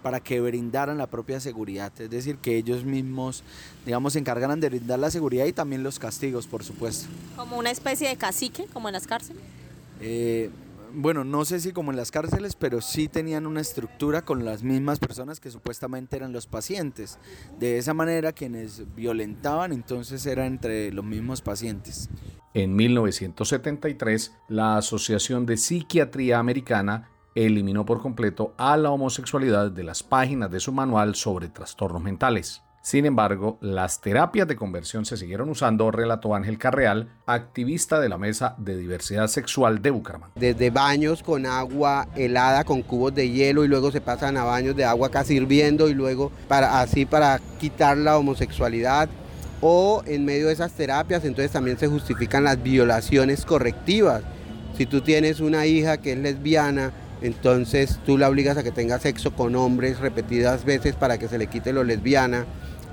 para 0.04 0.20
que 0.20 0.42
brindaran 0.42 0.98
la 0.98 1.08
propia 1.08 1.40
seguridad, 1.40 1.94
es 2.02 2.10
decir, 2.10 2.36
que 2.38 2.58
ellos 2.58 2.84
mismos, 2.84 3.44
digamos, 3.86 4.12
se 4.14 4.20
encargaran 4.20 4.60
de 4.60 4.68
brindar 4.68 5.00
la 5.00 5.10
seguridad 5.10 5.46
y 5.46 5.54
también 5.54 5.84
los 5.84 6.00
castigos, 6.00 6.48
por 6.48 6.66
supuesto. 6.66 7.08
Como 7.38 7.58
una 7.58 7.72
especie 7.72 8.10
de 8.10 8.18
cacique, 8.18 8.66
como 8.74 8.90
en 8.90 8.94
las 8.94 9.08
cárceles. 9.08 9.42
Eh, 10.02 10.50
bueno, 10.94 11.24
no 11.24 11.46
sé 11.46 11.60
si 11.60 11.72
como 11.72 11.92
en 11.92 11.98
las 11.98 12.12
cárceles, 12.12 12.56
pero 12.56 12.82
sí 12.82 13.08
tenían 13.08 13.46
una 13.46 13.62
estructura 13.62 14.24
con 14.24 14.46
las 14.46 14.64
mismas 14.64 15.00
personas 15.00 15.40
que 15.40 15.52
supuestamente 15.52 16.16
eran 16.16 16.34
los 16.34 16.48
pacientes. 16.48 17.20
De 17.60 17.78
esa 17.78 17.94
manera 17.94 18.32
quienes 18.32 18.84
violentaban 18.96 19.72
entonces 19.72 20.26
eran 20.26 20.48
entre 20.48 20.92
los 20.92 21.06
mismos 21.06 21.42
pacientes. 21.42 22.10
En 22.54 22.76
1973, 22.76 24.36
la 24.48 24.78
Asociación 24.78 25.46
de 25.46 25.58
Psiquiatría 25.58 26.40
Americana 26.40 27.10
eliminó 27.36 27.86
por 27.86 28.02
completo 28.02 28.54
a 28.58 28.76
la 28.76 28.90
homosexualidad 28.90 29.72
de 29.72 29.84
las 29.84 30.04
páginas 30.04 30.52
de 30.52 30.60
su 30.60 30.72
manual 30.72 31.16
sobre 31.16 31.50
trastornos 31.50 32.02
mentales. 32.02 32.64
Sin 32.90 33.06
embargo, 33.06 33.60
las 33.62 34.02
terapias 34.02 34.48
de 34.48 34.56
conversión 34.56 35.06
se 35.06 35.16
siguieron 35.16 35.48
usando, 35.48 35.92
relató 35.92 36.34
Ángel 36.34 36.58
Carreal, 36.58 37.08
activista 37.28 38.00
de 38.00 38.10
la 38.10 38.18
Mesa 38.18 38.56
de 38.58 38.76
Diversidad 38.76 39.28
Sexual 39.28 39.80
de 39.84 39.92
Bucaramanga. 39.92 40.34
Desde 40.36 40.72
baños 40.72 41.22
con 41.22 41.46
agua 41.46 42.08
helada 42.16 42.64
con 42.64 42.82
cubos 42.82 43.14
de 43.14 43.30
hielo 43.30 43.64
y 43.64 43.68
luego 43.68 43.92
se 43.92 44.02
pasan 44.02 44.38
a 44.38 44.44
baños 44.44 44.76
de 44.76 44.86
agua 44.86 45.12
casi 45.12 45.36
hirviendo 45.36 45.88
y 45.88 45.94
luego 45.94 46.32
para 46.48 46.82
así 46.82 47.06
para 47.06 47.40
quitar 47.60 47.96
la 47.96 48.18
homosexualidad 48.18 49.08
o 49.62 50.02
en 50.08 50.26
medio 50.26 50.48
de 50.48 50.54
esas 50.54 50.72
terapias 50.72 51.24
entonces 51.26 51.52
también 51.52 51.78
se 51.78 51.86
justifican 51.86 52.44
las 52.44 52.64
violaciones 52.64 53.46
correctivas. 53.46 54.24
Si 54.76 54.88
tú 54.88 55.02
tienes 55.02 55.42
una 55.42 55.68
hija 55.68 55.98
que 55.98 56.14
es 56.14 56.18
lesbiana, 56.18 56.92
entonces 57.22 58.00
tú 58.04 58.18
la 58.18 58.30
obligas 58.30 58.58
a 58.58 58.64
que 58.64 58.72
tenga 58.72 58.98
sexo 58.98 59.36
con 59.36 59.56
hombres 59.56 60.00
repetidas 60.00 60.66
veces 60.66 60.96
para 60.96 61.20
que 61.20 61.28
se 61.28 61.38
le 61.38 61.46
quite 61.46 61.72
lo 61.72 61.84
lesbiana 61.84 62.48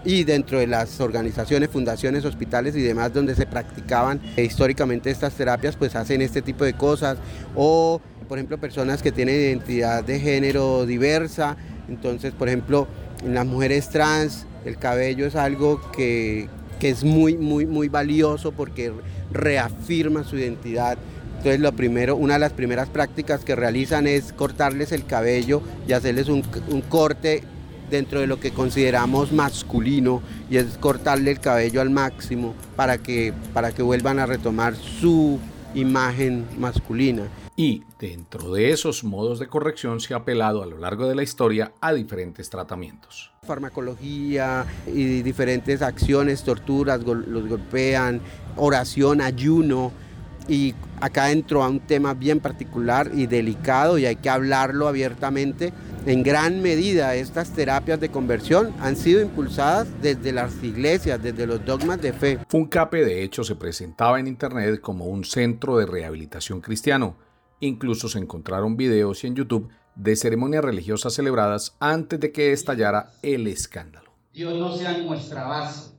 y 0.06 0.22
dentro 0.22 0.60
de 0.60 0.68
las 0.68 1.00
organizaciones, 1.00 1.68
fundaciones, 1.68 2.24
hospitales 2.24 2.76
y 2.76 2.80
demás 2.80 3.12
donde 3.12 3.34
se 3.34 3.44
practicaban 3.44 4.20
eh, 4.36 4.44
históricamente 4.44 5.10
estas 5.10 5.34
terapias, 5.34 5.74
pues 5.74 5.96
hacen 5.96 6.22
este 6.22 6.42
tipo 6.42 6.64
de 6.64 6.74
cosas. 6.74 7.18
O, 7.56 8.00
por 8.28 8.38
ejemplo, 8.38 8.56
personas 8.58 9.02
que 9.02 9.10
tienen 9.10 9.34
identidad 9.34 10.04
de 10.04 10.20
género 10.20 10.86
diversa. 10.86 11.56
Entonces, 11.88 12.32
por 12.32 12.46
ejemplo, 12.46 12.86
en 13.24 13.34
las 13.34 13.46
mujeres 13.46 13.90
trans, 13.90 14.46
el 14.64 14.78
cabello 14.78 15.26
es 15.26 15.34
algo 15.34 15.80
que, 15.90 16.48
que 16.78 16.90
es 16.90 17.02
muy, 17.02 17.36
muy, 17.36 17.66
muy 17.66 17.88
valioso 17.88 18.52
porque 18.52 18.92
reafirma 19.32 20.22
su 20.22 20.36
identidad. 20.36 20.98
Entonces, 21.38 21.58
lo 21.58 21.72
primero, 21.72 22.14
una 22.14 22.34
de 22.34 22.40
las 22.40 22.52
primeras 22.52 22.88
prácticas 22.88 23.44
que 23.44 23.56
realizan 23.56 24.06
es 24.06 24.32
cortarles 24.32 24.92
el 24.92 25.04
cabello 25.04 25.62
y 25.88 25.92
hacerles 25.94 26.28
un, 26.28 26.44
un 26.68 26.80
corte 26.82 27.42
dentro 27.90 28.20
de 28.20 28.26
lo 28.26 28.40
que 28.40 28.50
consideramos 28.52 29.32
masculino 29.32 30.22
y 30.50 30.56
es 30.56 30.76
cortarle 30.78 31.30
el 31.32 31.40
cabello 31.40 31.80
al 31.80 31.90
máximo 31.90 32.54
para 32.76 32.98
que, 32.98 33.32
para 33.52 33.72
que 33.72 33.82
vuelvan 33.82 34.18
a 34.18 34.26
retomar 34.26 34.74
su 34.76 35.38
imagen 35.74 36.46
masculina. 36.58 37.24
Y 37.58 37.84
dentro 37.98 38.52
de 38.52 38.70
esos 38.70 39.02
modos 39.04 39.38
de 39.38 39.46
corrección 39.46 40.00
se 40.00 40.12
ha 40.14 40.18
apelado 40.18 40.62
a 40.62 40.66
lo 40.66 40.78
largo 40.78 41.08
de 41.08 41.14
la 41.14 41.22
historia 41.22 41.72
a 41.80 41.92
diferentes 41.94 42.50
tratamientos. 42.50 43.30
Farmacología 43.46 44.66
y 44.86 45.22
diferentes 45.22 45.80
acciones, 45.82 46.42
torturas, 46.42 47.02
gol- 47.04 47.24
los 47.28 47.46
golpean, 47.48 48.20
oración, 48.56 49.20
ayuno. 49.20 49.92
Y 50.48 50.74
acá 51.00 51.32
entro 51.32 51.62
a 51.62 51.68
un 51.68 51.80
tema 51.80 52.14
bien 52.14 52.40
particular 52.40 53.10
y 53.14 53.26
delicado 53.26 53.98
y 53.98 54.06
hay 54.06 54.16
que 54.16 54.30
hablarlo 54.30 54.88
abiertamente. 54.88 55.72
En 56.06 56.22
gran 56.22 56.62
medida 56.62 57.16
estas 57.16 57.50
terapias 57.50 57.98
de 57.98 58.10
conversión 58.10 58.72
han 58.80 58.94
sido 58.96 59.20
impulsadas 59.20 59.88
desde 60.00 60.30
las 60.30 60.62
iglesias, 60.62 61.20
desde 61.20 61.46
los 61.46 61.64
dogmas 61.64 62.00
de 62.00 62.12
fe. 62.12 62.38
Funcape 62.48 63.04
de 63.04 63.24
hecho 63.24 63.42
se 63.42 63.56
presentaba 63.56 64.20
en 64.20 64.28
internet 64.28 64.80
como 64.80 65.06
un 65.06 65.24
centro 65.24 65.78
de 65.78 65.86
rehabilitación 65.86 66.60
cristiano. 66.60 67.16
Incluso 67.58 68.08
se 68.08 68.18
encontraron 68.18 68.76
videos 68.76 69.24
en 69.24 69.34
YouTube 69.34 69.68
de 69.96 70.14
ceremonias 70.14 70.62
religiosas 70.62 71.14
celebradas 71.14 71.74
antes 71.80 72.20
de 72.20 72.30
que 72.30 72.52
estallara 72.52 73.10
el 73.22 73.48
escándalo. 73.48 74.12
Dios 74.32 74.56
no 74.58 74.76
sea 74.76 74.98
nuestra 74.98 75.44
base. 75.44 75.96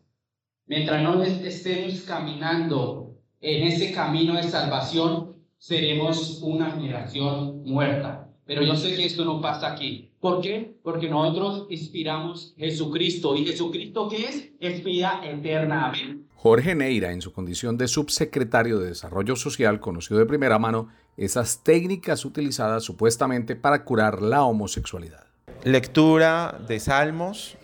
Mientras 0.67 1.01
no 1.01 1.23
estemos 1.23 2.01
caminando 2.01 3.16
en 3.41 3.67
ese 3.67 3.91
camino 3.91 4.36
de 4.36 4.43
salvación, 4.43 5.36
seremos 5.58 6.39
una 6.41 6.71
generación 6.71 7.63
muerta. 7.63 8.30
Pero 8.45 8.63
yo 8.63 8.76
sé 8.76 8.95
que 8.95 9.06
esto 9.06 9.26
no 9.26 9.41
pasa 9.41 9.73
aquí. 9.73 10.12
¿Por 10.19 10.41
qué? 10.41 10.78
Porque 10.82 11.10
nosotros 11.10 11.67
inspiramos 11.69 12.54
Jesucristo. 12.58 13.36
¿Y 13.36 13.45
Jesucristo 13.45 14.08
qué 14.08 14.26
es? 14.26 14.50
Es 14.60 14.84
vida 14.84 15.21
eterna. 15.23 15.88
Amén. 15.88 16.26
Jorge 16.36 16.73
Neira, 16.73 17.12
en 17.12 17.21
su 17.21 17.34
condición 17.34 17.78
de 17.78 17.88
subsecretario 17.88 18.80
de 18.80 18.89
Desarrollo 18.89 19.36
Social, 19.36 19.80
conoció 19.80 20.17
de 20.17 20.26
primera 20.26 20.60
mano 20.60 20.89
esas 21.17 21.63
técnicas 21.63 22.23
utilizadas 22.23 22.84
supuestamente 22.84 23.56
para 23.56 23.84
curar 23.84 24.21
la 24.21 24.43
homosexualidad. 24.43 25.26
Lectura 25.63 26.58
de 26.67 26.80
salmos 26.80 27.58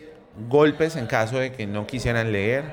golpes 0.49 0.95
en 0.95 1.05
caso 1.05 1.37
de 1.37 1.51
que 1.51 1.67
no 1.67 1.85
quisieran 1.87 2.31
leer, 2.31 2.65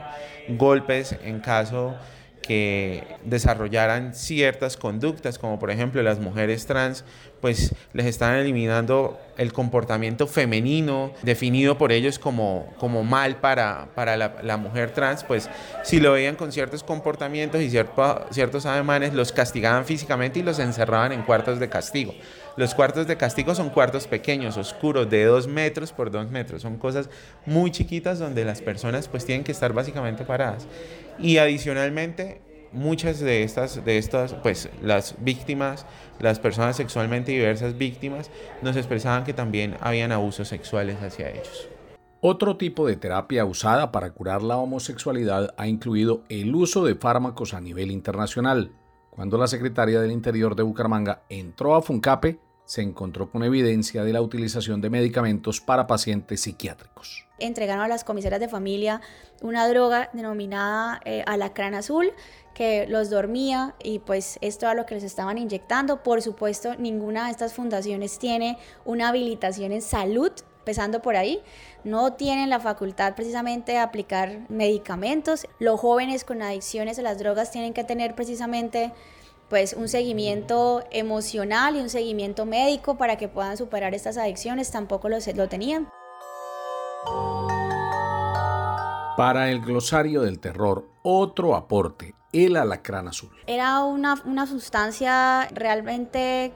golpes 0.48 1.16
en 1.22 1.40
caso 1.40 1.94
que 2.42 3.04
desarrollaran 3.24 4.14
ciertas 4.14 4.76
conductas, 4.76 5.38
como 5.38 5.58
por 5.58 5.70
ejemplo 5.70 6.02
las 6.02 6.18
mujeres 6.18 6.66
trans, 6.66 7.04
pues 7.40 7.74
les 7.92 8.06
están 8.06 8.36
eliminando 8.36 9.18
el 9.36 9.52
comportamiento 9.52 10.26
femenino 10.26 11.12
definido 11.22 11.78
por 11.78 11.92
ellos 11.92 12.18
como, 12.18 12.72
como 12.78 13.04
mal 13.04 13.36
para, 13.36 13.88
para 13.94 14.16
la, 14.16 14.56
mujer 14.56 14.90
trans, 14.90 15.24
pues 15.24 15.48
si 15.82 16.00
lo 16.00 16.12
veían 16.12 16.36
con 16.36 16.52
ciertos 16.52 16.82
comportamientos 16.82 17.60
y 17.62 17.70
cierto, 17.70 18.26
ciertos 18.30 18.66
ademanes, 18.66 19.14
los 19.14 19.32
castigaban 19.32 19.84
físicamente 19.84 20.40
y 20.40 20.42
los 20.42 20.58
encerraban 20.58 21.12
en 21.12 21.22
cuartos 21.22 21.58
de 21.58 21.68
castigo. 21.68 22.14
Los 22.56 22.74
cuartos 22.74 23.06
de 23.06 23.16
castigo 23.16 23.54
son 23.54 23.70
cuartos 23.70 24.06
pequeños, 24.06 24.56
oscuros, 24.56 25.08
de 25.08 25.24
dos 25.24 25.46
metros 25.46 25.92
por 25.92 26.10
dos 26.10 26.30
metros. 26.30 26.62
Son 26.62 26.78
cosas 26.78 27.08
muy 27.46 27.70
chiquitas 27.70 28.18
donde 28.18 28.44
las 28.44 28.60
personas 28.60 29.08
pues 29.08 29.24
tienen 29.24 29.44
que 29.44 29.52
estar 29.52 29.72
básicamente 29.72 30.24
paradas. 30.24 30.66
Y 31.18 31.38
adicionalmente, 31.38 32.40
muchas 32.72 33.20
de 33.20 33.42
estas, 33.42 33.84
de 33.84 33.98
estas, 33.98 34.34
pues 34.34 34.68
las 34.82 35.14
víctimas, 35.20 35.86
las 36.18 36.38
personas 36.38 36.76
sexualmente 36.76 37.32
diversas 37.32 37.78
víctimas, 37.78 38.30
nos 38.62 38.76
expresaban 38.76 39.24
que 39.24 39.32
también 39.32 39.76
habían 39.80 40.12
abusos 40.12 40.48
sexuales 40.48 40.96
hacia 41.02 41.30
ellos. 41.30 41.68
Otro 42.22 42.56
tipo 42.58 42.86
de 42.86 42.96
terapia 42.96 43.46
usada 43.46 43.92
para 43.92 44.10
curar 44.10 44.42
la 44.42 44.58
homosexualidad 44.58 45.54
ha 45.56 45.66
incluido 45.68 46.24
el 46.28 46.54
uso 46.54 46.84
de 46.84 46.94
fármacos 46.94 47.54
a 47.54 47.62
nivel 47.62 47.90
internacional. 47.90 48.72
Cuando 49.20 49.36
la 49.36 49.48
secretaria 49.48 50.00
del 50.00 50.12
Interior 50.12 50.56
de 50.56 50.62
Bucaramanga 50.62 51.24
entró 51.28 51.74
a 51.74 51.82
Funcape, 51.82 52.38
se 52.64 52.80
encontró 52.80 53.30
con 53.30 53.44
evidencia 53.44 54.02
de 54.02 54.14
la 54.14 54.22
utilización 54.22 54.80
de 54.80 54.88
medicamentos 54.88 55.60
para 55.60 55.86
pacientes 55.86 56.40
psiquiátricos. 56.40 57.26
Entregaron 57.38 57.84
a 57.84 57.88
las 57.88 58.02
comisaras 58.02 58.40
de 58.40 58.48
familia 58.48 59.02
una 59.42 59.68
droga 59.68 60.08
denominada 60.14 61.02
eh, 61.04 61.22
alacrán 61.26 61.74
azul 61.74 62.14
que 62.54 62.86
los 62.86 63.10
dormía 63.10 63.74
y 63.84 63.98
pues 63.98 64.38
esto 64.40 64.64
era 64.64 64.74
lo 64.74 64.86
que 64.86 64.94
les 64.94 65.04
estaban 65.04 65.36
inyectando. 65.36 66.02
Por 66.02 66.22
supuesto, 66.22 66.74
ninguna 66.76 67.26
de 67.26 67.32
estas 67.32 67.52
fundaciones 67.52 68.18
tiene 68.18 68.56
una 68.86 69.10
habilitación 69.10 69.72
en 69.72 69.82
salud, 69.82 70.32
empezando 70.70 71.02
por 71.02 71.16
ahí. 71.16 71.42
No 71.82 72.12
tienen 72.12 72.48
la 72.48 72.60
facultad 72.60 73.16
precisamente 73.16 73.72
de 73.72 73.78
aplicar 73.78 74.42
medicamentos. 74.48 75.48
Los 75.58 75.80
jóvenes 75.80 76.24
con 76.24 76.42
adicciones 76.42 76.96
a 77.00 77.02
las 77.02 77.18
drogas 77.18 77.50
tienen 77.50 77.72
que 77.72 77.82
tener 77.82 78.14
precisamente 78.14 78.92
pues 79.48 79.72
un 79.72 79.88
seguimiento 79.88 80.84
emocional 80.92 81.74
y 81.74 81.80
un 81.80 81.90
seguimiento 81.90 82.46
médico 82.46 82.96
para 82.96 83.16
que 83.16 83.26
puedan 83.26 83.56
superar 83.56 83.94
estas 83.94 84.16
adicciones, 84.16 84.70
tampoco 84.70 85.08
lo, 85.08 85.16
lo 85.34 85.48
tenían. 85.48 85.88
Para 89.16 89.50
el 89.50 89.60
glosario 89.60 90.22
del 90.22 90.38
terror, 90.38 90.88
otro 91.02 91.56
aporte, 91.56 92.14
el 92.32 92.54
alacrán 92.54 93.08
azul. 93.08 93.32
Era 93.48 93.82
una, 93.82 94.22
una 94.24 94.46
sustancia 94.46 95.48
realmente, 95.52 96.52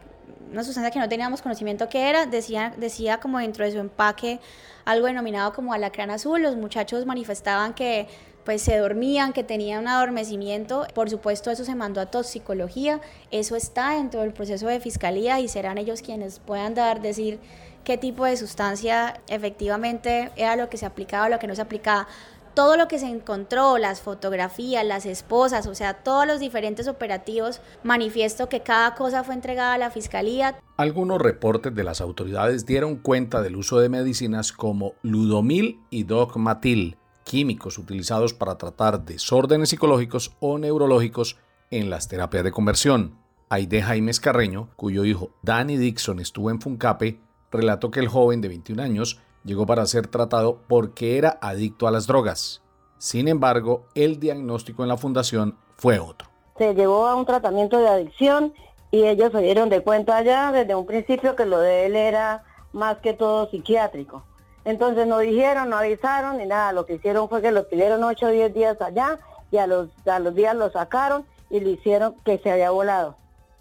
una 0.50 0.62
sustancia 0.62 0.90
que 0.90 0.98
no 0.98 1.08
teníamos 1.08 1.42
conocimiento 1.42 1.88
que 1.88 2.08
era, 2.08 2.26
decía, 2.26 2.72
decía 2.76 3.18
como 3.18 3.38
dentro 3.38 3.64
de 3.64 3.72
su 3.72 3.78
empaque 3.78 4.40
algo 4.84 5.06
denominado 5.06 5.52
como 5.52 5.72
alacrán 5.72 6.10
azul, 6.10 6.42
los 6.42 6.56
muchachos 6.56 7.06
manifestaban 7.06 7.74
que 7.74 8.06
pues 8.44 8.62
se 8.62 8.76
dormían, 8.76 9.32
que 9.32 9.42
tenían 9.42 9.80
un 9.80 9.88
adormecimiento. 9.88 10.86
Por 10.94 11.08
supuesto, 11.08 11.50
eso 11.50 11.64
se 11.64 11.74
mandó 11.74 12.00
a 12.00 12.06
toxicología. 12.06 13.00
Eso 13.30 13.56
está 13.56 13.96
dentro 13.96 14.20
del 14.20 14.32
proceso 14.32 14.66
de 14.66 14.80
fiscalía 14.80 15.40
y 15.40 15.48
serán 15.48 15.78
ellos 15.78 16.02
quienes 16.02 16.40
puedan 16.40 16.74
dar, 16.74 17.00
decir 17.00 17.40
qué 17.84 17.98
tipo 17.98 18.24
de 18.24 18.36
sustancia 18.36 19.20
efectivamente 19.28 20.30
era 20.36 20.56
lo 20.56 20.68
que 20.68 20.76
se 20.76 20.86
aplicaba 20.86 21.26
o 21.26 21.28
lo 21.30 21.38
que 21.38 21.46
no 21.46 21.54
se 21.54 21.62
aplicaba. 21.62 22.06
Todo 22.54 22.76
lo 22.76 22.86
que 22.86 23.00
se 23.00 23.08
encontró, 23.08 23.78
las 23.78 24.00
fotografías, 24.00 24.86
las 24.86 25.06
esposas, 25.06 25.66
o 25.66 25.74
sea, 25.74 25.94
todos 26.04 26.24
los 26.24 26.38
diferentes 26.38 26.86
operativos, 26.86 27.60
manifiesto 27.82 28.48
que 28.48 28.60
cada 28.60 28.94
cosa 28.94 29.24
fue 29.24 29.34
entregada 29.34 29.74
a 29.74 29.78
la 29.78 29.90
fiscalía. 29.90 30.60
Algunos 30.76 31.20
reportes 31.20 31.74
de 31.74 31.82
las 31.82 32.00
autoridades 32.00 32.64
dieron 32.64 32.94
cuenta 32.94 33.42
del 33.42 33.56
uso 33.56 33.80
de 33.80 33.88
medicinas 33.88 34.52
como 34.52 34.94
ludomil 35.02 35.80
y 35.90 36.04
dogmatil, 36.04 36.96
químicos 37.24 37.76
utilizados 37.76 38.34
para 38.34 38.56
tratar 38.56 39.04
desórdenes 39.04 39.70
psicológicos 39.70 40.36
o 40.38 40.56
neurológicos 40.56 41.36
en 41.72 41.90
las 41.90 42.06
terapias 42.06 42.44
de 42.44 42.52
conversión. 42.52 43.18
Aide 43.48 43.82
Jaime 43.82 44.12
Carreño, 44.22 44.68
cuyo 44.76 45.04
hijo 45.04 45.30
Danny 45.42 45.76
Dixon 45.76 46.20
estuvo 46.20 46.52
en 46.52 46.60
Funcape, 46.60 47.18
relató 47.50 47.90
que 47.90 47.98
el 47.98 48.06
joven 48.06 48.40
de 48.40 48.48
21 48.48 48.80
años 48.80 49.20
llegó 49.44 49.66
para 49.66 49.86
ser 49.86 50.08
tratado 50.08 50.58
porque 50.66 51.18
era 51.18 51.38
adicto 51.40 51.86
a 51.86 51.90
las 51.90 52.06
drogas. 52.06 52.62
Sin 52.98 53.28
embargo, 53.28 53.86
el 53.94 54.18
diagnóstico 54.18 54.82
en 54.82 54.88
la 54.88 54.96
fundación 54.96 55.58
fue 55.76 55.98
otro. 55.98 56.28
Se 56.58 56.74
llevó 56.74 57.06
a 57.06 57.14
un 57.14 57.26
tratamiento 57.26 57.78
de 57.78 57.88
adicción 57.88 58.54
y 58.90 59.04
ellos 59.04 59.32
se 59.32 59.38
dieron 59.38 59.68
de 59.68 59.82
cuenta 59.82 60.22
ya 60.22 60.52
desde 60.52 60.74
un 60.74 60.86
principio 60.86 61.36
que 61.36 61.46
lo 61.46 61.58
de 61.58 61.86
él 61.86 61.96
era 61.96 62.44
más 62.72 62.98
que 62.98 63.12
todo 63.12 63.50
psiquiátrico. 63.50 64.24
Entonces 64.64 65.06
no 65.06 65.18
dijeron, 65.18 65.68
no 65.68 65.76
avisaron 65.76 66.38
ni 66.38 66.46
nada. 66.46 66.72
Lo 66.72 66.86
que 66.86 66.94
hicieron 66.94 67.28
fue 67.28 67.42
que 67.42 67.52
lo 67.52 67.68
pidieron 67.68 68.02
8 68.02 68.26
o 68.26 68.30
10 68.30 68.54
días 68.54 68.80
allá 68.80 69.18
y 69.50 69.58
a 69.58 69.66
los, 69.66 69.88
a 70.06 70.18
los 70.20 70.34
días 70.34 70.56
lo 70.56 70.70
sacaron 70.70 71.26
y 71.50 71.60
le 71.60 71.70
hicieron 71.70 72.14
que 72.24 72.38
se 72.38 72.50
había 72.50 72.70
volado. 72.70 73.16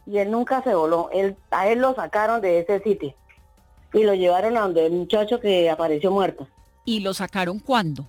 Y 0.06 0.20
él 0.20 0.32
nunca 0.32 0.62
se 0.64 0.74
voló. 0.76 1.10
Él, 1.12 1.36
a 1.52 1.68
él 1.68 1.80
lo 1.80 1.94
sacaron 1.96 2.40
de 2.40 2.60
ese 2.60 2.80
sitio 2.82 3.14
y 3.94 4.04
lo 4.04 4.14
llevaron 4.14 4.58
a 4.58 4.62
donde 4.62 4.86
el 4.86 4.94
muchacho 4.94 5.40
que 5.40 5.70
apareció 5.70 6.12
muerto. 6.12 6.48
¿Y 6.86 7.00
lo 7.00 7.14
sacaron 7.14 7.60
cuándo? 7.60 8.06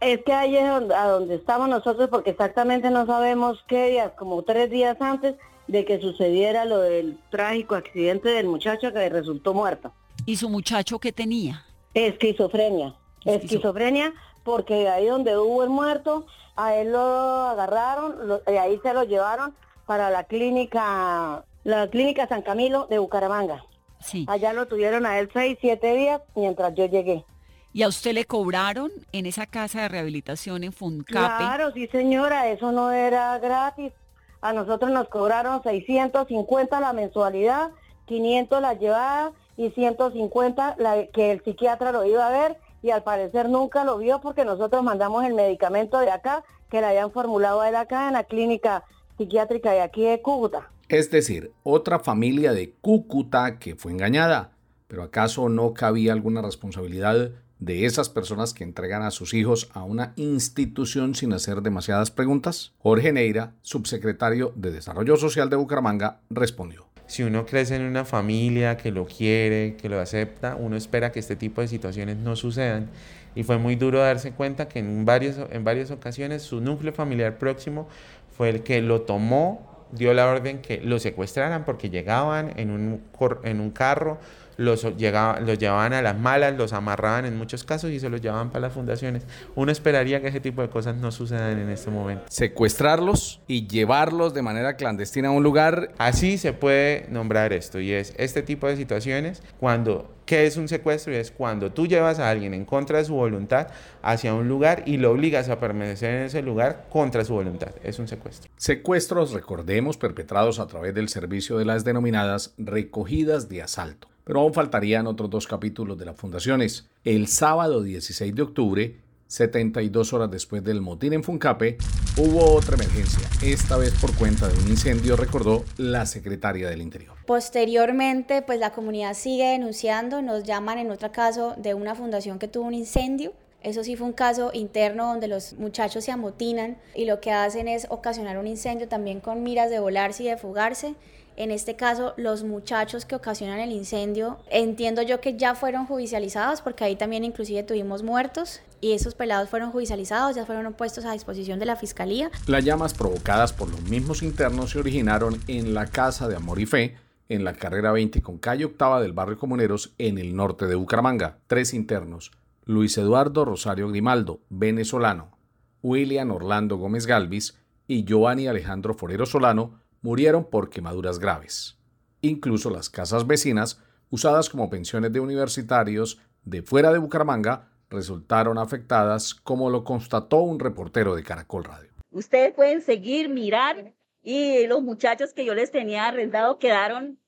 Es 0.00 0.22
que 0.24 0.32
ahí 0.32 0.56
es 0.56 0.68
donde, 0.68 0.94
a 0.94 1.08
donde 1.08 1.34
estamos 1.36 1.68
nosotros 1.68 2.08
porque 2.10 2.30
exactamente 2.30 2.90
no 2.90 3.06
sabemos 3.06 3.62
qué 3.68 3.90
días, 3.90 4.12
como 4.16 4.42
tres 4.42 4.70
días 4.70 4.96
antes 5.00 5.34
de 5.68 5.84
que 5.84 6.00
sucediera 6.00 6.64
lo 6.64 6.78
del 6.78 7.18
trágico 7.30 7.74
accidente 7.74 8.28
del 8.28 8.46
muchacho 8.46 8.92
que 8.92 9.08
resultó 9.08 9.54
muerto. 9.54 9.92
¿Y 10.24 10.36
su 10.36 10.48
muchacho 10.48 10.98
qué 10.98 11.12
tenía? 11.12 11.64
Esquizofrenia. 11.94 12.94
Esquizofrenia 13.24 14.12
porque 14.44 14.88
ahí 14.88 15.06
donde 15.06 15.36
hubo 15.36 15.64
el 15.64 15.70
muerto, 15.70 16.24
a 16.54 16.76
él 16.76 16.92
lo 16.92 17.00
agarraron 17.00 18.40
y 18.46 18.52
ahí 18.52 18.78
se 18.82 18.94
lo 18.94 19.02
llevaron 19.02 19.54
para 19.86 20.08
la 20.10 20.24
clínica, 20.24 21.44
la 21.64 21.88
clínica 21.88 22.28
San 22.28 22.42
Camilo 22.42 22.86
de 22.86 22.98
Bucaramanga. 22.98 23.64
Sí. 24.06 24.24
Allá 24.28 24.52
lo 24.52 24.66
tuvieron 24.66 25.04
a 25.04 25.18
él 25.18 25.28
seis, 25.32 25.58
siete 25.60 25.94
días 25.94 26.20
mientras 26.34 26.74
yo 26.74 26.86
llegué. 26.86 27.24
¿Y 27.72 27.82
a 27.82 27.88
usted 27.88 28.14
le 28.14 28.24
cobraron 28.24 28.90
en 29.12 29.26
esa 29.26 29.44
casa 29.44 29.82
de 29.82 29.88
rehabilitación 29.88 30.64
en 30.64 30.72
Funcape? 30.72 31.12
Claro, 31.12 31.72
sí 31.72 31.86
señora, 31.88 32.48
eso 32.48 32.72
no 32.72 32.90
era 32.90 33.38
gratis. 33.38 33.92
A 34.40 34.52
nosotros 34.52 34.90
nos 34.90 35.08
cobraron 35.08 35.62
650 35.62 36.80
la 36.80 36.92
mensualidad, 36.94 37.70
500 38.06 38.62
la 38.62 38.74
llevada 38.74 39.32
y 39.56 39.70
150 39.70 40.76
la 40.78 41.06
que 41.08 41.32
el 41.32 41.44
psiquiatra 41.44 41.92
lo 41.92 42.04
iba 42.04 42.26
a 42.26 42.30
ver 42.30 42.56
y 42.82 42.90
al 42.90 43.02
parecer 43.02 43.48
nunca 43.48 43.84
lo 43.84 43.98
vio 43.98 44.20
porque 44.20 44.44
nosotros 44.44 44.82
mandamos 44.82 45.24
el 45.24 45.34
medicamento 45.34 45.98
de 45.98 46.10
acá 46.10 46.44
que 46.70 46.80
le 46.80 46.86
habían 46.86 47.10
formulado 47.10 47.60
a 47.60 47.68
él 47.68 47.76
acá 47.76 48.06
en 48.06 48.14
la 48.14 48.24
clínica 48.24 48.84
psiquiátrica 49.18 49.72
de 49.72 49.80
aquí 49.80 50.04
de 50.04 50.22
Cúcuta. 50.22 50.70
Es 50.88 51.10
decir, 51.10 51.50
otra 51.64 51.98
familia 51.98 52.52
de 52.52 52.70
Cúcuta 52.80 53.58
que 53.58 53.74
fue 53.74 53.90
engañada. 53.90 54.52
Pero 54.86 55.02
¿acaso 55.02 55.48
no 55.48 55.74
cabía 55.74 56.12
alguna 56.12 56.42
responsabilidad 56.42 57.32
de 57.58 57.86
esas 57.86 58.08
personas 58.08 58.54
que 58.54 58.62
entregan 58.62 59.02
a 59.02 59.10
sus 59.10 59.34
hijos 59.34 59.68
a 59.72 59.82
una 59.82 60.12
institución 60.14 61.16
sin 61.16 61.32
hacer 61.32 61.62
demasiadas 61.62 62.12
preguntas? 62.12 62.72
Jorge 62.78 63.12
Neira, 63.12 63.54
subsecretario 63.62 64.52
de 64.54 64.70
Desarrollo 64.70 65.16
Social 65.16 65.50
de 65.50 65.56
Bucaramanga, 65.56 66.20
respondió. 66.30 66.86
Si 67.08 67.24
uno 67.24 67.46
crece 67.46 67.74
en 67.74 67.82
una 67.82 68.04
familia 68.04 68.76
que 68.76 68.92
lo 68.92 69.06
quiere, 69.06 69.74
que 69.74 69.88
lo 69.88 70.00
acepta, 70.00 70.54
uno 70.54 70.76
espera 70.76 71.10
que 71.10 71.18
este 71.18 71.34
tipo 71.34 71.62
de 71.62 71.68
situaciones 71.68 72.16
no 72.16 72.36
sucedan. 72.36 72.90
Y 73.34 73.42
fue 73.42 73.58
muy 73.58 73.74
duro 73.74 73.98
darse 73.98 74.32
cuenta 74.32 74.68
que 74.68 74.78
en, 74.78 75.04
varios, 75.04 75.36
en 75.50 75.64
varias 75.64 75.90
ocasiones 75.90 76.42
su 76.42 76.60
núcleo 76.60 76.92
familiar 76.92 77.38
próximo 77.38 77.88
fue 78.36 78.50
el 78.50 78.62
que 78.62 78.80
lo 78.82 79.02
tomó, 79.02 79.75
dio 79.92 80.12
la 80.14 80.26
orden 80.26 80.60
que 80.60 80.80
lo 80.80 80.98
secuestraran 80.98 81.64
porque 81.64 81.90
llegaban 81.90 82.52
en 82.58 82.70
un, 82.70 83.02
en 83.44 83.60
un 83.60 83.70
carro, 83.70 84.18
los, 84.56 84.96
llegaban, 84.96 85.46
los 85.46 85.58
llevaban 85.58 85.92
a 85.92 86.02
las 86.02 86.18
malas, 86.18 86.56
los 86.56 86.72
amarraban 86.72 87.26
en 87.26 87.36
muchos 87.36 87.64
casos 87.64 87.90
y 87.90 88.00
se 88.00 88.08
los 88.08 88.20
llevaban 88.20 88.50
para 88.50 88.62
las 88.62 88.72
fundaciones. 88.72 89.26
Uno 89.54 89.72
esperaría 89.72 90.20
que 90.20 90.28
ese 90.28 90.40
tipo 90.40 90.62
de 90.62 90.68
cosas 90.68 90.96
no 90.96 91.10
sucedan 91.10 91.58
en 91.58 91.70
este 91.70 91.90
momento. 91.90 92.24
Secuestrarlos 92.28 93.40
y 93.46 93.66
llevarlos 93.66 94.34
de 94.34 94.42
manera 94.42 94.76
clandestina 94.76 95.28
a 95.28 95.32
un 95.32 95.42
lugar. 95.42 95.92
Así 95.98 96.38
se 96.38 96.52
puede 96.52 97.06
nombrar 97.10 97.52
esto 97.52 97.80
y 97.80 97.92
es 97.92 98.14
este 98.16 98.42
tipo 98.42 98.66
de 98.66 98.76
situaciones 98.76 99.42
cuando 99.58 100.16
¿Qué 100.26 100.44
es 100.44 100.56
un 100.56 100.66
secuestro? 100.66 101.12
Y 101.12 101.16
es 101.16 101.30
cuando 101.30 101.70
tú 101.70 101.86
llevas 101.86 102.18
a 102.18 102.28
alguien 102.28 102.52
en 102.52 102.64
contra 102.64 102.98
de 102.98 103.04
su 103.04 103.14
voluntad 103.14 103.68
hacia 104.02 104.34
un 104.34 104.48
lugar 104.48 104.82
y 104.84 104.96
lo 104.96 105.12
obligas 105.12 105.48
a 105.48 105.60
permanecer 105.60 106.14
en 106.16 106.22
ese 106.24 106.42
lugar 106.42 106.86
contra 106.90 107.24
su 107.24 107.34
voluntad. 107.34 107.70
Es 107.84 108.00
un 108.00 108.08
secuestro. 108.08 108.50
Secuestros, 108.56 109.30
recordemos, 109.30 109.96
perpetrados 109.96 110.58
a 110.58 110.66
través 110.66 110.94
del 110.94 111.08
servicio 111.08 111.58
de 111.58 111.64
las 111.64 111.84
denominadas 111.84 112.54
recogidas 112.58 113.48
de 113.48 113.62
asalto 113.62 114.08
pero 114.26 114.40
aún 114.40 114.52
faltarían 114.52 115.06
otros 115.06 115.30
dos 115.30 115.46
capítulos 115.46 115.96
de 115.96 116.04
las 116.04 116.16
fundaciones. 116.16 116.88
El 117.04 117.28
sábado 117.28 117.80
16 117.80 118.34
de 118.34 118.42
octubre, 118.42 118.96
72 119.28 120.12
horas 120.12 120.28
después 120.32 120.64
del 120.64 120.80
motín 120.80 121.12
en 121.12 121.22
Funcape, 121.22 121.78
hubo 122.16 122.56
otra 122.56 122.74
emergencia, 122.74 123.20
esta 123.40 123.76
vez 123.76 123.94
por 124.00 124.12
cuenta 124.16 124.48
de 124.48 124.58
un 124.58 124.68
incendio, 124.68 125.16
recordó 125.16 125.64
la 125.76 126.06
secretaria 126.06 126.68
del 126.68 126.82
Interior. 126.82 127.14
Posteriormente, 127.24 128.42
pues 128.42 128.58
la 128.58 128.72
comunidad 128.72 129.14
sigue 129.14 129.46
denunciando, 129.52 130.20
nos 130.22 130.42
llaman 130.42 130.78
en 130.78 130.90
otro 130.90 131.12
caso 131.12 131.54
de 131.56 131.74
una 131.74 131.94
fundación 131.94 132.40
que 132.40 132.48
tuvo 132.48 132.66
un 132.66 132.74
incendio. 132.74 133.32
Eso 133.62 133.84
sí 133.84 133.94
fue 133.94 134.08
un 134.08 134.12
caso 134.12 134.50
interno 134.52 135.06
donde 135.06 135.28
los 135.28 135.52
muchachos 135.52 136.04
se 136.04 136.10
amotinan 136.10 136.78
y 136.96 137.04
lo 137.04 137.20
que 137.20 137.30
hacen 137.30 137.68
es 137.68 137.86
ocasionar 137.90 138.38
un 138.38 138.48
incendio 138.48 138.88
también 138.88 139.20
con 139.20 139.44
miras 139.44 139.70
de 139.70 139.78
volarse 139.78 140.24
y 140.24 140.26
de 140.26 140.36
fugarse. 140.36 140.96
En 141.36 141.50
este 141.50 141.76
caso, 141.76 142.14
los 142.16 142.44
muchachos 142.44 143.04
que 143.04 143.14
ocasionan 143.14 143.58
el 143.60 143.70
incendio, 143.70 144.38
entiendo 144.50 145.02
yo 145.02 145.20
que 145.20 145.36
ya 145.36 145.54
fueron 145.54 145.86
judicializados 145.86 146.62
porque 146.62 146.84
ahí 146.84 146.96
también 146.96 147.24
inclusive 147.24 147.62
tuvimos 147.62 148.02
muertos 148.02 148.60
y 148.80 148.92
esos 148.92 149.14
pelados 149.14 149.50
fueron 149.50 149.70
judicializados, 149.70 150.34
ya 150.34 150.46
fueron 150.46 150.72
puestos 150.72 151.04
a 151.04 151.12
disposición 151.12 151.58
de 151.58 151.66
la 151.66 151.76
fiscalía. 151.76 152.30
Las 152.46 152.64
llamas 152.64 152.94
provocadas 152.94 153.52
por 153.52 153.68
los 153.68 153.82
mismos 153.82 154.22
internos 154.22 154.70
se 154.70 154.78
originaron 154.78 155.38
en 155.46 155.74
la 155.74 155.86
casa 155.86 156.26
de 156.26 156.36
Amor 156.36 156.58
y 156.58 156.64
Fe, 156.64 156.96
en 157.28 157.44
la 157.44 157.52
carrera 157.52 157.92
20 157.92 158.22
con 158.22 158.38
calle 158.38 158.64
octava 158.64 159.02
del 159.02 159.12
barrio 159.12 159.38
Comuneros 159.38 159.92
en 159.98 160.16
el 160.16 160.34
norte 160.34 160.66
de 160.66 160.74
Bucaramanga. 160.74 161.38
Tres 161.48 161.74
internos, 161.74 162.30
Luis 162.64 162.96
Eduardo 162.96 163.44
Rosario 163.44 163.88
Grimaldo, 163.88 164.40
venezolano, 164.48 165.36
William 165.82 166.30
Orlando 166.30 166.78
Gómez 166.78 167.06
Galvis 167.06 167.58
y 167.86 168.04
Giovanni 168.04 168.46
Alejandro 168.46 168.94
Forero 168.94 169.26
Solano, 169.26 169.80
murieron 170.06 170.44
por 170.44 170.70
quemaduras 170.70 171.18
graves. 171.18 171.76
Incluso 172.20 172.70
las 172.70 172.88
casas 172.88 173.26
vecinas, 173.26 173.82
usadas 174.08 174.48
como 174.48 174.70
pensiones 174.70 175.12
de 175.12 175.18
universitarios 175.18 176.20
de 176.44 176.62
fuera 176.62 176.92
de 176.92 176.98
Bucaramanga, 176.98 177.72
resultaron 177.90 178.56
afectadas, 178.56 179.34
como 179.34 179.68
lo 179.68 179.82
constató 179.82 180.38
un 180.38 180.60
reportero 180.60 181.16
de 181.16 181.24
Caracol 181.24 181.64
Radio. 181.64 181.90
Ustedes 182.10 182.54
pueden 182.54 182.82
seguir, 182.82 183.28
mirar, 183.28 183.94
y 184.22 184.68
los 184.68 184.80
muchachos 184.80 185.34
que 185.34 185.44
yo 185.44 185.54
les 185.54 185.72
tenía 185.72 186.06
arrendado 186.06 186.60
quedaron, 186.60 187.18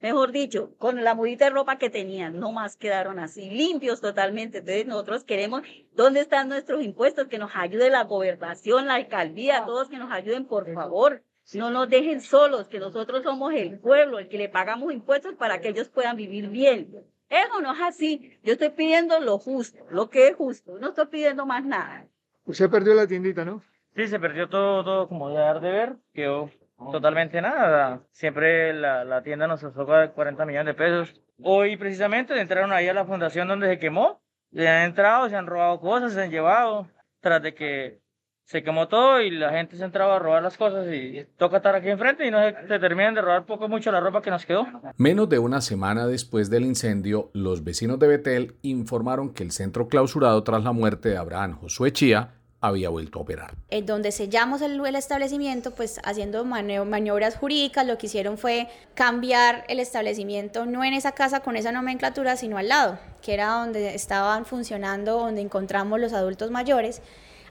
mejor 0.00 0.30
dicho, 0.30 0.74
con 0.76 1.02
la 1.02 1.14
mudita 1.14 1.46
de 1.46 1.52
ropa 1.52 1.78
que 1.78 1.88
tenían, 1.88 2.38
no 2.38 2.52
más 2.52 2.76
quedaron 2.76 3.18
así, 3.18 3.48
limpios 3.48 4.02
totalmente. 4.02 4.58
Entonces 4.58 4.86
nosotros 4.86 5.24
queremos, 5.24 5.62
¿dónde 5.94 6.20
están 6.20 6.50
nuestros 6.50 6.82
impuestos? 6.82 7.28
Que 7.28 7.38
nos 7.38 7.52
ayude 7.54 7.88
la 7.88 8.04
gobernación, 8.04 8.86
la 8.86 8.96
alcaldía, 8.96 9.64
todos 9.64 9.88
que 9.88 9.96
nos 9.96 10.12
ayuden, 10.12 10.44
por 10.44 10.70
favor. 10.74 11.22
No 11.54 11.70
nos 11.70 11.88
dejen 11.88 12.20
solos, 12.20 12.68
que 12.68 12.78
nosotros 12.78 13.22
somos 13.22 13.54
el 13.54 13.78
pueblo, 13.78 14.18
el 14.18 14.28
que 14.28 14.38
le 14.38 14.48
pagamos 14.48 14.92
impuestos 14.92 15.34
para 15.34 15.60
que 15.60 15.68
ellos 15.68 15.88
puedan 15.88 16.16
vivir 16.16 16.48
bien. 16.48 16.88
Eso 17.30 17.60
no 17.60 17.72
es 17.72 17.80
así. 17.80 18.38
Yo 18.42 18.52
estoy 18.52 18.70
pidiendo 18.70 19.18
lo 19.20 19.38
justo, 19.38 19.84
lo 19.90 20.10
que 20.10 20.28
es 20.28 20.36
justo. 20.36 20.78
No 20.78 20.88
estoy 20.88 21.06
pidiendo 21.06 21.46
más 21.46 21.64
nada. 21.64 22.06
Usted 22.44 22.70
perdió 22.70 22.94
la 22.94 23.06
tiendita, 23.06 23.44
¿no? 23.44 23.62
Sí, 23.94 24.06
se 24.06 24.20
perdió 24.20 24.48
todo, 24.48 24.84
todo 24.84 25.08
como 25.08 25.28
de 25.30 25.36
dar 25.36 25.60
de 25.60 25.70
ver. 25.70 25.96
Quedó 26.12 26.50
totalmente 26.92 27.40
nada. 27.40 28.02
Siempre 28.10 28.72
la, 28.72 29.04
la 29.04 29.22
tienda 29.22 29.46
nos 29.46 29.62
de 29.62 30.10
40 30.14 30.46
millones 30.46 30.66
de 30.66 30.74
pesos. 30.74 31.20
Hoy 31.42 31.76
precisamente 31.76 32.38
entraron 32.38 32.72
ahí 32.72 32.88
a 32.88 32.94
la 32.94 33.04
fundación 33.04 33.48
donde 33.48 33.68
se 33.68 33.78
quemó. 33.78 34.20
Se 34.52 34.66
han 34.66 34.84
entrado, 34.84 35.28
se 35.28 35.36
han 35.36 35.46
robado 35.46 35.80
cosas, 35.80 36.12
se 36.12 36.22
han 36.22 36.30
llevado. 36.30 36.88
Tras 37.20 37.42
de 37.42 37.54
que 37.54 38.00
se 38.48 38.62
quemó 38.62 38.88
todo 38.88 39.20
y 39.20 39.30
la 39.30 39.50
gente 39.50 39.76
se 39.76 39.84
entraba 39.84 40.16
a 40.16 40.18
robar 40.18 40.42
las 40.42 40.56
cosas 40.56 40.86
y 40.90 41.26
toca 41.36 41.58
estar 41.58 41.74
aquí 41.74 41.90
enfrente 41.90 42.26
y 42.26 42.30
no 42.30 42.40
se, 42.40 42.66
se 42.66 42.78
terminan 42.78 43.14
de 43.14 43.20
robar 43.20 43.44
poco 43.44 43.68
mucho 43.68 43.92
la 43.92 44.00
ropa 44.00 44.22
que 44.22 44.30
nos 44.30 44.46
quedó. 44.46 44.66
Menos 44.96 45.28
de 45.28 45.38
una 45.38 45.60
semana 45.60 46.06
después 46.06 46.48
del 46.48 46.64
incendio, 46.64 47.30
los 47.34 47.62
vecinos 47.62 47.98
de 47.98 48.08
Betel 48.08 48.56
informaron 48.62 49.34
que 49.34 49.42
el 49.42 49.52
centro 49.52 49.88
clausurado 49.88 50.42
tras 50.44 50.64
la 50.64 50.72
muerte 50.72 51.10
de 51.10 51.18
Abraham 51.18 51.58
Josué 51.60 51.92
Chía 51.92 52.30
había 52.62 52.88
vuelto 52.88 53.18
a 53.18 53.22
operar. 53.22 53.54
En 53.68 53.84
donde 53.84 54.12
sellamos 54.12 54.62
el, 54.62 54.84
el 54.84 54.96
establecimiento, 54.96 55.74
pues 55.74 56.00
haciendo 56.02 56.42
maniobras 56.46 57.36
jurídicas, 57.36 57.86
lo 57.86 57.98
que 57.98 58.06
hicieron 58.06 58.38
fue 58.38 58.66
cambiar 58.94 59.64
el 59.68 59.78
establecimiento, 59.78 60.64
no 60.64 60.82
en 60.84 60.94
esa 60.94 61.12
casa 61.12 61.40
con 61.40 61.54
esa 61.56 61.70
nomenclatura, 61.70 62.36
sino 62.36 62.56
al 62.56 62.68
lado, 62.68 62.98
que 63.20 63.34
era 63.34 63.48
donde 63.48 63.94
estaban 63.94 64.46
funcionando, 64.46 65.18
donde 65.18 65.42
encontramos 65.42 66.00
los 66.00 66.14
adultos 66.14 66.50
mayores. 66.50 67.02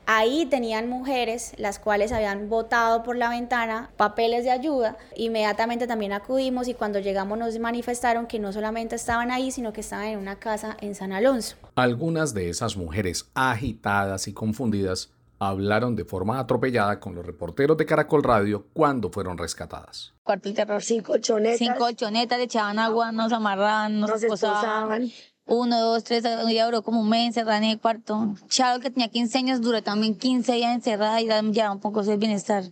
Ahí 0.09 0.45
tenían 0.45 0.87
mujeres, 0.87 1.51
las 1.57 1.79
cuales 1.79 2.13
habían 2.13 2.47
votado 2.47 3.03
por 3.03 3.17
la 3.17 3.29
ventana 3.29 3.89
papeles 3.97 4.45
de 4.45 4.51
ayuda. 4.51 4.97
Inmediatamente 5.17 5.85
también 5.85 6.13
acudimos 6.13 6.69
y 6.69 6.73
cuando 6.73 6.99
llegamos 6.99 7.37
nos 7.37 7.59
manifestaron 7.59 8.25
que 8.25 8.39
no 8.39 8.53
solamente 8.53 8.95
estaban 8.95 9.31
ahí, 9.31 9.51
sino 9.51 9.73
que 9.73 9.81
estaban 9.81 10.07
en 10.07 10.19
una 10.19 10.37
casa 10.37 10.77
en 10.79 10.95
San 10.95 11.11
Alonso. 11.11 11.57
Algunas 11.75 12.33
de 12.33 12.49
esas 12.49 12.77
mujeres 12.77 13.29
agitadas 13.33 14.29
y 14.29 14.33
confundidas 14.33 15.11
hablaron 15.39 15.97
de 15.97 16.05
forma 16.05 16.39
atropellada 16.39 17.01
con 17.01 17.13
los 17.13 17.25
reporteros 17.25 17.75
de 17.75 17.85
Caracol 17.85 18.23
Radio 18.23 18.65
cuando 18.71 19.09
fueron 19.09 19.37
rescatadas. 19.37 20.13
Cuarto 20.23 20.53
terror, 20.53 20.81
cinco 20.81 21.11
colchonetas. 21.11 21.57
Cinco 21.57 21.79
colchonetas, 21.79 22.37
le 22.37 22.45
echaban 22.45 22.79
agua, 22.79 23.11
nos 23.11 23.33
amarraban, 23.33 23.99
nos, 23.99 24.09
nos 24.09 24.23
esposaban 24.23 25.11
uno, 25.47 25.79
dos, 25.79 26.03
tres, 26.03 26.23
ya 26.23 26.65
duró 26.65 26.83
como 26.83 27.01
un 27.01 27.09
mes 27.09 27.27
encerrada 27.27 27.57
en 27.57 27.63
el 27.65 27.79
cuarto. 27.79 28.35
Charo, 28.49 28.79
que 28.79 28.89
tenía 28.89 29.07
15 29.07 29.37
años, 29.37 29.61
duró 29.61 29.81
también 29.81 30.15
15 30.15 30.53
días 30.53 30.75
encerrada 30.75 31.21
y 31.21 31.27
ya 31.51 31.71
un 31.71 31.79
poco 31.79 32.03
de 32.03 32.17
bienestar. 32.17 32.63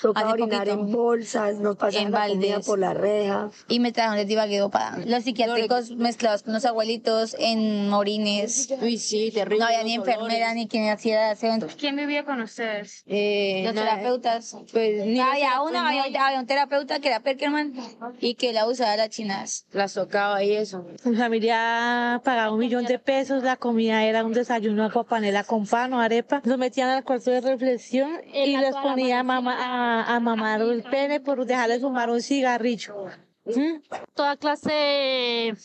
Tocaba 0.00 0.32
orinar 0.32 0.68
en 0.68 0.90
bolsas, 0.90 1.56
nos 1.56 1.76
pasaban 1.76 2.12
la 2.12 2.28
comida 2.28 2.60
por 2.60 2.78
la 2.78 2.94
reja. 2.94 3.50
Y 3.68 3.80
me 3.80 3.92
trajeron 3.92 4.16
de 4.16 4.24
Tibaguedo 4.24 4.70
para 4.70 4.98
los 4.98 5.24
psiquiátricos 5.24 5.90
mezclados 5.92 6.42
con 6.42 6.54
los 6.54 6.64
abuelitos 6.64 7.36
en 7.38 7.92
orines. 7.92 8.72
Uy, 8.80 8.98
sí, 8.98 9.30
terrible. 9.32 9.58
No 9.58 9.66
había 9.66 9.82
ni 9.82 9.94
enfermera 9.94 10.54
ni 10.54 10.68
quien 10.68 10.88
hacía 10.88 11.34
¿Quién 11.78 11.96
vivía 11.96 12.24
con 12.24 12.40
ustedes? 12.40 13.02
Eh, 13.06 13.62
los 13.64 13.74
terapeutas. 13.74 14.56
Pues, 14.72 15.06
ni 15.06 15.20
había 15.20 15.60
una, 15.62 15.88
había, 15.88 16.04
había, 16.04 16.40
un 16.40 16.46
terapeuta 16.46 17.00
que 17.00 17.08
era 17.08 17.20
Perkerman 17.20 17.74
y 18.20 18.34
que 18.34 18.52
la 18.52 18.66
usaba 18.66 18.96
las 18.96 19.10
chinas. 19.10 19.66
Las 19.72 19.94
tocaba 19.94 20.42
y 20.42 20.52
eso. 20.52 20.86
Mi 21.04 21.16
familia 21.16 22.20
pagaba 22.24 22.52
un 22.52 22.58
millón 22.58 22.84
de 22.84 22.98
pesos, 22.98 23.42
la 23.42 23.56
comida 23.56 24.04
era 24.04 24.24
un 24.24 24.32
desayuno 24.32 24.84
agua 24.84 25.04
panela 25.04 25.44
con 25.44 25.66
pan 25.66 25.92
o 25.92 26.00
arepa. 26.00 26.40
Los 26.44 26.58
metían 26.58 26.90
al 26.90 27.04
cuarto 27.04 27.30
de 27.30 27.40
reflexión 27.40 28.10
y 28.32 28.56
les 28.56 28.74
ponía 28.76 29.22
mamá 29.22 29.56
a, 29.60 29.81
mamar 30.20 30.60
el 30.62 30.82
pene 30.82 31.20
por 31.20 31.44
dejarle 31.44 31.80
fumar 31.80 32.10
un 32.10 32.20
cigarrillo. 32.20 33.06
Toda 34.14 34.36
clase 34.36 34.72
de 34.72 35.56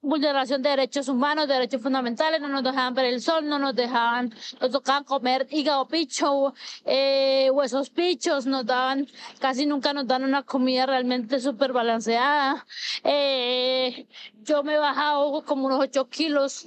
vulneración 0.00 0.62
de 0.62 0.70
derechos 0.70 1.08
humanos, 1.08 1.48
derechos 1.48 1.82
fundamentales, 1.82 2.40
no 2.40 2.48
nos 2.48 2.62
dejaban 2.62 2.94
ver 2.94 3.06
el 3.06 3.20
sol, 3.20 3.46
no 3.46 3.58
nos 3.58 3.74
dejaban, 3.74 4.32
nos 4.60 4.70
tocaban 4.70 5.04
comer 5.04 5.46
hígado 5.50 5.86
picho, 5.88 6.54
eh, 6.84 7.50
huesos 7.52 7.90
pichos, 7.90 8.46
nos 8.46 8.64
daban, 8.64 9.06
casi 9.40 9.66
nunca 9.66 9.92
nos 9.92 10.06
dan 10.06 10.24
una 10.24 10.44
comida 10.44 10.86
realmente 10.86 11.40
súper 11.40 11.72
balanceada. 11.72 12.64
Eh, 13.04 14.06
yo 14.42 14.62
me 14.62 14.74
he 14.74 14.78
bajado 14.78 15.44
como 15.44 15.66
unos 15.66 15.80
8 15.80 16.08
kilos. 16.08 16.66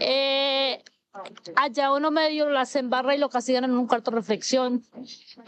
Eh, 0.00 0.82
Allá 1.56 1.92
uno 1.92 2.10
medio 2.10 2.48
las 2.50 2.74
embarra 2.74 3.14
y 3.14 3.18
lo 3.18 3.28
castigan 3.28 3.64
en 3.64 3.70
un 3.72 3.86
cuarto 3.86 4.10
de 4.10 4.16
reflexión. 4.16 4.82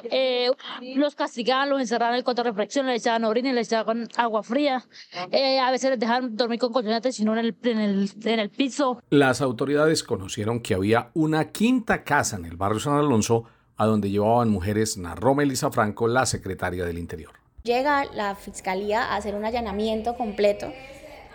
Eh, 0.04 0.50
los 0.94 1.14
castigaban, 1.16 1.70
los 1.70 1.80
encerraban 1.80 2.14
en 2.14 2.18
el 2.18 2.24
cuarto 2.24 2.44
de 2.44 2.50
reflexión, 2.50 2.86
les 2.86 3.02
echaban 3.02 3.24
orina 3.24 3.50
y 3.50 3.52
les 3.52 3.68
echaban 3.68 4.08
agua 4.16 4.42
fría. 4.42 4.84
Eh, 5.32 5.58
a 5.58 5.70
veces 5.70 5.90
les 5.90 5.98
dejaban 5.98 6.36
dormir 6.36 6.60
con 6.60 6.72
colchonetas, 6.72 7.16
sino 7.16 7.32
en 7.32 7.38
el, 7.38 7.56
en, 7.64 7.78
el, 7.78 8.10
en 8.24 8.38
el 8.38 8.50
piso. 8.50 9.02
Las 9.10 9.40
autoridades 9.40 10.04
conocieron 10.04 10.60
que 10.60 10.74
había 10.74 11.10
una 11.14 11.50
quinta 11.50 12.04
casa 12.04 12.36
en 12.36 12.44
el 12.44 12.56
barrio 12.56 12.78
San 12.78 12.94
Alonso 12.94 13.44
a 13.76 13.86
donde 13.86 14.10
llevaban 14.10 14.48
mujeres, 14.48 14.96
narró 14.96 15.34
Melissa 15.34 15.70
Franco, 15.70 16.06
la 16.08 16.26
secretaria 16.26 16.84
del 16.84 16.98
Interior. 16.98 17.32
Llega 17.64 18.04
la 18.04 18.36
fiscalía 18.36 19.02
a 19.02 19.16
hacer 19.16 19.34
un 19.34 19.44
allanamiento 19.44 20.16
completo 20.16 20.72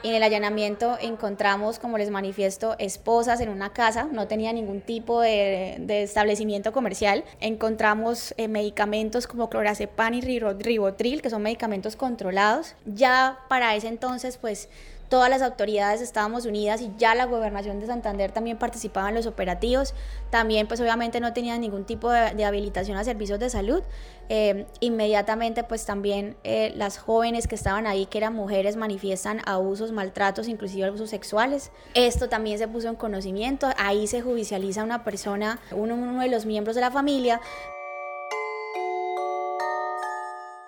en 0.04 0.16
el 0.16 0.24
allanamiento 0.24 0.98
encontramos, 1.00 1.80
como 1.80 1.98
les 1.98 2.10
manifiesto, 2.10 2.76
esposas 2.80 3.40
en 3.42 3.50
una 3.50 3.74
casa, 3.74 4.08
no 4.12 4.28
tenía 4.28 4.54
ningún 4.54 4.82
tipo 4.82 5.22
de, 5.22 6.04
establecimiento 6.04 6.72
comercial. 6.72 7.24
Encontramos 7.40 8.34
eh, 8.38 8.48
medicamentos 8.48 9.28
como 9.28 9.50
clorazepam 9.50 10.14
y 10.16 10.22
ribotril, 10.22 11.22
que 11.22 11.30
son 11.30 11.44
medicamentos 11.44 11.96
controlados. 11.96 12.76
Ya 12.86 13.40
para 13.48 13.76
ese 13.76 13.88
entonces, 13.88 14.38
pues 14.38 14.70
todas 15.12 15.30
las 15.30 15.42
autoridades 15.42 16.00
estábamos 16.00 16.46
unidas 16.46 16.80
y 16.80 16.90
ya 16.98 17.16
la 17.16 17.26
gobernación 17.26 17.82
de 17.82 17.86
Santander 17.86 18.32
también 18.32 18.58
participaba 18.58 19.10
en 19.10 19.16
los 19.16 19.26
operativos. 19.26 19.94
También 20.30 20.68
pues 20.68 20.80
obviamente 20.80 21.20
no 21.20 21.34
tenían 21.34 21.60
ningún 21.60 21.84
tipo 21.84 22.10
de, 22.10 22.46
habilitación 22.46 22.98
a 22.98 23.04
servicios 23.04 23.38
de 23.38 23.50
salud. 23.50 23.84
Eh, 24.30 24.66
inmediatamente 24.80 25.66
pues 25.66 25.86
también 25.86 26.38
eh, 26.46 26.72
las 26.78 26.98
jóvenes 26.98 27.50
que 27.50 27.56
estaban 27.56 27.88
ahí, 27.88 28.06
que 28.06 28.20
eran 28.20 28.34
mujeres, 28.34 28.78
manifiestan 28.78 29.42
abusos, 29.46 29.92
maltratos, 29.92 30.48
inclusive 30.48 30.86
abusos 30.86 31.10
sexuales. 31.10 31.74
Esto 31.94 32.30
también 32.30 32.58
se 32.58 32.70
puso 32.70 32.88
en 32.88 32.96
conocimiento. 32.96 33.68
Ahí 33.78 34.08
se 34.08 34.22
judicializa 34.22 34.82
una 34.82 35.04
persona, 35.04 35.60
uno, 35.74 35.96
uno 35.96 36.22
de 36.22 36.30
los 36.30 36.46
miembros 36.46 36.74
de 36.74 36.82
la 36.82 36.90
familia. 36.90 37.42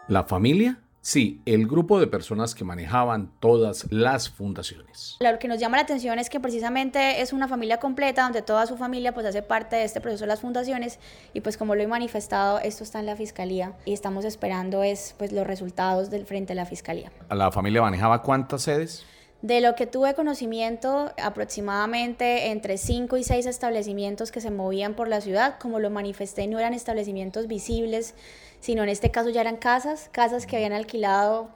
La 0.09 0.25
familia 0.25 0.82
Sí, 1.05 1.41
el 1.45 1.67
grupo 1.67 1.99
de 1.99 2.07
personas 2.07 2.55
que 2.55 2.63
manejaban 2.63 3.29
todas 3.41 3.91
las 3.91 4.29
fundaciones. 4.29 5.17
Lo 5.19 5.37
que 5.37 5.49
nos 5.49 5.59
llama 5.59 5.75
la 5.75 5.83
atención 5.83 6.17
es 6.17 6.29
que 6.29 6.39
precisamente 6.39 7.21
es 7.21 7.33
una 7.33 7.49
familia 7.49 7.81
completa 7.81 8.23
donde 8.23 8.41
toda 8.41 8.65
su 8.67 8.77
familia 8.77 9.13
pues 9.13 9.25
hace 9.25 9.41
parte 9.41 9.75
de 9.75 9.83
este 9.83 9.99
proceso 9.99 10.23
de 10.23 10.27
las 10.27 10.39
fundaciones 10.39 10.99
y 11.33 11.41
pues 11.41 11.57
como 11.57 11.75
lo 11.75 11.81
he 11.81 11.87
manifestado 11.87 12.59
esto 12.59 12.85
está 12.85 13.01
en 13.01 13.07
la 13.07 13.17
fiscalía 13.17 13.73
y 13.83 13.91
estamos 13.91 14.23
esperando 14.23 14.81
es 14.81 15.13
pues 15.17 15.33
los 15.33 15.45
resultados 15.45 16.09
del 16.09 16.25
frente 16.25 16.53
a 16.53 16.55
la 16.55 16.65
fiscalía. 16.65 17.11
¿La 17.29 17.51
familia 17.51 17.81
manejaba 17.81 18.21
cuántas 18.21 18.61
sedes? 18.61 19.05
De 19.41 19.59
lo 19.59 19.75
que 19.75 19.85
tuve 19.85 20.13
conocimiento, 20.13 21.11
aproximadamente 21.21 22.49
entre 22.51 22.77
5 22.77 23.17
y 23.17 23.25
6 23.25 23.45
establecimientos 23.45 24.31
que 24.31 24.39
se 24.39 24.51
movían 24.51 24.93
por 24.93 25.09
la 25.09 25.19
ciudad, 25.19 25.59
como 25.59 25.81
lo 25.81 25.89
manifesté, 25.89 26.47
no 26.47 26.59
eran 26.59 26.73
establecimientos 26.73 27.47
visibles, 27.47 28.15
sino 28.63 28.81
en 28.81 28.87
este 28.87 29.11
caso 29.11 29.29
ya 29.29 29.41
eran 29.41 29.57
casas, 29.57 30.09
casas 30.13 30.45
que 30.45 30.55
habían 30.55 30.71
alquilado, 30.71 31.49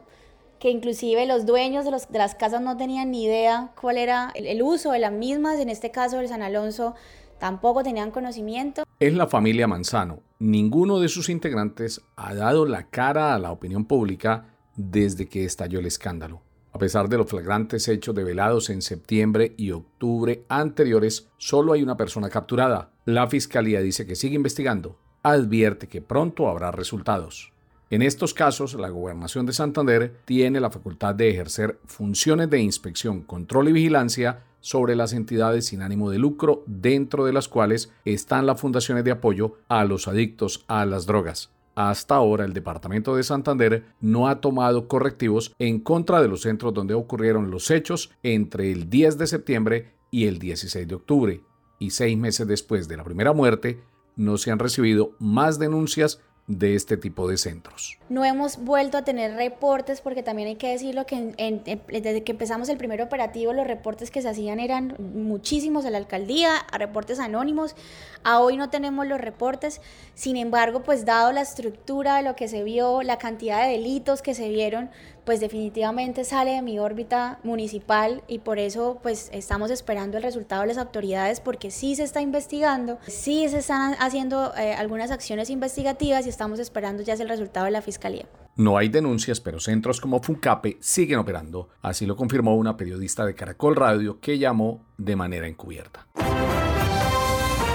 que 0.59 0.69
inclusive 0.69 1.25
los 1.25 1.45
dueños 1.45 1.85
de, 1.85 1.91
las 1.91 2.35
casas 2.35 2.59
no 2.59 2.75
tenían 2.75 3.11
ni 3.11 3.23
idea 3.23 3.71
cuál 3.79 3.97
era 3.97 4.29
el, 4.35 4.45
el 4.45 4.61
uso 4.61 4.91
de 4.91 4.99
las 4.99 5.13
mismas, 5.13 5.57
en 5.59 5.69
este 5.69 5.89
caso 5.89 6.19
el 6.19 6.27
San 6.27 6.41
Alonso 6.41 6.95
tampoco 7.39 7.81
tenían 7.81 8.11
conocimiento. 8.11 8.83
Es 8.99 9.13
la 9.13 9.27
familia 9.27 9.69
Manzano. 9.69 10.19
Ninguno 10.39 10.99
de 10.99 11.07
sus 11.07 11.29
integrantes 11.29 12.01
ha 12.17 12.33
dado 12.33 12.65
la 12.65 12.89
cara 12.89 13.33
a 13.33 13.39
la 13.39 13.53
opinión 13.53 13.85
pública 13.85 14.43
desde 14.75 15.29
que 15.29 15.45
estalló 15.45 15.79
el 15.79 15.85
escándalo. 15.85 16.41
A 16.73 16.77
pesar 16.77 17.07
de 17.07 17.17
los 17.17 17.29
flagrantes 17.29 17.87
hechos 17.87 18.15
develados 18.15 18.69
en 18.69 18.81
septiembre 18.81 19.53
y 19.55 19.71
octubre 19.71 20.43
anteriores, 20.49 21.29
solo 21.37 21.71
hay 21.71 21.83
una 21.83 21.95
persona 21.95 22.29
capturada. 22.29 22.91
La 23.05 23.27
fiscalía 23.27 23.79
dice 23.79 24.05
que 24.05 24.17
sigue 24.17 24.35
investigando. 24.35 24.99
Advierte 25.23 25.87
que 25.87 26.01
pronto 26.01 26.47
habrá 26.47 26.71
resultados. 26.71 27.51
En 27.89 28.01
estos 28.01 28.33
casos, 28.33 28.73
la 28.73 28.89
Gobernación 28.89 29.45
de 29.45 29.53
Santander 29.53 30.17
tiene 30.25 30.59
la 30.59 30.69
facultad 30.69 31.15
de 31.15 31.29
ejercer 31.29 31.79
funciones 31.85 32.49
de 32.49 32.59
inspección, 32.59 33.21
control 33.21 33.69
y 33.69 33.71
vigilancia 33.71 34.43
sobre 34.59 34.95
las 34.95 35.13
entidades 35.13 35.67
sin 35.67 35.81
ánimo 35.81 36.09
de 36.09 36.19
lucro, 36.19 36.63
dentro 36.65 37.23
de 37.25 37.31
las 37.31 37.47
cuales 37.47 37.91
están 38.03 38.45
las 38.45 38.59
fundaciones 38.59 39.05
de 39.05 39.11
apoyo 39.11 39.55
a 39.69 39.85
los 39.85 40.09
adictos 40.09 40.65
a 40.67 40.85
las 40.85 41.05
drogas. 41.05 41.51
Hasta 41.75 42.15
ahora 42.15 42.43
el 42.43 42.53
Departamento 42.53 43.15
de 43.15 43.23
Santander 43.23 43.85
no 44.01 44.27
ha 44.27 44.41
tomado 44.41 44.87
correctivos 44.87 45.53
en 45.59 45.79
contra 45.79 46.21
de 46.21 46.27
los 46.27 46.41
centros 46.41 46.73
donde 46.73 46.95
ocurrieron 46.95 47.51
los 47.51 47.71
hechos 47.71 48.11
entre 48.23 48.71
el 48.71 48.89
10 48.89 49.17
de 49.19 49.27
septiembre 49.27 49.93
y 50.09 50.25
el 50.25 50.39
16 50.39 50.87
de 50.87 50.95
octubre. 50.95 51.41
Y 51.79 51.91
seis 51.91 52.17
meses 52.17 52.47
después 52.47 52.87
de 52.87 52.97
la 52.97 53.03
primera 53.03 53.31
muerte, 53.31 53.79
no 54.17 54.37
se 54.37 54.51
han 54.51 54.59
recibido 54.59 55.15
más 55.19 55.59
denuncias 55.59 56.19
de 56.47 56.75
este 56.75 56.95
tipo 56.95 57.27
de 57.27 57.37
centros. 57.37 57.99
No 58.07 58.23
hemos 58.23 58.57
vuelto 58.57 58.97
a 58.97 59.03
tener 59.03 59.35
reportes 59.35 59.99
porque 59.99 60.23
también 60.23 60.47
hay 60.47 60.55
que 60.55 60.69
decirlo 60.69 61.05
que 61.05 61.33
desde 61.89 62.23
que 62.23 62.31
empezamos 62.31 62.69
el 62.69 62.77
primer 62.77 63.01
operativo 63.01 63.51
los 63.51 63.67
reportes 63.67 64.11
que 64.11 64.21
se 64.21 64.29
hacían 64.29 64.61
eran 64.61 64.95
muchísimos 64.97 65.85
a 65.85 65.89
la 65.89 65.97
alcaldía, 65.97 66.55
a 66.55 66.77
reportes 66.77 67.19
anónimos. 67.19 67.75
A 68.23 68.39
hoy 68.39 68.55
no 68.55 68.69
tenemos 68.69 69.05
los 69.05 69.19
reportes, 69.19 69.81
sin 70.13 70.37
embargo, 70.37 70.83
pues 70.83 71.03
dado 71.03 71.33
la 71.33 71.41
estructura 71.41 72.15
de 72.15 72.23
lo 72.23 72.37
que 72.37 72.47
se 72.47 72.63
vio, 72.63 73.03
la 73.03 73.17
cantidad 73.17 73.65
de 73.65 73.73
delitos 73.73 74.21
que 74.21 74.33
se 74.33 74.47
vieron, 74.47 74.89
pues 75.27 75.41
definitivamente 75.41 76.23
sale 76.23 76.51
de 76.51 76.61
mi 76.61 76.79
órbita 76.79 77.39
municipal 77.43 78.23
y 78.29 78.39
por 78.39 78.59
eso 78.59 78.99
pues 79.03 79.29
estamos 79.33 79.71
esperando 79.71 80.15
el 80.15 80.23
resultado 80.23 80.61
de 80.61 80.69
las 80.69 80.77
autoridades 80.77 81.41
porque 81.41 81.69
sí 81.69 81.97
se 81.97 82.03
está 82.03 82.21
investigando, 82.21 82.97
sí 83.07 83.45
se 83.49 83.57
están 83.57 83.95
haciendo 83.99 84.53
eh, 84.55 84.73
algunas 84.73 85.11
acciones 85.11 85.49
investigativas 85.49 86.25
y 86.25 86.29
estamos 86.29 86.59
esperando 86.59 87.03
ya 87.03 87.15
el 87.15 87.27
resultado 87.27 87.65
de 87.65 87.73
la 87.73 87.81
fiscalía. 87.81 88.25
No 88.55 88.77
hay 88.77 88.87
denuncias, 88.87 89.41
pero 89.41 89.59
centros 89.59 89.99
como 89.99 90.21
Funcape 90.21 90.77
siguen 90.79 91.19
operando. 91.19 91.67
Así 91.81 92.05
lo 92.05 92.15
confirmó 92.15 92.55
una 92.55 92.77
periodista 92.77 93.25
de 93.25 93.35
Caracol 93.35 93.75
Radio 93.75 94.21
que 94.21 94.37
llamó 94.37 94.85
de 94.97 95.17
manera 95.17 95.45
encubierta. 95.45 96.07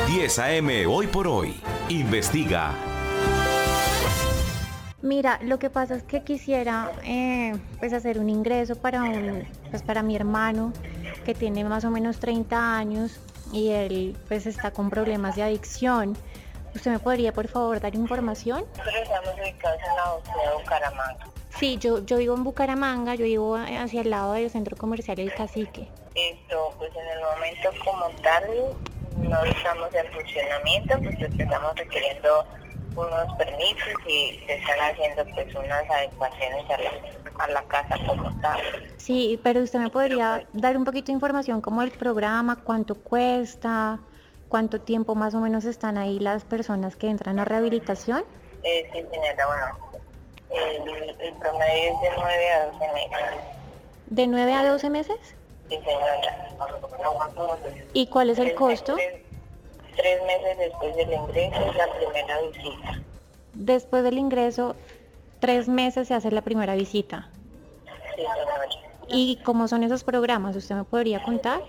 10 0.09 0.39
AM 0.39 0.71
hoy 0.89 1.07
por 1.07 1.29
hoy. 1.29 1.53
Investiga. 1.91 2.92
Mira, 5.03 5.41
lo 5.43 5.59
que 5.59 5.69
pasa 5.69 5.97
es 5.97 6.05
que 6.05 6.23
quisiera 6.23 6.93
eh, 7.05 7.55
pues 7.81 7.93
hacer 7.93 8.21
un 8.21 8.31
ingreso 8.31 8.77
para 8.77 9.03
un, 9.03 9.45
pues 9.71 9.83
para 9.83 10.05
mi 10.05 10.15
hermano 10.15 10.73
que 11.25 11.35
tiene 11.35 11.65
más 11.65 11.85
o 11.85 11.91
menos 11.91 12.21
30 12.21 12.77
años 12.77 13.21
y 13.53 13.71
él 13.71 14.17
pues 14.29 14.47
está 14.47 14.71
con 14.71 14.91
problemas 14.91 15.35
de 15.35 15.43
adicción. 15.43 16.17
¿Usted 16.75 16.93
me 16.93 16.99
podría 17.01 17.33
por 17.33 17.49
favor 17.49 17.81
dar 17.81 17.97
información? 17.97 18.65
Nosotros 18.79 18.95
estamos 19.03 19.35
ubicados 19.35 19.79
en 19.81 19.97
la 19.97 20.33
ciudad 20.33 20.51
de 20.51 20.63
Bucaramanga. 20.63 21.27
Sí, 21.59 21.79
yo, 21.79 22.05
yo 22.05 22.19
vivo 22.19 22.35
en 22.37 22.45
Bucaramanga, 22.45 23.17
yo 23.17 23.25
vivo 23.25 23.57
hacia 23.57 24.03
el 24.03 24.11
lado 24.11 24.35
del 24.35 24.51
centro 24.51 24.77
comercial 24.77 25.19
El 25.19 25.35
Cacique. 25.35 25.89
Esto, 26.15 26.75
pues 26.79 26.93
en 26.95 27.09
el 27.09 27.21
momento 27.21 27.71
como 27.85 28.09
tal 28.23 28.45
no 29.19 29.45
estamos 29.45 29.95
en 29.95 30.13
funcionamiento, 30.13 30.99
pues 31.03 31.21
estamos 31.21 31.75
requiriendo 31.77 32.47
unos 32.97 33.37
permisos 33.37 33.95
y 34.07 34.41
se 34.47 34.55
están 34.55 34.79
haciendo 34.81 35.25
pues 35.35 35.55
unas 35.55 35.91
adecuaciones 35.91 36.71
a 36.71 36.79
la, 36.79 37.45
a 37.45 37.49
la 37.49 37.63
casa 37.65 37.97
como 38.07 38.31
tal. 38.41 38.61
Sí, 38.97 39.41
pero 39.43 39.61
usted 39.61 39.79
me 39.79 39.91
podría 39.91 40.47
dar 40.53 40.77
un 40.77 40.85
poquito 40.85 41.07
de 41.07 41.13
información 41.13 41.61
como 41.61 41.83
el 41.83 41.91
programa, 41.91 42.57
cuánto 42.57 42.95
cuesta, 42.95 43.99
cuánto 44.49 44.81
tiempo 44.81 45.15
más 45.15 45.35
o 45.35 45.41
menos 45.41 45.65
están 45.65 45.99
ahí 45.99 46.19
las 46.19 46.45
personas 46.45 46.97
que 46.97 47.09
entran 47.09 47.39
a 47.39 47.45
rehabilitación. 47.45 48.25
Eh, 48.63 48.89
sí, 48.93 49.05
señora, 49.11 49.47
bueno, 49.47 50.87
el, 50.87 51.17
el, 51.21 51.35
promedio 51.35 51.95
es 51.95 52.01
de 52.01 52.11
9 52.17 52.51
a 52.51 52.67
12 52.67 52.79
meses. 52.79 53.41
¿De 54.07 54.27
9 54.27 54.55
a 54.55 54.71
12 54.71 54.91
meses? 54.91 55.17
Sí, 55.69 55.79
señora. 55.85 56.43
¿Y 57.93 58.07
cuál 58.07 58.31
es 58.31 58.39
el 58.39 58.55
costo? 58.55 58.97
Tres 59.97 60.23
meses 60.25 60.59
después 60.59 60.97
del 60.97 61.13
ingreso 61.13 61.57
es 61.57 61.77
la 61.77 61.87
primera 61.95 62.41
visita. 62.43 63.03
Después 63.55 64.03
del 64.03 64.19
ingreso, 64.19 64.77
tres 65.41 65.69
meses 65.69 66.09
se 66.09 66.15
hace 66.15 66.31
la 66.31 66.43
primera 66.43 66.75
visita. 66.75 67.29
Sí, 68.17 68.23
señora. 68.23 68.53
¿Y 69.09 69.37
cómo 69.45 69.69
son 69.69 69.83
esos 69.83 70.05
programas? 70.05 70.57
¿Usted 70.57 70.75
me 70.75 70.85
podría 70.85 71.23
contar? 71.23 71.61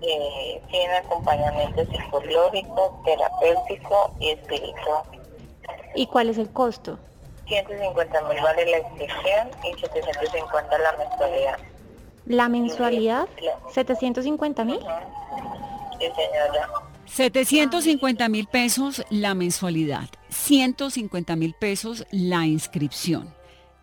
Eh, 0.00 0.60
tiene 0.70 0.96
acompañamiento 0.96 1.84
psicológico, 1.86 3.00
terapéutico 3.04 4.12
y 4.20 4.30
espiritual. 4.30 5.02
¿Y 5.94 6.06
cuál 6.06 6.30
es 6.30 6.38
el 6.38 6.50
costo? 6.50 6.98
150 7.46 8.22
mil 8.22 8.42
vale 8.42 8.66
la 8.66 8.78
inscripción 8.78 9.50
y 9.64 9.78
750 9.80 10.78
la 10.78 10.92
mensualidad. 10.96 11.58
¿La 12.26 12.48
mensualidad? 12.48 13.28
¿750 13.74 14.64
mil? 14.64 14.80
Sí, 15.98 16.10
señora. 16.16 16.68
750 17.14 18.26
mil 18.30 18.46
pesos 18.46 19.04
la 19.10 19.34
mensualidad, 19.34 20.08
150 20.30 21.36
mil 21.36 21.52
pesos 21.52 22.06
la 22.10 22.46
inscripción. 22.46 23.34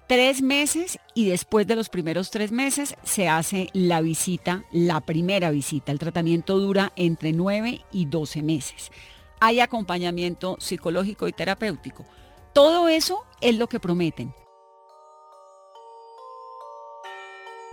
Tres 0.08 0.42
meses 0.42 0.98
y 1.14 1.30
después 1.30 1.68
de 1.68 1.76
los 1.76 1.90
primeros 1.90 2.32
tres 2.32 2.52
meses 2.52 2.96
se 3.04 3.30
hace 3.30 3.70
la 3.74 4.02
visita, 4.02 4.64
la 4.72 5.02
primera 5.02 5.52
visita. 5.52 5.92
El 5.92 6.00
tratamiento 6.00 6.58
dura 6.58 6.92
entre 6.96 7.32
9 7.32 7.82
y 7.92 8.06
12 8.08 8.42
meses. 8.42 8.92
Hay 9.40 9.60
acompañamiento 9.60 10.58
psicológico 10.60 11.28
y 11.28 11.32
terapéutico. 11.32 12.08
Todo 12.52 12.90
eso 12.90 13.26
es 13.42 13.56
lo 13.56 13.68
que 13.68 13.80
prometen. 13.80 14.34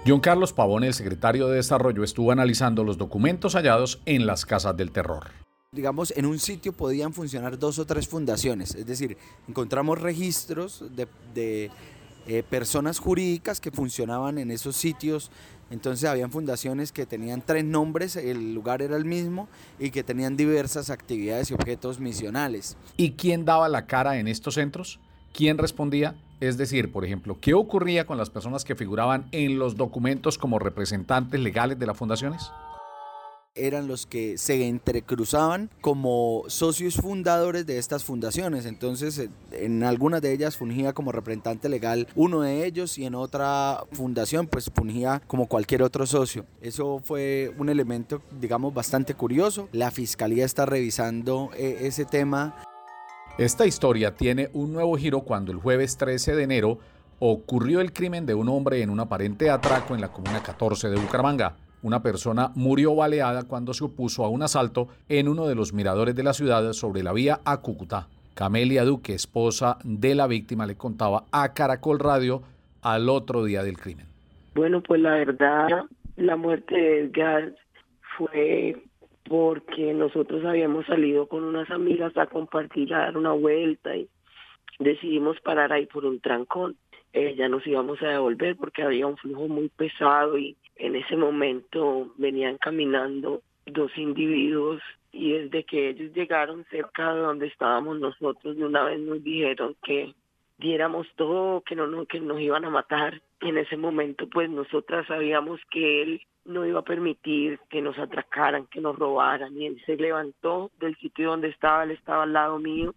John 0.07 0.21
Carlos 0.21 0.53
Pavón, 0.53 0.85
el 0.85 0.93
secretario 0.93 1.49
de 1.49 1.57
Desarrollo, 1.57 2.05
estuvo 2.05 2.31
analizando 2.31 2.85
los 2.85 2.99
documentos 2.99 3.55
hallados 3.55 4.03
en 4.05 4.27
las 4.27 4.45
casas 4.45 4.77
del 4.77 4.93
terror 4.93 5.46
digamos, 5.77 6.13
en 6.17 6.27
un 6.27 6.39
sitio 6.39 6.73
podían 6.73 7.13
funcionar 7.13 7.59
dos 7.59 7.79
o 7.79 7.87
tres 7.87 8.09
fundaciones. 8.09 8.75
Es 8.75 8.87
decir, 8.87 9.17
encontramos 9.47 10.01
registros 10.01 10.83
de, 10.97 11.71
eh, 12.27 12.43
personas 12.43 12.99
jurídicas 12.99 13.61
que 13.61 13.71
funcionaban 13.71 14.39
en 14.39 14.51
esos 14.51 14.75
sitios. 14.75 15.31
Entonces 15.71 16.09
habían 16.09 16.33
fundaciones 16.33 16.91
que 16.91 17.07
tenían 17.07 17.43
tres 17.45 17.65
nombres, 17.65 18.17
el 18.17 18.55
lugar 18.55 18.83
era 18.83 18.97
el 18.97 19.05
mismo 19.05 19.49
y 19.79 19.91
que 19.91 20.03
tenían 20.03 20.37
diversas 20.37 20.91
actividades 20.91 21.51
y 21.51 21.55
objetos 21.55 22.01
misionales. 22.01 22.77
¿Y 22.97 23.13
quién 23.13 23.45
daba 23.45 23.69
la 23.69 23.87
cara 23.87 24.19
en 24.19 24.27
estos 24.27 24.55
centros? 24.55 24.99
¿Quién 25.33 25.59
respondía? 25.59 26.17
Es 26.41 26.57
decir, 26.57 26.93
por 26.93 27.05
ejemplo, 27.05 27.39
¿qué 27.41 27.55
ocurría 27.55 28.07
con 28.07 28.19
las 28.19 28.31
personas 28.31 28.65
que 28.65 28.75
figuraban 28.75 29.27
en 29.33 29.59
los 29.59 29.77
documentos 29.77 30.39
como 30.39 30.59
representantes 30.59 31.41
legales 31.41 31.79
de 31.79 31.87
las 31.87 31.97
fundaciones? 31.97 32.51
Eran 33.57 33.89
los 33.89 34.07
que 34.07 34.39
se 34.39 34.67
entrecruzaban 34.67 35.71
como 35.81 36.45
socios 36.49 36.97
fundadores 36.97 37.67
de 37.67 37.79
estas 37.79 38.05
fundaciones. 38.05 38.67
Entonces, 38.67 39.29
en 39.53 39.83
algunas 39.83 40.23
de 40.23 40.33
ellas 40.33 40.57
fungía 40.57 40.93
como 40.93 41.13
representante 41.13 41.69
legal 41.69 42.07
uno 42.15 42.43
de 42.43 42.67
ellos 42.67 42.99
y 42.99 43.07
en 43.07 43.15
otra 43.15 43.85
fundación 43.93 44.47
pues 44.47 44.71
fungía 44.73 45.23
como 45.27 45.47
cualquier 45.47 45.83
otro 45.83 46.07
socio. 46.07 46.45
Eso 46.61 47.01
fue 47.03 47.53
un 47.59 47.69
elemento, 47.69 48.23
digamos, 48.41 48.73
bastante 48.75 49.15
curioso. 49.15 49.69
La 49.73 49.91
fiscalía 49.91 50.45
está 50.45 50.67
revisando 50.67 51.51
eh, 51.57 51.79
ese 51.83 52.05
tema. 52.05 52.63
Esta 53.39 53.67
historia 53.67 54.15
tiene 54.15 54.51
un 54.55 54.73
nuevo 54.73 54.97
giro 54.97 55.21
cuando 55.21 55.53
el 55.53 55.59
jueves 55.59 55.97
13 55.97 56.35
de 56.35 56.43
enero 56.43 56.79
ocurrió 57.19 57.81
el 57.81 57.93
crimen 57.93 58.27
de 58.27 58.35
un 58.35 58.49
hombre 58.49 58.83
en 58.83 58.91
un 58.91 59.01
aparente 59.01 59.51
atraco 59.51 59.95
en 59.95 60.01
la 60.01 60.13
comuna 60.13 60.43
14 60.43 60.89
de 60.89 60.97
Bucaramanga. 60.97 61.57
Una 61.87 62.03
persona 62.03 62.51
murió 62.57 62.97
baleada 62.97 63.45
cuando 63.45 63.73
se 63.73 63.85
opuso 63.85 64.25
a 64.25 64.29
un 64.29 64.43
asalto 64.43 64.89
en 65.09 65.29
uno 65.29 65.47
de 65.47 65.55
los 65.55 65.73
miradores 65.73 66.17
de 66.17 66.25
la 66.25 66.33
ciudad 66.33 66.73
sobre 66.73 67.05
la 67.05 67.13
vía 67.13 67.39
a 67.45 67.61
Cúcuta. 67.61 68.09
Camelia 68.35 68.85
Duque, 68.85 69.15
esposa 69.15 69.79
de 69.85 70.17
la 70.17 70.27
víctima, 70.27 70.67
le 70.67 70.75
contaba 70.75 71.27
a 71.31 71.55
Caracol 71.55 72.01
Radio 72.01 72.43
al 72.83 73.09
otro 73.09 73.45
día 73.45 73.63
del 73.63 73.79
crimen. 73.79 74.07
Bueno, 74.57 74.83
pues 74.83 75.01
la 75.01 75.11
verdad, 75.11 75.85
la 76.17 76.35
muerte 76.35 76.75
de 76.75 77.01
Edgar 77.03 77.55
fue 78.19 78.83
porque 79.29 79.95
nosotros 79.95 80.45
habíamos 80.45 80.87
salido 80.87 81.29
con 81.29 81.45
unas 81.45 81.71
amigas 81.71 82.17
a 82.17 82.27
compartir, 82.27 82.93
a 82.95 82.99
dar 82.99 83.17
una 83.17 83.31
vuelta 83.31 83.95
y 83.95 84.09
decidimos 84.81 85.41
parar 85.41 85.73
ahí 85.73 85.87
por 85.87 86.05
un 86.05 86.19
trancón. 86.19 86.75
Eh, 87.19 87.35
ya 87.35 87.49
nos 87.49 87.67
íbamos 87.67 88.03
a 88.03 88.09
devolver 88.09 88.57
porque 88.57 88.83
había 88.83 89.07
un 89.07 89.17
flujo 89.17 89.49
muy 89.49 89.71
pesado 89.71 90.37
y 90.37 90.55
en 90.75 90.97
ese 90.97 91.17
momento 91.17 92.13
venían 92.19 92.59
caminando 92.59 93.41
dos 93.65 93.91
individuos 93.97 94.83
y 95.13 95.33
desde 95.33 95.65
que 95.65 95.89
ellos 95.89 96.13
llegaron 96.13 96.67
cerca 96.67 97.15
de 97.15 97.21
donde 97.21 97.47
estábamos 97.47 97.99
nosotros 97.99 98.55
de 98.55 98.67
una 98.67 98.85
vez 98.85 99.01
nos 99.01 99.25
dijeron 99.25 99.75
que 99.83 100.13
diéramos 100.59 101.07
todo, 101.17 101.63
que 101.63 101.75
no, 101.75 101.87
no 101.87 102.05
que 102.05 102.21
nos 102.21 102.39
iban 102.39 102.67
a 102.67 102.71
matar. 102.71 103.23
En 103.41 103.57
ese 103.57 103.79
momento 103.79 104.29
pues 104.29 104.51
nosotras 104.51 105.07
sabíamos 105.07 105.59
que 105.71 106.03
él 106.03 106.21
no 106.45 106.67
iba 106.67 106.81
a 106.81 106.85
permitir 106.85 107.59
que 107.71 107.81
nos 107.81 107.99
atracaran, 107.99 108.67
que 108.67 108.83
nos 108.83 108.95
robaran. 108.95 109.57
Y 109.57 109.69
él 109.69 109.83
se 109.87 109.97
levantó 109.97 110.71
del 110.81 110.95
sitio 110.97 111.31
donde 111.31 111.49
estaba, 111.49 111.85
él 111.85 111.93
estaba 111.93 112.25
al 112.25 112.35
lado 112.35 112.59
mío, 112.59 112.93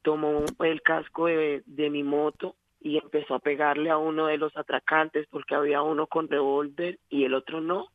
tomó 0.00 0.46
el 0.60 0.80
casco 0.80 1.26
de, 1.26 1.62
de 1.66 1.90
mi 1.90 2.02
moto 2.02 2.54
y 2.80 2.98
empezó 2.98 3.34
a 3.34 3.40
pegarle 3.40 3.90
a 3.90 3.98
uno 3.98 4.26
de 4.26 4.38
los 4.38 4.56
atracantes 4.56 5.26
porque 5.30 5.54
había 5.54 5.82
uno 5.82 6.06
con 6.06 6.28
revólver 6.28 6.98
y 7.08 7.24
el 7.24 7.34
otro 7.34 7.60
no. 7.60 7.88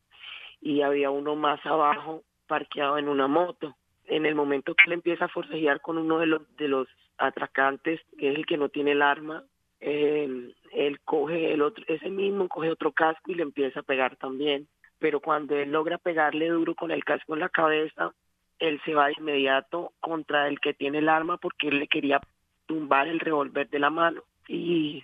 Y 0.61 0.81
había 0.81 1.09
uno 1.09 1.35
más 1.35 1.65
abajo 1.65 2.23
parqueado 2.47 2.97
en 2.97 3.09
una 3.09 3.27
moto. 3.27 3.75
En 4.05 4.25
el 4.25 4.35
momento 4.35 4.75
que 4.75 4.83
él 4.87 4.93
empieza 4.93 5.25
a 5.25 5.29
forcejear 5.29 5.81
con 5.81 5.97
uno 5.97 6.19
de 6.19 6.27
los, 6.27 6.55
de 6.57 6.67
los 6.67 6.87
atracantes, 7.17 8.01
que 8.17 8.31
es 8.31 8.35
el 8.35 8.45
que 8.45 8.57
no 8.57 8.69
tiene 8.69 8.91
el 8.91 9.01
arma, 9.01 9.43
eh, 9.79 10.53
él 10.71 10.99
coge 11.01 11.53
el 11.53 11.61
otro, 11.61 11.83
ese 11.87 12.09
mismo 12.09 12.47
coge 12.47 12.71
otro 12.71 12.91
casco 12.91 13.31
y 13.31 13.35
le 13.35 13.43
empieza 13.43 13.81
a 13.81 13.83
pegar 13.83 14.15
también. 14.17 14.67
Pero 14.99 15.19
cuando 15.19 15.55
él 15.57 15.71
logra 15.71 15.97
pegarle 15.97 16.49
duro 16.49 16.75
con 16.75 16.91
el 16.91 17.03
casco 17.03 17.33
en 17.33 17.41
la 17.41 17.49
cabeza, 17.49 18.13
él 18.59 18.81
se 18.85 18.93
va 18.93 19.07
de 19.07 19.15
inmediato 19.17 19.91
contra 19.99 20.47
el 20.47 20.59
que 20.59 20.73
tiene 20.73 20.99
el 20.99 21.09
arma 21.09 21.37
porque 21.37 21.67
él 21.67 21.79
le 21.79 21.87
quería 21.87 22.21
tumbar 22.65 23.07
el 23.07 23.19
revólver 23.19 23.69
de 23.69 23.79
la 23.79 23.89
mano. 23.89 24.23
Y 24.47 25.03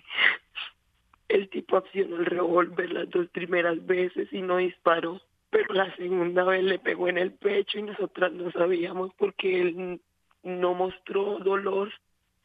el 1.28 1.48
tipo 1.48 1.76
accionó 1.76 2.16
el 2.16 2.26
revólver 2.26 2.92
las 2.92 3.10
dos 3.10 3.28
primeras 3.28 3.84
veces 3.86 4.32
y 4.32 4.42
no 4.42 4.58
disparó. 4.58 5.20
Pero 5.50 5.74
la 5.74 5.94
segunda 5.96 6.44
vez 6.44 6.62
le 6.62 6.78
pegó 6.78 7.08
en 7.08 7.18
el 7.18 7.32
pecho 7.32 7.78
y 7.78 7.82
nosotras 7.82 8.32
no 8.32 8.50
sabíamos 8.52 9.12
porque 9.18 9.60
él 9.60 10.00
no 10.42 10.74
mostró 10.74 11.38
dolor. 11.38 11.92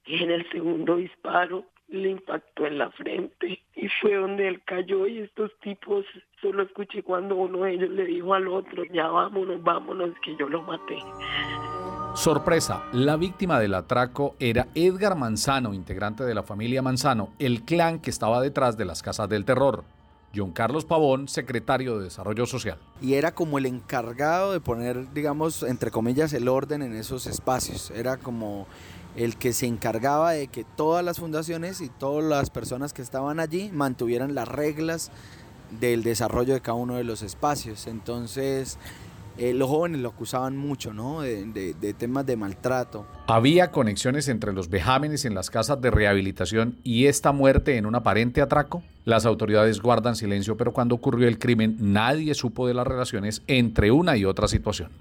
Y 0.06 0.24
en 0.24 0.32
el 0.32 0.50
segundo 0.52 0.98
disparo 0.98 1.66
le 1.88 2.10
impactó 2.10 2.66
en 2.66 2.78
la 2.80 2.92
frente 2.92 3.64
y 3.76 3.88
fue 4.02 4.16
donde 4.16 4.48
él 4.48 4.62
cayó 4.66 5.08
y 5.08 5.20
estos 5.20 5.52
tipos 5.60 6.06
solo 6.42 6.64
escuché 6.64 7.04
cuando 7.04 7.36
uno 7.36 7.64
de 7.64 7.74
ellos 7.74 7.90
le 7.90 8.06
dijo 8.06 8.34
al 8.34 8.48
otro, 8.48 8.84
ya 8.86 9.08
vámonos, 9.08 9.62
vámonos, 9.64 10.12
que 10.24 10.36
yo 10.36 10.50
lo 10.50 10.64
maté. 10.64 10.98
Sorpresa, 12.16 12.82
la 12.94 13.18
víctima 13.18 13.60
del 13.60 13.74
atraco 13.74 14.36
era 14.40 14.70
Edgar 14.74 15.18
Manzano, 15.18 15.74
integrante 15.74 16.24
de 16.24 16.34
la 16.34 16.44
familia 16.44 16.82
Manzano, 16.82 17.34
el 17.40 17.64
clan 17.64 18.00
que 18.00 18.10
estaba 18.10 18.40
detrás 18.40 18.78
de 18.78 18.86
las 18.86 19.04
casas 19.04 19.28
del 19.28 19.44
terror. 19.44 19.84
John 20.34 20.52
Carlos 20.52 20.86
Pavón, 20.86 21.28
secretario 21.28 21.98
de 21.98 22.06
Desarrollo 22.06 22.46
Social. 22.46 22.78
Y 23.02 23.16
era 23.16 23.34
como 23.34 23.58
el 23.58 23.66
encargado 23.66 24.54
de 24.54 24.62
poner, 24.62 25.14
digamos, 25.14 25.62
entre 25.64 25.92
comillas, 25.92 26.32
el 26.32 26.48
orden 26.48 26.82
en 26.84 26.96
esos 26.96 27.28
espacios. 27.28 27.92
Era 27.92 28.16
como 28.16 28.66
el 29.18 29.36
que 29.36 29.52
se 29.52 29.66
encargaba 29.66 30.32
de 30.32 30.48
que 30.48 30.64
todas 30.64 31.04
las 31.04 31.20
fundaciones 31.20 31.82
y 31.82 31.90
todas 31.90 32.24
las 32.24 32.50
personas 32.50 32.94
que 32.94 33.02
estaban 33.02 33.42
allí 33.42 33.72
mantuvieran 33.74 34.36
las 34.36 34.48
reglas 34.48 35.12
del 35.80 36.02
desarrollo 36.04 36.54
de 36.54 36.62
cada 36.62 36.78
uno 36.78 36.96
de 36.96 37.04
los 37.04 37.22
espacios. 37.24 37.88
Entonces, 37.88 38.78
eh, 39.38 39.54
los 39.54 39.70
jóvenes 39.70 40.02
lo 40.02 40.10
acusaban 40.10 40.56
mucho, 40.56 40.94
¿no? 40.94 41.22
De, 41.22 41.46
de, 41.46 41.94
temas 41.94 42.26
de 42.26 42.38
maltrato. 42.38 43.06
Había 43.28 43.72
conexiones 43.72 44.28
entre 44.30 44.54
los 44.54 44.70
vejámenes 44.70 45.26
en 45.26 45.36
las 45.36 45.50
casas 45.50 45.82
de 45.82 45.92
rehabilitación 45.92 46.78
y 46.84 47.08
esta 47.08 47.32
muerte 47.32 47.78
en 47.78 47.86
un 47.86 47.96
aparente 47.96 48.42
atraco. 48.42 48.84
Las 49.04 49.26
autoridades 49.26 49.82
guardan 49.82 50.16
silencio, 50.16 50.56
pero 50.56 50.72
cuando 50.72 50.96
ocurrió 50.96 51.28
el 51.28 51.38
crimen 51.38 51.76
nadie 51.80 52.34
supo 52.34 52.68
de 52.68 52.74
las 52.74 52.88
relaciones 52.88 53.44
entre 53.48 53.92
una 53.92 54.16
y 54.16 54.26
otra 54.26 54.48
situación. 54.48 54.92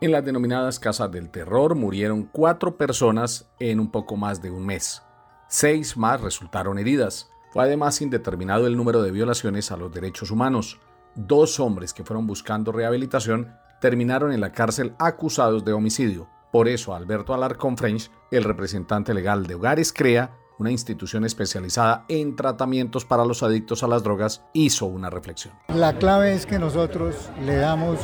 En 0.00 0.12
las 0.12 0.24
denominadas 0.24 0.80
casas 0.80 1.12
del 1.12 1.28
terror 1.28 1.74
murieron 1.74 2.24
cuatro 2.24 2.76
personas 2.76 3.50
en 3.58 3.78
un 3.78 3.90
poco 3.90 4.16
más 4.16 4.40
de 4.40 4.50
un 4.50 4.64
mes. 4.64 5.02
Seis 5.46 5.96
más 5.96 6.20
resultaron 6.20 6.78
heridas. 6.78 7.30
Fue 7.52 7.64
además 7.64 8.00
indeterminado 8.00 8.66
el 8.66 8.76
número 8.76 9.02
de 9.02 9.10
violaciones 9.10 9.70
a 9.70 9.76
los 9.76 9.92
derechos 9.92 10.30
humanos. 10.30 10.80
Dos 11.14 11.60
hombres 11.60 11.92
que 11.92 12.04
fueron 12.04 12.26
buscando 12.26 12.72
rehabilitación 12.72 13.52
terminaron 13.80 14.32
en 14.32 14.40
la 14.40 14.52
cárcel 14.52 14.94
acusados 14.98 15.64
de 15.64 15.72
homicidio. 15.72 16.28
Por 16.52 16.68
eso 16.68 16.94
Alberto 16.94 17.32
Alarcón 17.32 17.76
French, 17.76 18.10
el 18.30 18.44
representante 18.44 19.14
legal 19.14 19.46
de 19.46 19.54
Hogares 19.54 19.92
Crea, 19.92 20.32
una 20.58 20.70
institución 20.70 21.24
especializada 21.24 22.04
en 22.08 22.36
tratamientos 22.36 23.06
para 23.06 23.24
los 23.24 23.42
adictos 23.42 23.82
a 23.82 23.86
las 23.86 24.02
drogas, 24.02 24.44
hizo 24.52 24.86
una 24.86 25.08
reflexión. 25.08 25.54
La 25.68 25.96
clave 25.96 26.34
es 26.34 26.44
que 26.44 26.58
nosotros 26.58 27.30
le 27.44 27.56
damos 27.56 27.98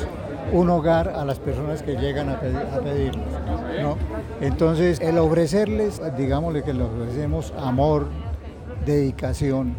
un 0.53 0.71
hogar 0.71 1.09
a 1.09 1.25
las 1.25 1.39
personas 1.39 1.83
que 1.83 1.97
llegan 1.97 2.31
a, 2.31 2.41
pedirnos. 2.41 3.27
¿no? 3.83 3.99
Entonces, 4.41 5.01
el 5.01 5.19
ofrecerles, 5.19 6.01
digámosle 6.17 6.63
que 6.63 6.73
les 6.73 6.83
ofrecemos 6.83 7.53
amor, 7.59 8.09
dedicación, 8.87 9.77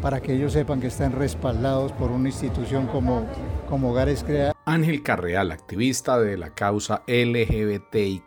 para 0.00 0.20
que 0.20 0.34
ellos 0.34 0.52
sepan 0.52 0.80
que 0.80 0.86
están 0.88 1.12
respaldados 1.12 1.92
por 1.92 2.10
una 2.10 2.28
institución 2.28 2.86
como, 2.86 3.26
como 3.68 3.90
Hogares 3.90 4.24
Crea. 4.24 4.52
Ángel 4.64 5.02
Carreal, 5.02 5.50
activista 5.50 6.20
de 6.20 6.36
la 6.36 6.54
causa 6.54 7.02
LGBTIQ, 7.06 8.26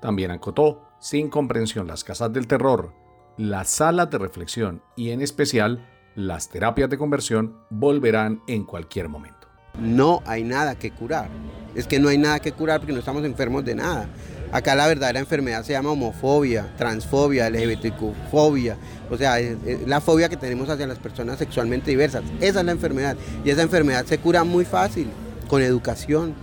también 0.00 0.30
acotó, 0.30 0.82
sin 0.98 1.28
comprensión, 1.28 1.86
las 1.86 2.04
casas 2.04 2.32
del 2.32 2.46
terror 2.46 3.02
las 3.36 3.70
salas 3.70 4.10
de 4.10 4.18
reflexión 4.18 4.82
y 4.96 5.10
en 5.10 5.20
especial 5.20 5.88
las 6.14 6.48
terapias 6.50 6.90
de 6.90 6.98
conversión 6.98 7.56
volverán 7.70 8.42
en 8.46 8.64
cualquier 8.64 9.08
momento. 9.08 9.48
No 9.80 10.22
hay 10.26 10.44
nada 10.44 10.74
que 10.74 10.90
curar. 10.90 11.28
Es 11.74 11.86
que 11.86 11.98
no 11.98 12.08
hay 12.08 12.18
nada 12.18 12.40
que 12.40 12.52
curar 12.52 12.80
porque 12.80 12.92
no 12.92 12.98
estamos 12.98 13.24
enfermos 13.24 13.64
de 13.64 13.74
nada. 13.74 14.06
Acá 14.52 14.74
la 14.74 14.86
verdadera 14.86 15.18
enfermedad 15.18 15.64
se 15.64 15.72
llama 15.72 15.90
homofobia, 15.90 16.70
transfobia, 16.76 17.48
LGBTQ-fobia. 17.48 18.76
O 19.10 19.16
sea, 19.16 19.40
es, 19.40 19.56
la 19.86 20.02
fobia 20.02 20.28
que 20.28 20.36
tenemos 20.36 20.68
hacia 20.68 20.86
las 20.86 20.98
personas 20.98 21.38
sexualmente 21.38 21.90
diversas. 21.90 22.22
Esa 22.38 22.60
es 22.60 22.66
la 22.66 22.72
enfermedad. 22.72 23.16
Y 23.44 23.50
esa 23.50 23.62
enfermedad 23.62 24.04
se 24.04 24.18
cura 24.18 24.44
muy 24.44 24.66
fácil, 24.66 25.08
con 25.48 25.62
educación, 25.62 26.34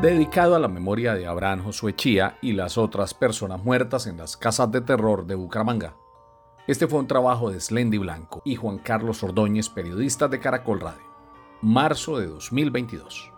dedicado 0.00 0.54
a 0.54 0.58
la 0.58 0.68
memoria 0.68 1.14
de 1.14 1.26
Abraham 1.26 1.64
Josué 1.64 1.94
Chía 1.94 2.38
y 2.40 2.52
las 2.52 2.78
otras 2.78 3.12
personas 3.12 3.62
muertas 3.62 4.06
en 4.06 4.16
las 4.16 4.36
casas 4.36 4.70
de 4.70 4.80
terror 4.80 5.26
de 5.26 5.34
Bucaramanga. 5.34 5.94
Este 6.66 6.86
fue 6.86 7.00
un 7.00 7.06
trabajo 7.06 7.50
de 7.50 7.60
Slendy 7.60 7.98
Blanco 7.98 8.42
y 8.44 8.54
Juan 8.54 8.78
Carlos 8.78 9.22
Ordóñez, 9.22 9.68
periodistas 9.68 10.30
de 10.30 10.38
Caracol 10.38 10.80
Radio. 10.80 11.02
Marzo 11.60 12.18
de 12.18 12.28
2022. 12.28 13.32